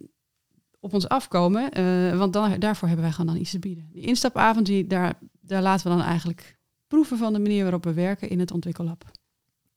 op 0.80 0.94
ons 0.94 1.08
afkomen. 1.08 1.80
Uh, 1.80 2.18
want 2.18 2.34
dan, 2.34 2.60
daarvoor 2.60 2.88
hebben 2.88 3.06
wij 3.06 3.16
gewoon 3.16 3.34
dan 3.34 3.42
iets 3.42 3.52
te 3.52 3.60
bieden. 3.60 3.90
Die 3.92 4.02
instapavond, 4.02 4.66
die, 4.66 4.88
daar, 4.88 5.20
daar 5.42 5.62
laten 5.62 5.92
we 5.92 5.98
dan 5.98 6.06
eigenlijk 6.06 6.58
proeven 6.88 7.18
van 7.18 7.34
de 7.34 7.40
manier 7.40 7.62
waarop 7.62 7.84
we 7.84 7.94
werken 7.94 8.30
in 8.30 8.40
het 8.40 8.52
ontwikkellab. 8.52 9.12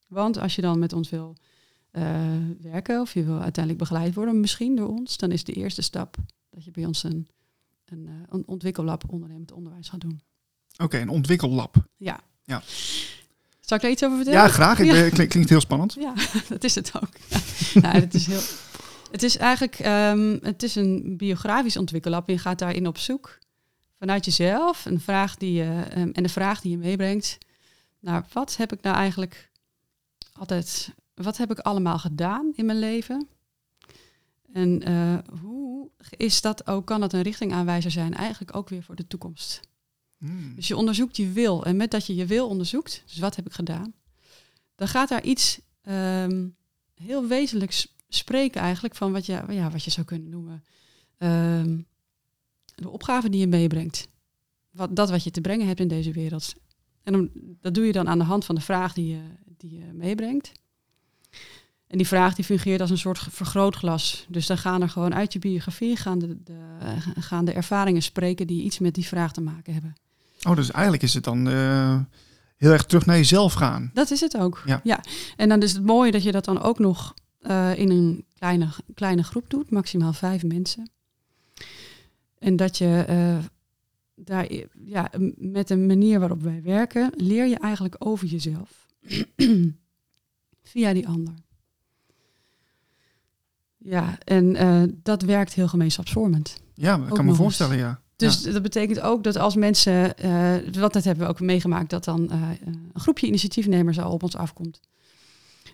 Want 0.08 0.38
als 0.38 0.54
je 0.54 0.62
dan 0.62 0.78
met 0.78 0.92
ons 0.92 1.11
wil 1.11 1.37
uh, 1.92 2.04
werken 2.61 3.00
of 3.00 3.14
je 3.14 3.24
wil 3.24 3.40
uiteindelijk 3.40 3.78
begeleid 3.78 4.14
worden, 4.14 4.40
misschien 4.40 4.76
door 4.76 4.88
ons, 4.88 5.16
dan 5.16 5.30
is 5.30 5.44
de 5.44 5.52
eerste 5.52 5.82
stap 5.82 6.16
dat 6.50 6.64
je 6.64 6.70
bij 6.70 6.85
ons 6.85 7.02
een, 7.02 7.28
een, 7.85 8.06
uh, 8.06 8.12
een 8.28 8.42
ontwikkellab 8.46 9.04
ondernemend 9.08 9.52
onderwijs 9.52 9.88
gaat 9.88 10.00
doen. 10.00 10.20
Oké, 10.78 10.98
een 10.98 11.08
ontwikkellab. 11.08 11.87
Ja. 11.96 12.20
ja. 12.42 12.62
Zal 13.72 13.80
ik 13.80 13.87
er 13.87 13.92
iets 13.92 14.04
over 14.04 14.16
vertellen? 14.16 14.40
Ja, 14.40 14.48
graag. 14.48 14.78
Het 14.78 15.16
ja. 15.16 15.26
klinkt 15.26 15.48
heel 15.48 15.61
spannend. 15.61 15.96
Ja, 16.00 16.14
dat 16.48 16.64
is 16.64 16.74
het 16.74 16.92
ook. 16.96 17.08
Nou, 17.82 17.94
het, 17.94 18.14
is 18.14 18.26
heel, 18.26 18.40
het 19.11 19.22
is 19.22 19.37
eigenlijk 19.37 19.78
um, 19.78 20.38
het 20.42 20.62
is 20.62 20.74
een 20.74 21.16
biografisch 21.16 21.76
ontwikkelab. 21.76 22.28
Je 22.28 22.38
gaat 22.38 22.58
daarin 22.58 22.87
op 22.87 22.98
zoek 22.98 23.38
vanuit 23.98 24.24
jezelf. 24.24 24.85
Een 24.85 25.00
vraag 25.00 25.37
die 25.37 25.52
je, 25.52 25.85
um, 25.96 26.11
en 26.12 26.22
de 26.22 26.28
vraag 26.28 26.61
die 26.61 26.70
je 26.70 26.76
meebrengt. 26.76 27.38
Nou, 28.00 28.22
wat 28.32 28.56
heb 28.56 28.72
ik 28.72 28.82
nou 28.82 28.96
eigenlijk 28.96 29.50
altijd... 30.32 30.94
Wat 31.14 31.37
heb 31.37 31.50
ik 31.50 31.58
allemaal 31.58 31.98
gedaan 31.98 32.52
in 32.54 32.66
mijn 32.66 32.78
leven? 32.78 33.28
En 34.52 34.90
uh, 34.90 35.38
hoe 35.40 35.90
is 36.16 36.40
dat 36.40 36.66
ook, 36.66 36.87
kan 36.87 37.00
dat 37.00 37.12
een 37.12 37.22
richtingaanwijzer 37.22 37.90
zijn, 37.90 38.14
eigenlijk 38.14 38.56
ook 38.56 38.68
weer 38.68 38.82
voor 38.82 38.96
de 38.96 39.06
toekomst? 39.06 39.61
Hmm. 40.22 40.54
Dus 40.54 40.68
je 40.68 40.76
onderzoekt 40.76 41.16
je 41.16 41.32
wil. 41.32 41.64
En 41.64 41.76
met 41.76 41.90
dat 41.90 42.06
je 42.06 42.14
je 42.14 42.26
wil 42.26 42.48
onderzoekt, 42.48 43.02
dus 43.06 43.18
wat 43.18 43.37
heb 43.37 43.46
ik 43.46 43.52
gedaan, 43.52 43.94
dan 44.74 44.88
gaat 44.88 45.08
daar 45.08 45.22
iets 45.22 45.61
um, 45.88 46.56
heel 46.94 47.26
wezenlijks 47.26 47.94
spreken 48.08 48.61
eigenlijk 48.61 48.94
van 48.94 49.12
wat 49.12 49.26
je, 49.26 49.42
ja, 49.48 49.70
wat 49.70 49.85
je 49.85 49.90
zou 49.90 50.06
kunnen 50.06 50.28
noemen. 50.28 50.64
Um, 51.18 51.87
de 52.74 52.90
opgave 52.90 53.28
die 53.28 53.40
je 53.40 53.46
meebrengt. 53.46 54.08
Wat, 54.70 54.96
dat 54.96 55.11
wat 55.11 55.24
je 55.24 55.30
te 55.30 55.40
brengen 55.40 55.66
hebt 55.66 55.80
in 55.80 55.88
deze 55.88 56.12
wereld. 56.12 56.54
En 57.02 57.30
dat 57.61 57.74
doe 57.74 57.87
je 57.87 57.92
dan 57.92 58.08
aan 58.08 58.18
de 58.18 58.24
hand 58.24 58.44
van 58.44 58.54
de 58.54 58.61
vraag 58.61 58.92
die 58.92 59.08
je, 59.08 59.22
die 59.56 59.78
je 59.78 59.92
meebrengt. 59.92 60.52
En 61.87 61.98
die 61.98 62.06
vraag 62.06 62.35
die 62.35 62.44
fungeert 62.44 62.80
als 62.80 62.90
een 62.90 62.98
soort 62.98 63.18
vergrootglas. 63.18 64.26
Dus 64.28 64.46
dan 64.46 64.58
gaan 64.58 64.82
er 64.82 64.88
gewoon 64.88 65.14
uit 65.14 65.32
je 65.32 65.38
biografie 65.38 65.96
gaan 65.96 66.18
de, 66.18 66.42
de, 66.42 66.76
gaan 67.18 67.44
de 67.44 67.52
ervaringen 67.52 68.02
spreken 68.02 68.46
die 68.46 68.62
iets 68.62 68.78
met 68.78 68.94
die 68.94 69.06
vraag 69.06 69.32
te 69.32 69.40
maken 69.40 69.72
hebben. 69.72 69.94
Oh, 70.48 70.57
dus 70.57 70.70
eigenlijk 70.70 71.02
is 71.02 71.14
het 71.14 71.24
dan 71.24 71.48
uh, 71.48 72.00
heel 72.57 72.70
erg 72.70 72.85
terug 72.85 73.07
naar 73.07 73.16
jezelf 73.16 73.52
gaan. 73.52 73.90
Dat 73.94 74.11
is 74.11 74.20
het 74.20 74.37
ook. 74.37 74.62
Ja. 74.64 74.81
ja. 74.85 75.00
En 75.37 75.48
dan 75.48 75.62
is 75.62 75.72
het 75.72 75.85
mooie 75.85 76.11
dat 76.11 76.22
je 76.22 76.33
dat 76.33 76.44
dan 76.44 76.62
ook 76.62 76.78
nog 76.78 77.14
uh, 77.42 77.78
in 77.78 77.90
een 77.90 78.24
kleine, 78.38 78.68
kleine 78.94 79.22
groep 79.22 79.50
doet, 79.50 79.70
maximaal 79.70 80.12
vijf 80.12 80.42
mensen. 80.42 80.90
En 82.38 82.57
dat 82.57 82.78
je 82.78 83.07
uh, 83.11 83.44
daar, 84.14 84.48
ja, 84.85 85.11
met 85.37 85.68
de 85.68 85.76
manier 85.76 86.18
waarop 86.18 86.42
wij 86.42 86.62
werken, 86.62 87.12
leer 87.16 87.46
je 87.46 87.59
eigenlijk 87.59 87.94
over 87.98 88.26
jezelf. 88.26 88.87
Via 90.72 90.92
die 90.92 91.09
ander. 91.09 91.35
Ja, 93.78 94.18
en 94.24 94.62
uh, 94.62 94.83
dat 95.02 95.22
werkt 95.22 95.55
heel 95.55 95.68
gemeenschapsvormend. 95.68 96.61
Ja, 96.74 96.96
dat 96.98 97.12
kan 97.12 97.24
me 97.24 97.35
voorstellen, 97.35 97.76
ja. 97.76 98.01
Dus 98.22 98.42
dat 98.42 98.62
betekent 98.62 99.00
ook 99.00 99.24
dat 99.24 99.37
als 99.37 99.56
mensen, 99.56 100.14
uh, 100.24 100.54
wat 100.80 100.92
dat 100.92 101.04
hebben 101.04 101.24
we 101.24 101.30
ook 101.30 101.40
meegemaakt, 101.40 101.90
dat 101.90 102.04
dan 102.04 102.28
uh, 102.32 102.50
een 102.64 102.90
groepje 102.94 103.26
initiatiefnemers 103.26 103.98
al 103.98 104.12
op 104.12 104.22
ons 104.22 104.37
afkomt. 104.37 104.80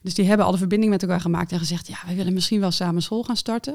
Dus 0.02 0.14
die 0.14 0.24
hebben 0.24 0.46
al 0.46 0.52
de 0.52 0.58
verbinding 0.58 0.90
met 0.90 1.02
elkaar 1.02 1.20
gemaakt 1.20 1.52
en 1.52 1.58
gezegd, 1.58 1.86
ja, 1.86 1.98
wij 2.06 2.16
willen 2.16 2.32
misschien 2.32 2.60
wel 2.60 2.70
samen 2.70 3.02
school 3.02 3.22
gaan 3.22 3.36
starten. 3.36 3.74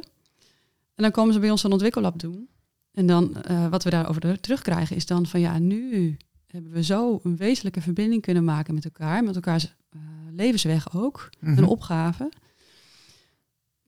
En 0.96 1.04
dan 1.04 1.12
komen 1.12 1.34
ze 1.34 1.40
bij 1.40 1.50
ons 1.50 1.64
een 1.64 1.72
ontwikkellab 1.72 2.20
doen. 2.20 2.48
En 2.92 3.06
dan 3.06 3.36
uh, 3.52 3.68
wat 3.68 3.84
we 3.84 3.90
daarover 3.90 4.40
terugkrijgen 4.40 4.96
is 4.96 5.06
dan 5.06 5.26
van, 5.26 5.40
ja, 5.40 5.60
nu 5.60 6.18
hebben 6.48 6.72
we 6.72 6.84
zo 6.84 7.20
een 7.24 7.38
wezenlijke 7.38 7.82
verbinding 7.82 8.22
kunnen 8.22 8.44
maken 8.44 8.74
met 8.74 8.86
elkaar, 8.86 9.24
met 9.24 9.36
elkaars 9.36 9.74
levensweg 10.36 10.96
ook, 10.96 11.30
mm 11.40 11.50
-hmm. 11.50 11.58
een 11.58 11.70
opgave 11.70 12.32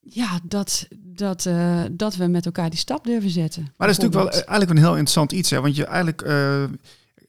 ja, 0.10 0.40
dat, 0.44 0.88
dat, 0.98 1.46
uh, 1.46 1.84
dat 1.92 2.16
we 2.16 2.28
met 2.28 2.46
elkaar 2.46 2.70
die 2.70 2.80
stap 2.80 3.04
durven 3.06 3.30
zetten. 3.30 3.62
Maar 3.62 3.88
dat 3.88 3.98
is 3.98 4.04
natuurlijk 4.04 4.32
wel 4.32 4.44
eigenlijk 4.44 4.70
een 4.70 4.86
heel 4.86 4.90
interessant 4.90 5.32
iets. 5.32 5.50
Hè? 5.50 5.62
Want 5.62 5.76
je 5.76 5.86
eigenlijk, 5.86 6.22
uh, 6.22 6.64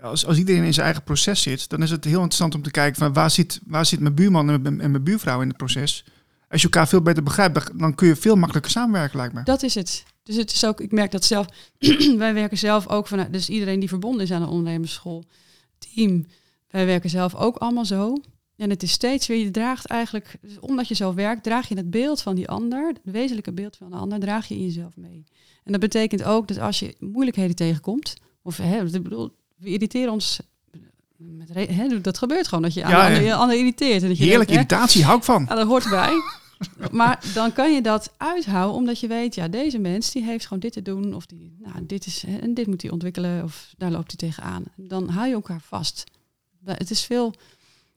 als, 0.01 0.27
als 0.27 0.39
iedereen 0.39 0.65
in 0.65 0.75
zijn 0.75 0.87
eigen 0.87 1.05
proces 1.05 1.43
zit, 1.43 1.69
dan 1.69 1.83
is 1.83 1.91
het 1.91 2.05
heel 2.05 2.15
interessant 2.15 2.55
om 2.55 2.63
te 2.63 2.71
kijken 2.71 2.97
van 2.97 3.13
waar 3.13 3.31
zit, 3.31 3.61
waar 3.67 3.87
zit 3.87 4.01
mijn 4.01 4.15
buurman 4.15 4.51
en 4.51 4.63
mijn, 4.63 4.81
en 4.81 4.91
mijn 4.91 5.03
buurvrouw 5.03 5.41
in 5.41 5.49
het 5.49 5.57
proces. 5.57 6.05
Als 6.49 6.61
je 6.61 6.67
elkaar 6.67 6.89
veel 6.89 7.03
beter 7.03 7.23
begrijpt, 7.23 7.79
dan 7.79 7.95
kun 7.95 8.07
je 8.09 8.17
veel 8.17 8.37
makkelijker 8.37 8.71
samenwerken, 8.71 9.17
lijkt 9.17 9.35
me. 9.35 9.43
Dat 9.43 9.63
is 9.63 9.75
het. 9.75 10.05
Dus 10.23 10.37
het 10.37 10.53
is 10.53 10.65
ook, 10.65 10.81
ik 10.81 10.93
merk 10.93 11.11
dat 11.11 11.25
zelf, 11.25 11.47
wij 12.19 12.35
werken 12.35 12.59
zelf 12.59 12.89
ook 12.89 13.07
vanuit, 13.07 13.33
dus 13.33 13.49
iedereen 13.49 13.81
die 13.81 13.89
verbonden 13.89 14.23
is 14.23 14.33
aan 14.33 14.43
een 14.43 14.49
ondernemersschool, 14.49 15.25
team, 15.79 16.27
wij 16.71 16.87
werken 16.87 17.11
zelf 17.11 17.35
ook 17.35 17.57
allemaal 17.57 17.85
zo. 17.85 18.17
En 18.57 18.71
het 18.71 18.83
is 18.83 18.91
steeds 18.91 19.27
weer, 19.27 19.39
je 19.39 19.51
draagt 19.51 19.87
eigenlijk, 19.87 20.37
dus 20.41 20.59
omdat 20.61 20.89
je 20.89 20.95
zo 20.95 21.15
werkt, 21.15 21.43
draag 21.43 21.69
je 21.69 21.77
het 21.77 21.91
beeld 21.91 22.23
van 22.23 22.35
die 22.35 22.49
ander, 22.49 22.89
het 22.89 23.01
wezenlijke 23.03 23.53
beeld 23.53 23.77
van 23.77 23.91
de 23.91 23.97
ander, 23.97 24.19
draag 24.19 24.49
je 24.49 24.55
in 24.55 24.65
jezelf 24.65 24.97
mee. 24.97 25.25
En 25.65 25.73
dat 25.73 25.81
betekent 25.81 26.25
ook 26.25 26.49
dat 26.49 26.59
als 26.59 26.79
je 26.79 26.95
moeilijkheden 26.99 27.57
tegenkomt, 27.57 28.15
of 28.43 28.57
hè, 28.57 28.85
bedoel, 28.85 29.31
we 29.57 29.69
irriteren 29.69 30.13
ons, 30.13 30.41
met, 31.17 31.49
hè, 31.55 32.01
dat 32.01 32.19
gebeurt 32.19 32.49
gewoon, 32.49 32.63
dat 32.63 32.75
je 32.75 32.81
ja, 32.81 33.15
aan 33.15 33.23
de 33.23 33.35
ander 33.35 33.57
irriteert. 33.57 34.03
En 34.03 34.09
dat 34.09 34.19
je 34.19 34.25
Heerlijk 34.25 34.51
irritatie, 34.51 35.05
hou 35.05 35.19
ik 35.19 35.25
van. 35.25 35.45
Ja, 35.49 35.55
dat 35.55 35.67
hoort 35.67 35.85
erbij. 35.85 36.15
maar 36.91 37.25
dan 37.35 37.53
kan 37.53 37.75
je 37.75 37.83
dat 37.83 38.13
uithouden, 38.17 38.77
omdat 38.77 39.01
je 39.01 39.07
weet, 39.07 39.35
ja, 39.35 39.49
deze 39.49 39.79
mens 39.79 40.11
die 40.11 40.25
heeft 40.25 40.45
gewoon 40.45 40.61
dit 40.61 40.73
te 40.73 40.83
doen, 40.83 41.15
of 41.15 41.27
die, 41.27 41.57
nou, 41.59 41.87
dit 41.87 42.07
is, 42.07 42.25
en 42.41 42.55
dit 42.55 42.67
moet 42.67 42.83
hij 42.83 42.91
ontwikkelen, 42.91 43.45
of 43.45 43.75
daar 43.77 43.91
loopt 43.91 44.21
hij 44.21 44.31
tegenaan. 44.31 44.65
Dan 44.77 45.09
hou 45.09 45.27
je 45.29 45.35
elkaar 45.35 45.61
vast. 45.61 46.05
Het 46.65 46.91
is 46.91 47.05
veel 47.05 47.35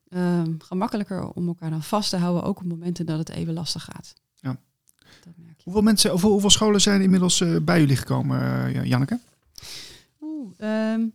uh, 0.10 0.42
gemakkelijker 0.58 1.30
om 1.30 1.48
elkaar 1.48 1.70
dan 1.70 1.84
vast 1.84 2.10
te 2.10 2.18
houden, 2.18 2.44
ook 2.44 2.60
op 2.60 2.66
momenten 2.66 3.06
dat 3.06 3.18
het 3.18 3.30
even 3.30 3.54
lastig 3.54 3.84
gaat. 3.84 4.14
Ja. 4.36 4.58
Dat 5.24 5.34
merk 5.38 5.58
je. 5.58 5.64
Hoeveel, 5.64 5.82
mensen, 5.82 6.12
hoeveel, 6.12 6.32
hoeveel 6.32 6.50
scholen 6.50 6.82
zijn 6.82 7.02
inmiddels 7.02 7.42
eh, 7.42 7.56
bij 7.62 7.80
jullie 7.80 7.96
gekomen, 7.96 8.66
eh, 8.66 8.86
Janneke? 8.86 9.20
Oeh, 10.22 10.54
ehm, 10.58 11.08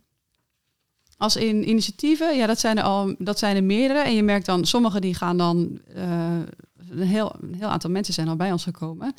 als 1.17 1.35
in 1.35 1.69
initiatieven, 1.69 2.37
ja, 2.37 2.47
dat 2.47 2.59
zijn 2.59 2.77
er 2.77 2.83
al, 2.83 3.15
dat 3.17 3.39
zijn 3.39 3.55
er 3.55 3.63
meerdere. 3.63 3.99
En 3.99 4.15
je 4.15 4.23
merkt 4.23 4.45
dan, 4.45 4.65
sommige 4.65 4.99
die 4.99 5.15
gaan 5.15 5.37
dan, 5.37 5.81
eh, 5.93 6.39
een, 6.89 7.07
heel, 7.07 7.35
een 7.41 7.53
heel 7.53 7.67
aantal 7.67 7.89
mensen 7.89 8.13
zijn 8.13 8.27
al 8.27 8.35
bij 8.35 8.51
ons 8.51 8.63
gekomen. 8.63 9.13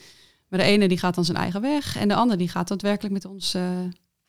Maar 0.49 0.59
de 0.59 0.65
ene 0.65 0.89
die 0.89 0.99
gaat 0.99 1.15
dan 1.15 1.25
zijn 1.25 1.39
eigen 1.39 1.61
weg 1.61 1.97
en 1.97 2.09
de 2.09 2.15
andere 2.15 2.39
die 2.39 2.49
gaat 2.49 2.69
daadwerkelijk 2.69 3.15
met 3.15 3.25
ons 3.25 3.53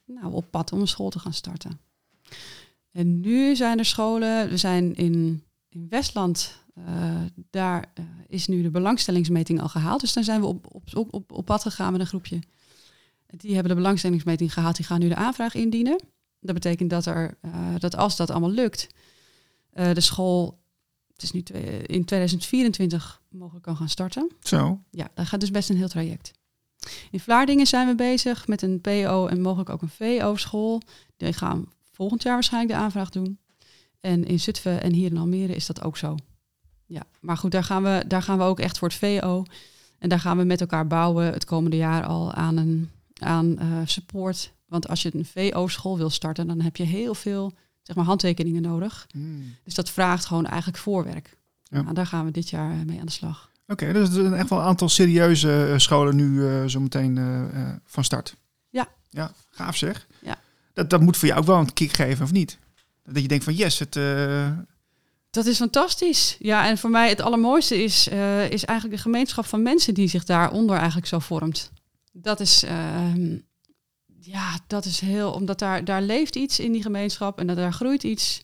nou, 0.05 0.33
op 0.33 0.45
pad 0.51 0.71
om 0.71 0.79
een 0.79 0.87
school 0.87 1.09
te 1.09 1.19
gaan 1.19 1.33
starten. 1.33 1.79
En 2.97 3.19
nu 3.19 3.55
zijn 3.55 3.77
er 3.77 3.85
scholen, 3.85 4.49
we 4.49 4.57
zijn 4.57 4.95
in, 4.95 5.43
in 5.69 5.87
Westland, 5.89 6.63
eh, 6.73 7.21
daar 7.49 7.91
eh, 7.93 8.05
is 8.27 8.47
nu 8.47 8.61
de 8.61 8.69
belangstellingsmeting 8.69 9.61
al 9.61 9.67
gehaald. 9.67 10.01
Dus 10.01 10.13
daar 10.13 10.23
zijn 10.23 10.41
we 10.41 10.47
op, 10.47 10.75
op, 10.75 11.07
op, 11.11 11.31
op, 11.31 11.45
pad 11.45 11.61
gegaan 11.61 11.91
met 11.91 12.01
een 12.01 12.07
groepje. 12.07 12.39
Die 13.27 13.53
hebben 13.53 13.69
de 13.69 13.81
belangstellingsmeting 13.81 14.53
gehaald, 14.53 14.75
die 14.75 14.85
gaan 14.85 14.99
nu 14.99 15.07
de 15.07 15.15
aanvraag 15.15 15.55
indienen. 15.55 16.03
Dat 16.39 16.53
betekent 16.53 16.89
dat, 16.89 17.05
er, 17.05 17.37
eh, 17.41 17.51
dat 17.77 17.95
als 17.95 18.15
dat 18.15 18.29
allemaal 18.29 18.51
lukt, 18.51 18.87
de 19.73 20.01
school 20.01 20.59
het 21.13 21.23
is 21.23 21.31
nu 21.31 21.43
twee- 21.43 21.81
in 21.81 22.05
2024 22.05 23.21
mogelijk 23.29 23.65
kan 23.65 23.75
gaan 23.75 23.89
starten. 23.89 24.31
Zo. 24.39 24.81
Ja, 24.91 25.09
dat 25.13 25.25
gaat 25.25 25.39
dus 25.39 25.51
best 25.51 25.69
een 25.69 25.77
heel 25.77 25.87
traject. 25.87 26.31
In 27.11 27.19
Vlaardingen 27.19 27.67
zijn 27.67 27.87
we 27.87 27.95
bezig 27.95 28.47
met 28.47 28.61
een 28.61 28.81
PO 28.81 29.27
en 29.27 29.41
mogelijk 29.41 29.69
ook 29.69 29.81
een 29.81 29.89
VO-school. 29.89 30.81
Die 31.17 31.33
gaan 31.33 31.65
volgend 31.97 32.23
jaar 32.23 32.33
waarschijnlijk 32.33 32.73
de 32.73 32.79
aanvraag 32.79 33.09
doen. 33.09 33.39
En 33.99 34.25
in 34.25 34.39
Zutphen 34.39 34.81
en 34.81 34.93
hier 34.93 35.11
in 35.11 35.17
Almere 35.17 35.55
is 35.55 35.65
dat 35.65 35.83
ook 35.83 35.97
zo. 35.97 36.15
Ja, 36.85 37.03
maar 37.19 37.37
goed, 37.37 37.51
daar 37.51 37.63
gaan 37.63 37.83
we, 37.83 38.03
daar 38.07 38.21
gaan 38.21 38.37
we 38.37 38.43
ook 38.43 38.59
echt 38.59 38.77
voor 38.77 38.87
het 38.87 38.97
VO. 38.97 39.43
En 39.99 40.09
daar 40.09 40.19
gaan 40.19 40.37
we 40.37 40.43
met 40.43 40.61
elkaar 40.61 40.87
bouwen 40.87 41.25
het 41.33 41.45
komende 41.45 41.77
jaar 41.77 42.05
al 42.05 42.33
aan 42.33 42.57
een 42.57 42.89
aan 43.19 43.59
eh, 43.59 43.67
support. 43.85 44.53
Want 44.65 44.87
als 44.87 45.01
je 45.01 45.15
een 45.15 45.25
VO-school 45.25 45.97
wil 45.97 46.09
starten, 46.09 46.47
dan 46.47 46.61
heb 46.61 46.75
je 46.75 46.83
heel 46.83 47.15
veel 47.15 47.53
zeg 47.81 47.95
maar, 47.95 48.05
handtekeningen 48.05 48.61
nodig. 48.61 49.07
Hmm. 49.11 49.55
Dus 49.63 49.73
dat 49.73 49.89
vraagt 49.89 50.25
gewoon 50.25 50.45
eigenlijk 50.45 50.77
voorwerk. 50.77 51.37
Ja. 51.63 51.81
Nou, 51.81 51.93
daar 51.93 52.05
gaan 52.05 52.25
we 52.25 52.31
dit 52.31 52.49
jaar 52.49 52.75
mee 52.85 52.99
aan 52.99 53.05
de 53.05 53.11
slag. 53.11 53.51
Oké, 53.67 53.93
dus 53.93 54.07
er 54.07 54.13
zijn 54.13 54.33
echt 54.33 54.49
wel 54.49 54.59
een 54.59 54.65
aantal 54.65 54.89
serieuze 54.89 55.67
eh, 55.71 55.77
scholen 55.77 56.15
nu 56.15 56.47
eh, 56.47 56.65
zo 56.65 56.79
meteen 56.79 57.17
eh, 57.17 57.61
eh, 57.61 57.75
van 57.85 58.03
start. 58.03 58.35
Ja. 58.69 58.87
Ja, 59.09 59.31
gaaf 59.49 59.75
zeg. 59.75 60.07
Ja. 60.21 60.37
Dat, 60.77 60.89
dat 60.89 61.01
moet 61.01 61.17
voor 61.17 61.27
jou 61.27 61.39
ook 61.39 61.45
wel 61.45 61.57
een 61.57 61.73
kick 61.73 61.91
geven, 61.91 62.23
of 62.25 62.31
niet? 62.31 62.57
Dat 63.05 63.21
je 63.21 63.27
denkt 63.27 63.43
van 63.43 63.53
yes, 63.53 63.79
het... 63.79 63.95
eh, 63.95 64.49
Dat 65.29 65.45
is 65.45 65.57
fantastisch. 65.57 66.35
Ja, 66.39 66.67
en 66.67 66.77
voor 66.77 66.89
mij 66.89 67.09
het 67.09 67.21
allermooiste 67.21 67.83
is, 67.83 68.07
eh, 68.09 68.49
is 68.49 68.65
eigenlijk 68.65 68.97
de 68.97 69.03
gemeenschap 69.09 69.45
van 69.45 69.61
mensen 69.61 69.93
die 69.93 70.07
zich 70.07 70.23
daaronder 70.23 70.75
eigenlijk 70.75 71.07
zo 71.07 71.19
vormt. 71.19 71.71
Dat 72.11 72.39
is, 72.39 72.63
ehm, 72.63 73.37
ja, 74.19 74.59
dat 74.67 74.85
is 74.85 74.99
heel, 74.99 75.31
omdat 75.31 75.59
daar, 75.59 75.83
daar 75.85 76.01
leeft 76.01 76.35
iets 76.35 76.59
in 76.59 76.71
die 76.71 76.81
gemeenschap 76.81 77.39
en 77.39 77.47
dat 77.47 77.55
daar 77.55 77.73
groeit 77.73 78.03
iets. 78.03 78.41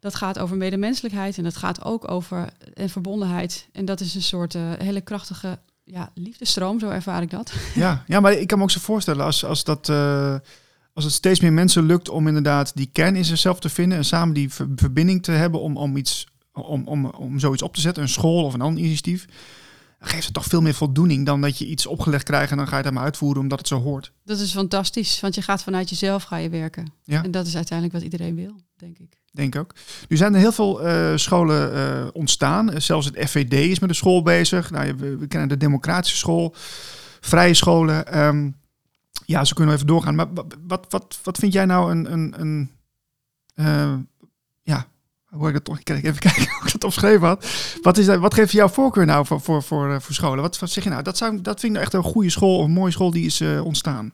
Dat 0.00 0.14
gaat 0.14 0.38
over 0.38 0.56
medemenselijkheid 0.56 1.38
en 1.38 1.44
dat 1.44 1.56
gaat 1.56 1.84
ook 1.84 2.10
over 2.10 2.48
en 2.74 2.90
verbondenheid. 2.90 3.68
En 3.72 3.84
dat 3.84 4.00
is 4.00 4.14
een 4.14 4.22
soort 4.22 4.54
eh, 4.54 4.62
hele 4.78 5.00
krachtige 5.00 5.58
ja, 5.84 6.10
liefdestroom, 6.14 6.80
zo 6.80 6.88
ervaar 6.88 7.22
ik 7.22 7.30
dat. 7.30 7.52
ja. 7.74 8.04
ja, 8.06 8.20
maar 8.20 8.32
ik 8.32 8.46
kan 8.46 8.58
me 8.58 8.64
ook 8.64 8.70
zo 8.70 8.80
voorstellen 8.80 9.24
als, 9.24 9.44
als, 9.44 9.64
dat, 9.64 9.88
eh, 9.88 10.34
als 10.94 11.04
het 11.04 11.12
steeds 11.12 11.40
meer 11.40 11.52
mensen 11.52 11.86
lukt 11.86 12.08
om 12.08 12.26
inderdaad 12.26 12.76
die 12.76 12.88
kern 12.92 13.16
in 13.16 13.24
zichzelf 13.24 13.60
te 13.60 13.68
vinden 13.68 13.98
en 13.98 14.04
samen 14.04 14.34
die 14.34 14.52
ver- 14.52 14.68
verbinding 14.76 15.22
te 15.22 15.32
hebben 15.32 15.60
om, 15.60 15.76
om, 15.76 15.96
iets, 15.96 16.26
om, 16.52 16.86
om, 16.86 17.06
om 17.06 17.38
zoiets 17.38 17.62
op 17.62 17.74
te 17.74 17.80
zetten, 17.80 18.02
een 18.02 18.08
school 18.08 18.44
of 18.44 18.54
een 18.54 18.60
ander 18.60 18.82
initiatief, 18.82 19.26
geeft 20.00 20.24
het 20.24 20.34
toch 20.34 20.44
veel 20.44 20.60
meer 20.60 20.74
voldoening 20.74 21.26
dan 21.26 21.40
dat 21.40 21.58
je 21.58 21.66
iets 21.66 21.86
opgelegd 21.86 22.24
krijgt 22.24 22.50
en 22.50 22.56
dan 22.56 22.68
ga 22.68 22.78
je 22.78 22.84
het 22.84 22.94
maar 22.94 23.02
uitvoeren 23.02 23.42
omdat 23.42 23.58
het 23.58 23.68
zo 23.68 23.80
hoort. 23.80 24.12
Dat 24.24 24.38
is 24.38 24.52
fantastisch, 24.52 25.20
want 25.20 25.34
je 25.34 25.42
gaat 25.42 25.62
vanuit 25.62 25.90
jezelf 25.90 26.22
ga 26.22 26.36
je 26.36 26.48
werken. 26.48 26.92
Ja. 27.04 27.24
En 27.24 27.30
dat 27.30 27.46
is 27.46 27.56
uiteindelijk 27.56 27.98
wat 27.98 28.12
iedereen 28.12 28.34
wil, 28.34 28.60
denk 28.76 28.98
ik. 28.98 29.18
Denk 29.32 29.56
ook. 29.56 29.74
Nu 30.08 30.16
zijn 30.16 30.34
er 30.34 30.40
heel 30.40 30.52
veel 30.52 30.82
eh, 30.82 31.12
scholen 31.16 31.74
eh, 31.74 32.06
ontstaan. 32.12 32.80
Zelfs 32.82 33.06
het 33.06 33.28
FVD 33.28 33.52
is 33.52 33.78
met 33.78 33.88
een 33.88 33.94
school 33.94 34.22
bezig. 34.22 34.70
Nou, 34.70 34.94
we, 34.96 35.16
we 35.16 35.26
kennen 35.26 35.48
de 35.48 35.56
democratische 35.56 36.16
school, 36.16 36.54
vrije 37.20 37.54
scholen. 37.54 38.06
Ehm, 38.06 38.50
ja, 39.30 39.44
zo 39.44 39.54
kunnen 39.54 39.72
we 39.74 39.80
even 39.80 39.92
doorgaan. 39.92 40.14
Maar 40.14 40.32
wa- 40.34 40.44
wat, 40.66 40.86
wat, 40.88 41.18
wat 41.22 41.38
vind 41.38 41.52
jij 41.52 41.64
nou 41.64 41.90
een... 41.90 42.12
een, 42.12 42.34
een 42.40 42.70
eh, 43.54 43.94
ja, 44.62 44.86
hoe 45.28 45.48
ik 45.48 45.54
dat 45.54 45.64
toch... 45.64 45.82
Kijk, 45.82 46.04
even 46.04 46.18
kijken 46.30 46.42
hoe 46.50 46.66
ik 46.66 46.72
dat 46.72 46.84
opgeschreven 46.84 47.26
had. 47.26 47.46
Wat, 47.82 47.98
is, 47.98 48.06
dat- 48.06 48.18
wat 48.20 48.34
geeft 48.34 48.52
jouw 48.52 48.68
voorkeur 48.68 49.06
nou 49.06 49.26
voor, 49.26 49.40
voor, 49.40 49.62
voor, 49.62 49.94
eh, 49.94 50.00
voor 50.00 50.14
scholen? 50.14 50.42
Wat, 50.42 50.58
wat 50.58 50.70
zeg 50.70 50.84
je 50.84 50.90
nou? 50.90 51.02
Dat, 51.02 51.16
zou, 51.16 51.40
dat 51.40 51.60
vind 51.60 51.64
ik 51.64 51.70
nou 51.70 51.84
echt 51.84 51.94
een 51.94 52.12
goede 52.12 52.30
school, 52.30 52.58
of 52.58 52.64
een 52.64 52.70
mooie 52.70 52.92
school 52.92 53.10
die 53.10 53.26
is 53.26 53.40
eh, 53.40 53.64
ontstaan. 53.64 54.12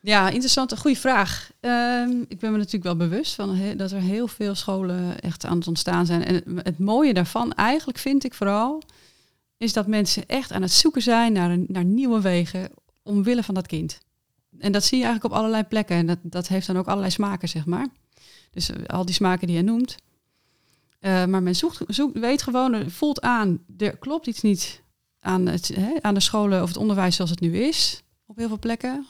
Ja, 0.00 0.28
interessante, 0.28 0.76
goede 0.76 0.96
vraag. 1.00 1.50
Ehm, 1.60 2.10
ik 2.28 2.38
ben 2.38 2.52
me 2.52 2.56
natuurlijk 2.56 2.84
wel 2.84 2.96
bewust 2.96 3.34
van 3.34 3.58
dat 3.76 3.92
er 3.92 4.00
heel 4.00 4.28
veel 4.28 4.54
scholen 4.54 5.20
echt 5.20 5.44
aan 5.44 5.58
het 5.58 5.66
ontstaan 5.68 6.06
zijn. 6.06 6.24
En 6.24 6.34
het, 6.34 6.44
het 6.62 6.78
mooie 6.78 7.14
daarvan, 7.14 7.52
eigenlijk 7.52 7.98
vind 7.98 8.24
ik 8.24 8.34
vooral, 8.34 8.82
is 9.56 9.72
dat 9.72 9.86
mensen 9.86 10.26
echt 10.26 10.52
aan 10.52 10.62
het 10.62 10.72
zoeken 10.72 11.02
zijn 11.02 11.32
naar, 11.32 11.50
een, 11.50 11.64
naar 11.68 11.84
nieuwe 11.84 12.20
wegen 12.20 12.70
omwille 13.02 13.42
van 13.42 13.54
dat 13.54 13.66
kind. 13.66 13.98
En 14.62 14.72
dat 14.72 14.84
zie 14.84 14.98
je 14.98 15.04
eigenlijk 15.04 15.34
op 15.34 15.40
allerlei 15.40 15.64
plekken. 15.64 15.96
En 15.96 16.06
dat, 16.06 16.18
dat 16.22 16.48
heeft 16.48 16.66
dan 16.66 16.76
ook 16.76 16.86
allerlei 16.86 17.10
smaken, 17.10 17.48
zeg 17.48 17.66
maar. 17.66 17.86
Dus 18.50 18.70
eh, 18.70 18.86
al 18.86 19.04
die 19.04 19.14
smaken 19.14 19.46
die 19.46 19.56
je 19.56 19.62
noemt. 19.62 19.96
Eh, 20.98 21.24
maar 21.24 21.42
men 21.42 21.56
zoekt, 21.56 21.78
zoekt, 21.86 22.18
weet 22.18 22.42
gewoon, 22.42 22.90
voelt 22.90 23.20
aan, 23.20 23.58
er 23.78 23.96
klopt 23.96 24.26
iets 24.26 24.42
niet 24.42 24.82
aan, 25.20 25.46
het, 25.46 25.68
hè, 25.74 25.94
aan 26.00 26.14
de 26.14 26.20
scholen 26.20 26.62
of 26.62 26.68
het 26.68 26.76
onderwijs 26.76 27.16
zoals 27.16 27.30
het 27.30 27.40
nu 27.40 27.58
is. 27.58 28.02
Op 28.26 28.36
heel 28.36 28.48
veel 28.48 28.58
plekken 28.58 29.06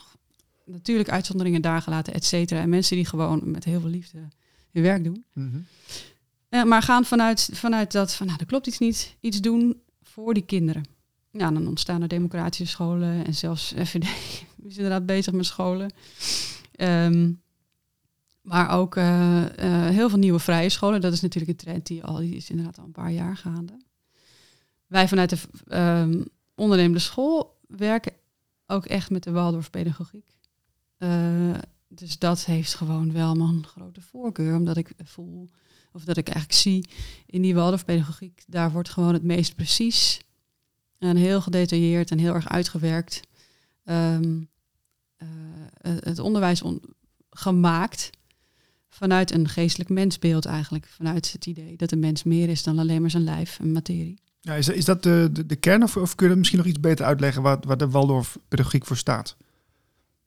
natuurlijk 0.65 1.11
uitzonderingen 1.11 1.63
daar 1.63 1.83
gelaten, 1.83 2.15
et 2.15 2.25
cetera. 2.25 2.61
En 2.61 2.69
mensen 2.69 2.97
die 2.97 3.07
gewoon 3.07 3.51
met 3.51 3.65
heel 3.65 3.81
veel 3.81 3.91
liefde 3.91 4.19
hun 4.73 4.83
werk 4.83 5.05
doen. 5.05 5.25
Eh, 6.49 6.63
maar 6.63 6.83
gaan 6.83 7.05
vanuit, 7.05 7.49
vanuit 7.53 7.93
dat 7.93 8.15
van, 8.15 8.27
nou, 8.27 8.39
er 8.41 8.47
klopt 8.47 8.67
iets 8.67 8.79
niet, 8.79 9.17
iets 9.21 9.41
doen 9.41 9.83
voor 10.03 10.35
die 10.35 10.45
kinderen. 10.45 10.85
Ja, 11.33 11.51
dan 11.51 11.67
ontstaan 11.67 12.03
er 12.03 12.09
democratische 12.09 12.67
scholen 12.67 13.27
en 13.27 13.35
zelfs 13.35 13.73
FVD 13.85 14.05
is 14.63 14.77
inderdaad 14.77 15.07
bezig 15.07 15.33
met 15.33 15.47
scholen. 15.47 15.93
Ehm, 16.73 17.33
maar 18.43 18.71
ook 18.71 18.97
eh, 18.97 19.43
eh, 19.59 19.95
heel 19.95 20.09
veel 20.09 20.19
nieuwe 20.19 20.39
vrije 20.39 20.69
scholen. 20.69 21.01
Dat 21.01 21.13
is 21.13 21.21
natuurlijk 21.21 21.53
een 21.53 21.65
trend 21.67 21.87
die 21.87 22.05
al 22.05 22.21
is 22.21 22.51
inderdaad 22.51 22.79
al 22.79 22.85
een 22.85 22.93
paar 22.93 23.13
jaar 23.13 23.37
gaande. 23.37 23.77
Wij 24.87 25.09
vanuit 25.09 25.31
de 25.31 25.39
ehm 25.67 26.23
ondernemende 26.55 26.99
school 26.99 27.59
werken 27.67 28.13
ook 28.67 28.87
echt 28.87 29.11
met 29.11 29.23
de 29.23 29.31
Waldorfpedagogiek. 29.31 30.37
Eh, 30.97 31.55
dus 31.89 32.19
dat 32.19 32.45
heeft 32.45 32.75
gewoon 32.75 33.13
wel 33.13 33.35
mijn 33.35 33.67
grote 33.67 34.01
voorkeur, 34.01 34.57
omdat 34.57 34.77
ik 34.77 34.93
voel, 35.05 35.51
of 35.93 36.05
dat 36.05 36.17
ik 36.17 36.29
eigenlijk 36.29 36.59
zie 36.59 36.89
in 37.27 37.43
die 37.43 37.55
Waldorfpedagogiek, 37.55 38.45
daar 38.47 38.73
wordt 38.73 38.89
gewoon 38.89 39.13
het 39.13 39.23
meest 39.23 39.55
precies 39.55 40.21
en 41.09 41.17
heel 41.17 41.41
gedetailleerd 41.41 42.11
en 42.11 42.19
heel 42.19 42.35
erg 42.35 42.49
uitgewerkt 42.49 43.21
ehm, 43.85 44.41
eh, 45.17 45.27
het 45.83 46.19
onderwijs 46.19 46.63
on- 46.63 46.83
gemaakt 47.31 48.11
vanuit 48.89 49.31
een 49.33 49.49
geestelijk 49.49 49.91
mensbeeld 49.91 50.45
eigenlijk, 50.45 50.87
vanuit 50.87 51.33
het 51.33 51.47
idee 51.47 51.77
dat 51.77 51.93
een 51.93 51.99
mens 52.01 52.23
meer 52.23 52.49
is 52.49 52.63
dan 52.63 52.79
alleen 52.79 53.01
maar 53.01 53.11
zijn 53.11 53.25
lijf 53.25 53.59
en 53.61 53.73
materie. 53.73 54.19
Ja, 54.41 54.55
is, 54.55 54.69
is 54.69 54.85
dat 54.85 55.03
de, 55.03 55.29
de, 55.33 55.47
de 55.47 55.57
kern 55.57 55.83
of, 55.83 55.97
of 55.97 56.15
kun 56.15 56.23
je 56.25 56.29
dat 56.29 56.39
misschien 56.39 56.59
nog 56.59 56.69
iets 56.69 56.81
beter 56.81 57.05
uitleggen 57.07 57.43
waar, 57.43 57.59
waar 57.67 57.77
de 57.77 57.89
Waldorf-pedagogiek 57.89 58.87
voor 58.87 58.97
staat? 58.97 59.37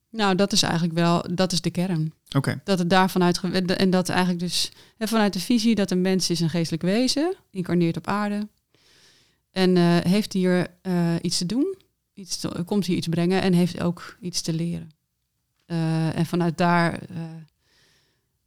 Nou, 0.09 0.35
dat 0.35 0.51
is 0.51 0.63
eigenlijk 0.63 0.93
wel, 0.93 1.25
dat 1.35 1.51
is 1.51 1.61
de 1.61 1.69
kern. 1.69 2.13
Oké. 2.35 2.61
Dat 2.63 2.79
het 2.79 2.89
daar 2.89 3.09
vanuit 3.09 3.37
ge- 3.37 3.47
en 3.75 3.89
dat 3.89 4.09
eigenlijk 4.09 4.39
dus 4.39 4.71
vanuit 4.99 5.33
de 5.33 5.39
visie 5.39 5.75
dat 5.75 5.91
een 5.91 6.01
mens 6.01 6.29
is 6.29 6.39
een 6.39 6.49
geestelijk 6.49 6.83
wezen, 6.83 7.35
incarneert 7.49 7.97
op 7.97 8.07
aarde. 8.07 8.47
En 9.55 9.77
eh, 9.77 9.97
heeft 10.11 10.33
hier 10.33 10.67
eh, 10.81 11.15
iets 11.21 11.37
te 11.37 11.45
doen, 11.45 11.75
iets 12.13 12.45
komt 12.65 12.85
hier 12.85 12.97
iets 12.97 13.07
brengen 13.07 13.41
en 13.41 13.53
heeft 13.53 13.81
ook 13.81 14.17
iets 14.19 14.41
te 14.41 14.53
leren. 14.53 14.89
Eh, 15.65 16.17
en 16.17 16.25
vanuit 16.25 16.57
daar 16.57 16.99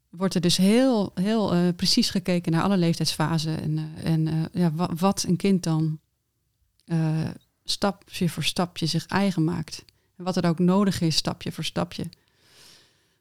wordt 0.09 0.35
er 0.35 0.41
dus 0.41 0.57
heel, 0.57 1.11
heel 1.15 1.73
precies 1.75 2.11
gekeken 2.11 2.53
naar 2.53 2.63
alle 2.63 2.77
leeftijdsfasen 2.77 3.61
en, 3.61 3.91
en 4.03 4.49
ja, 4.53 4.73
wa- 4.73 4.95
wat 4.95 5.25
een 5.29 5.37
kind 5.37 5.63
dan 5.63 6.01
stapje 7.65 8.29
voor 8.29 8.45
stapje 8.45 8.87
zich 8.87 9.07
eigen 9.07 9.45
maakt. 9.45 9.85
En 10.17 10.25
wat 10.25 10.37
er 10.37 10.49
ook 10.49 10.59
nodig 10.59 11.01
is, 11.01 11.17
stapje 11.17 11.53
voor 11.53 11.65
stapje 11.65 12.09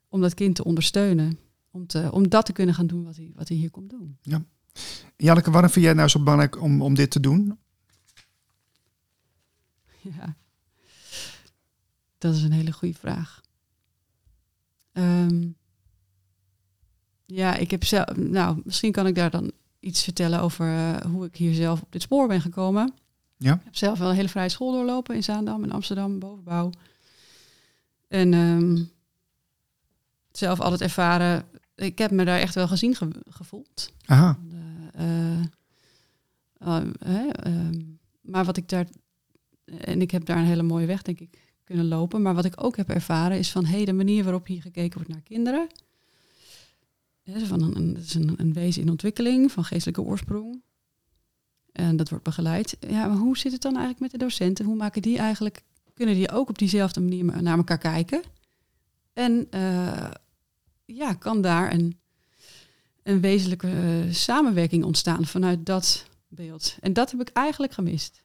om 0.10 0.22
dat 0.22 0.34
kind 0.34 0.56
te 0.56 0.64
ondersteunen. 0.64 1.40
Om, 1.72 1.88
te, 1.88 2.10
om 2.12 2.30
dat 2.30 2.46
te 2.46 2.54
kunnen 2.54 2.76
gaan 2.76 2.88
doen 2.88 3.04
wat 3.04 3.16
hij, 3.16 3.32
wat 3.36 3.48
hij 3.48 3.58
hier 3.58 3.72
komt 3.72 3.90
doen. 3.90 4.18
Janneke, 5.18 5.52
waarom 5.52 5.70
vind 5.70 5.86
jij 5.86 5.94
nou 5.94 6.08
zo 6.08 6.20
belangrijk 6.20 6.62
om, 6.62 6.82
om 6.82 6.94
dit 6.94 7.12
te 7.12 7.20
doen? 7.20 7.58
Ja. 10.20 10.36
Dat 12.18 12.36
is 12.36 12.44
een 12.44 12.52
hele 12.52 12.72
goede 12.72 12.94
vraag. 12.98 13.42
Ehm, 14.92 15.48
ja, 17.26 17.56
ik 17.56 17.72
heb 17.72 17.84
zelf. 17.84 18.16
Nou, 18.16 18.62
misschien 18.64 18.92
kan 18.92 19.08
ik 19.08 19.16
daar 19.16 19.30
dan 19.30 19.52
iets 19.80 20.04
vertellen 20.04 20.42
over 20.42 20.68
eh, 20.74 21.02
hoe 21.12 21.26
ik 21.26 21.36
hier 21.36 21.54
zelf 21.54 21.82
op 21.82 21.92
dit 21.92 22.02
spoor 22.02 22.28
ben 22.28 22.42
gekomen. 22.42 22.94
Ja. 23.38 23.54
Ik 23.54 23.62
heb 23.64 23.76
zelf 23.76 24.00
wel 24.00 24.10
een 24.10 24.16
hele 24.16 24.30
vrije 24.30 24.50
school 24.50 24.72
doorlopen 24.72 25.16
in 25.16 25.24
Zaandam, 25.24 25.64
in 25.64 25.72
Amsterdam, 25.72 26.20
bovenbouw. 26.20 26.70
En 28.08 28.34
ehm, 28.34 28.84
zelf 30.32 30.60
altijd 30.60 30.82
ervaren, 30.82 31.46
ik 31.76 31.98
heb 31.98 32.12
me 32.12 32.26
daar 32.26 32.40
echt 32.40 32.56
wel 32.56 32.68
gezien 32.68 32.96
ge- 32.96 33.22
gevoeld. 33.30 33.92
Aha. 34.06 34.40
Eh, 34.94 35.40
eh, 36.58 36.84
hè, 37.00 37.28
ehm, 37.28 37.82
maar 38.22 38.46
wat 38.46 38.58
ik 38.58 38.70
daar, 38.70 38.88
en 39.80 40.02
ik 40.02 40.12
heb 40.12 40.26
daar 40.26 40.38
een 40.38 40.46
hele 40.46 40.64
mooie 40.64 40.86
weg, 40.86 41.02
denk 41.02 41.20
ik, 41.20 41.38
kunnen 41.64 41.88
lopen. 41.88 42.22
Maar 42.22 42.36
wat 42.36 42.46
ik 42.46 42.64
ook 42.64 42.78
heb 42.78 42.90
ervaren 42.90 43.38
is 43.38 43.52
van, 43.52 43.66
hey, 43.66 43.86
de 43.86 43.94
manier 43.94 44.24
waarop 44.24 44.48
hier 44.48 44.62
gekeken 44.62 44.94
wordt 44.94 45.10
naar 45.10 45.22
kinderen. 45.22 45.68
Hè, 47.24 47.46
van 47.46 47.62
een, 47.62 47.98
is 47.98 48.14
een, 48.14 48.34
een 48.38 48.54
wezen 48.54 48.82
in 48.82 48.90
ontwikkeling 48.90 49.52
van 49.52 49.64
geestelijke 49.64 50.02
oorsprong. 50.02 50.62
En 51.72 51.96
dat 51.96 52.10
wordt 52.10 52.24
begeleid. 52.24 52.78
Ja, 52.80 53.08
maar 53.08 53.18
hoe 53.18 53.38
zit 53.38 53.52
het 53.52 53.62
dan 53.62 53.76
eigenlijk 53.76 54.02
met 54.02 54.12
de 54.12 54.26
docenten? 54.26 54.66
Hoe 54.66 54.76
maken 54.76 55.02
die 55.02 55.18
eigenlijk, 55.18 55.64
kunnen 55.94 56.16
die 56.16 56.32
ook 56.32 56.50
op 56.50 56.58
diezelfde 56.58 57.02
manier 57.02 57.42
naar 57.42 57.58
elkaar 57.58 57.78
kijken? 57.78 58.22
En 59.14 59.48
eh, 59.50 60.12
ja, 60.86 61.14
kan 61.14 61.42
daar 61.42 61.74
een, 61.74 62.00
een 63.04 63.22
wezenlijke 63.22 63.70
eh, 63.70 64.14
samenwerking 64.14 64.84
ontstaan 64.84 65.26
vanuit 65.26 65.66
dat 65.66 66.06
beeld. 66.28 66.78
En 66.80 66.94
dat 66.94 67.12
heb 67.12 67.22
ik 67.22 67.30
eigenlijk 67.30 67.74
gemist. 67.74 68.22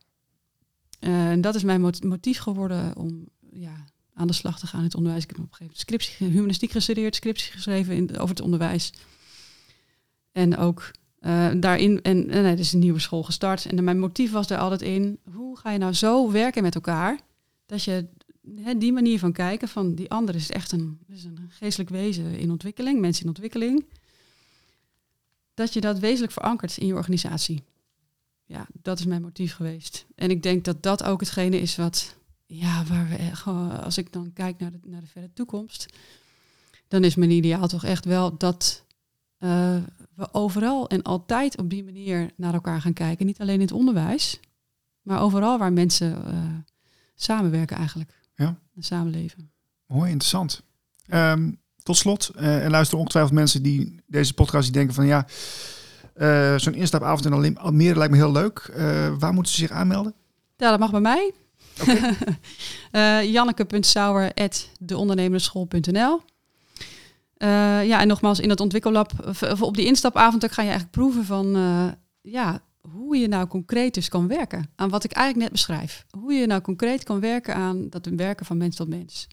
Eh, 1.03 1.31
en 1.31 1.41
dat 1.41 1.55
is 1.55 1.63
mijn 1.63 1.81
mot- 1.81 2.05
motief 2.05 2.39
geworden 2.39 2.97
om 2.97 3.29
ja, 3.53 3.85
aan 4.15 4.27
de 4.27 4.33
slag 4.33 4.59
te 4.59 4.67
gaan 4.67 4.79
in 4.79 4.85
het 4.85 4.95
onderwijs. 4.95 5.23
Ik 5.23 5.29
heb 5.29 5.39
op 5.39 5.45
een 5.45 5.55
gegeven 5.55 5.79
scriptie, 5.79 6.27
humanistiek 6.27 6.71
gestudeerd, 6.71 7.15
scriptie 7.15 7.53
geschreven 7.53 8.11
over 8.11 8.29
het 8.35 8.41
onderwijs. 8.41 8.93
En 10.33 10.57
ook 10.57 10.91
eh, 11.19 11.51
daarin, 11.57 12.03
en, 12.03 12.31
en 12.31 12.45
er 12.45 12.59
is 12.59 12.73
een 12.73 12.79
nieuwe 12.79 12.99
school 12.99 13.23
gestart. 13.23 13.67
En 13.67 13.85
mijn 13.85 13.99
motief 13.99 14.33
was 14.33 14.51
er 14.51 14.59
altijd 14.59 14.83
in, 14.83 15.19
hoe 15.33 15.59
ga 15.59 15.71
je 15.71 15.79
nou 15.79 15.93
zo 15.93 16.31
werken 16.31 16.63
met 16.63 16.75
elkaar, 16.75 17.21
dat 17.67 17.85
je 17.85 18.09
hè, 18.57 18.79
die 18.79 18.93
manier 18.93 19.19
van 19.19 19.33
kijken 19.33 19.69
van 19.69 19.95
die 19.95 20.11
ander 20.11 20.35
is 20.35 20.51
echt 20.51 20.73
een, 20.73 20.99
is 21.09 21.25
een 21.25 21.39
geestelijk 21.49 21.91
wezen 21.91 22.39
in 22.39 22.51
ontwikkeling, 22.51 23.01
mensen 23.01 23.23
in 23.23 23.29
ontwikkeling, 23.29 23.85
dat 25.55 25.73
je 25.73 25.81
dat 25.81 25.99
wezenlijk 25.99 26.33
verankert 26.33 26.77
in 26.77 26.87
je 26.87 26.95
organisatie. 26.95 27.63
Ja, 28.53 28.67
dat 28.83 28.99
is 28.99 29.05
mijn 29.05 29.23
motief 29.23 29.55
geweest. 29.55 30.07
En 30.15 30.31
ik 30.31 30.43
denk 30.43 30.65
dat 30.65 30.83
dat 30.83 31.03
ook 31.03 31.21
hetgene 31.21 31.61
is 31.61 31.77
wat, 31.77 32.17
ja, 32.47 32.85
waar 32.85 33.09
we 33.09 33.17
echt 33.17 33.47
als 33.85 33.99
ik 33.99 34.13
dan 34.13 34.33
kijk 34.33 34.59
naar 34.59 34.71
de, 34.71 34.79
naar 34.85 35.01
de 35.01 35.07
verre 35.07 35.33
toekomst, 35.35 35.87
dan 36.89 37.05
is 37.05 37.15
mijn 37.15 37.31
ideaal 37.31 37.69
toch 37.69 37.85
echt 37.85 38.05
wel 38.05 38.37
dat 38.37 38.85
eh, 39.39 39.77
we 40.15 40.33
overal 40.33 40.89
en 40.89 41.03
altijd 41.03 41.59
op 41.59 41.71
die 41.71 41.85
manier 41.85 42.31
naar 42.37 42.55
elkaar 42.55 42.81
gaan 42.81 42.93
kijken. 42.93 43.27
Niet 43.27 43.41
alleen 43.41 43.55
in 43.55 43.61
het 43.61 43.73
onderwijs, 43.73 44.41
maar 45.03 45.21
overal 45.21 45.59
waar 45.59 45.73
mensen 45.73 46.27
eh, 46.27 46.45
samenwerken 47.15 47.77
eigenlijk. 47.77 48.15
Ja. 48.35 48.59
En 48.75 48.83
samenleven. 48.83 49.51
Mooi, 49.87 50.11
interessant. 50.11 50.63
Ehm, 51.07 51.53
tot 51.83 51.97
slot, 51.97 52.29
eh 52.29 52.65
er 52.65 52.71
luisteren 52.71 53.01
ongetwijfeld 53.01 53.35
mensen 53.35 53.63
die 53.63 54.01
deze 54.07 54.35
podcast 54.35 54.65
die 54.65 54.73
denken 54.73 54.95
van 54.95 55.07
ja, 55.07 55.27
eh, 56.15 56.59
zo'n 56.59 56.75
instapavond 56.75 57.25
in 57.25 57.33
Alm- 57.33 57.57
Almere 57.57 57.97
lijkt 57.99 58.13
me 58.13 58.19
heel 58.19 58.33
leuk. 58.33 58.59
Eh, 58.59 59.15
waar 59.19 59.33
moeten 59.33 59.53
ze 59.53 59.59
zich 59.59 59.71
aanmelden? 59.71 60.15
Ja, 60.57 60.71
dat 60.71 60.79
mag 60.79 60.91
bij 60.91 61.01
mij. 61.01 61.33
Eh 62.91 63.33
Janneke.sauer.deondernemerenschool.nl 63.33 66.21
Eh, 67.37 67.49
ja, 67.87 68.01
en 68.01 68.07
nogmaals, 68.09 68.41
in 68.41 68.51
het 68.51 68.61
ontwikkellab, 68.61 69.13
of- 69.27 69.43
of 69.43 69.63
op 69.63 69.77
die 69.77 69.87
instapavond, 69.87 70.43
ga 70.53 70.63
je 70.63 70.69
eigenlijk 70.69 70.91
proeven 70.91 71.25
van 71.25 71.47
ja, 72.23 72.61
hoe 72.93 73.17
je 73.17 73.29
nou 73.29 73.47
concreet 73.47 73.95
dus 73.95 74.09
kan 74.09 74.29
werken 74.29 74.71
aan 74.77 74.89
wat 74.89 75.05
ik 75.05 75.13
eigenlijk 75.13 75.45
net 75.45 75.53
beschrijf. 75.61 76.07
Hoe 76.11 76.33
je 76.33 76.47
nou 76.47 76.61
concreet 76.61 77.05
kan 77.05 77.21
werken 77.21 77.55
aan 77.55 77.89
dat 77.91 78.07
werken 78.17 78.47
van 78.47 78.57
mens 78.57 78.77
tot 78.77 78.89
mens. 78.89 79.29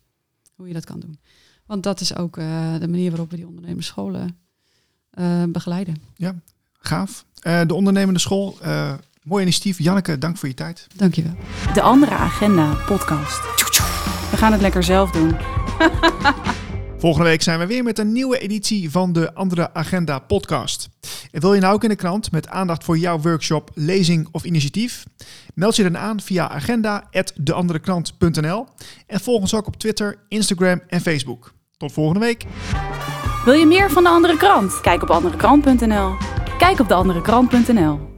Hoe 0.55 0.67
je 0.67 0.73
dat 0.73 0.85
kan 0.85 0.99
doen. 0.99 1.19
Want 1.65 1.83
dat 1.83 1.99
is 2.01 2.15
ook 2.15 2.35
de 2.79 2.87
manier 2.87 3.09
waarop 3.09 3.29
we 3.29 3.35
die 3.35 3.47
ondernemersscholen 3.47 4.37
eh, 5.09 5.43
begeleiden. 5.49 5.95
Gaaf. 6.89 7.25
Eh, 7.41 7.59
de 7.67 7.73
ondernemende 7.73 8.19
school, 8.19 8.57
eh, 8.61 8.91
mooi 9.23 9.43
initiatief. 9.43 9.79
Janneke, 9.79 10.17
dank 10.17 10.37
voor 10.37 10.47
je 10.47 10.53
tijd. 10.53 10.87
Dankjewel. 10.95 11.33
De 11.73 11.81
Andere 11.81 12.11
Agenda 12.11 12.73
podcast. 12.85 13.41
We 14.31 14.37
gaan 14.37 14.51
het 14.51 14.61
lekker 14.61 14.83
zelf 14.83 15.11
doen. 15.11 15.35
Volgende 16.97 17.27
week 17.27 17.41
zijn 17.41 17.59
we 17.59 17.65
weer 17.65 17.83
met 17.83 17.99
een 17.99 18.11
nieuwe 18.11 18.39
editie 18.39 18.91
van 18.91 19.13
de 19.13 19.33
Andere 19.33 19.73
Agenda 19.73 20.19
podcast. 20.19 20.89
En 21.31 21.41
wil 21.41 21.53
je 21.53 21.61
nou 21.61 21.73
ook 21.73 21.83
in 21.83 21.89
de 21.89 21.95
krant 21.95 22.31
met 22.31 22.47
aandacht 22.47 22.83
voor 22.83 22.97
jouw 22.97 23.19
workshop, 23.19 23.71
lezing 23.73 24.27
of 24.31 24.43
initiatief? 24.43 25.05
Meld 25.53 25.75
je 25.75 25.83
dan 25.83 25.97
aan 25.97 26.21
via 26.21 26.49
agenda.deanderekrant.nl 26.49 28.65
en 29.07 29.19
volg 29.19 29.41
ons 29.41 29.55
ook 29.55 29.67
op 29.67 29.77
Twitter, 29.77 30.15
Instagram 30.27 30.81
en 30.87 31.01
Facebook. 31.01 31.53
Tot 31.77 31.91
volgende 31.91 32.19
week. 32.19 32.45
Wil 33.45 33.53
je 33.53 33.65
meer 33.65 33.91
van 33.91 34.03
de 34.03 34.09
andere 34.09 34.37
krant? 34.37 34.81
Kijk 34.81 35.01
op 35.01 35.09
anderekrant.nl. 35.09 36.38
Kijk 36.59 36.79
op 36.79 36.87
deanderekrant.nl. 36.87 38.08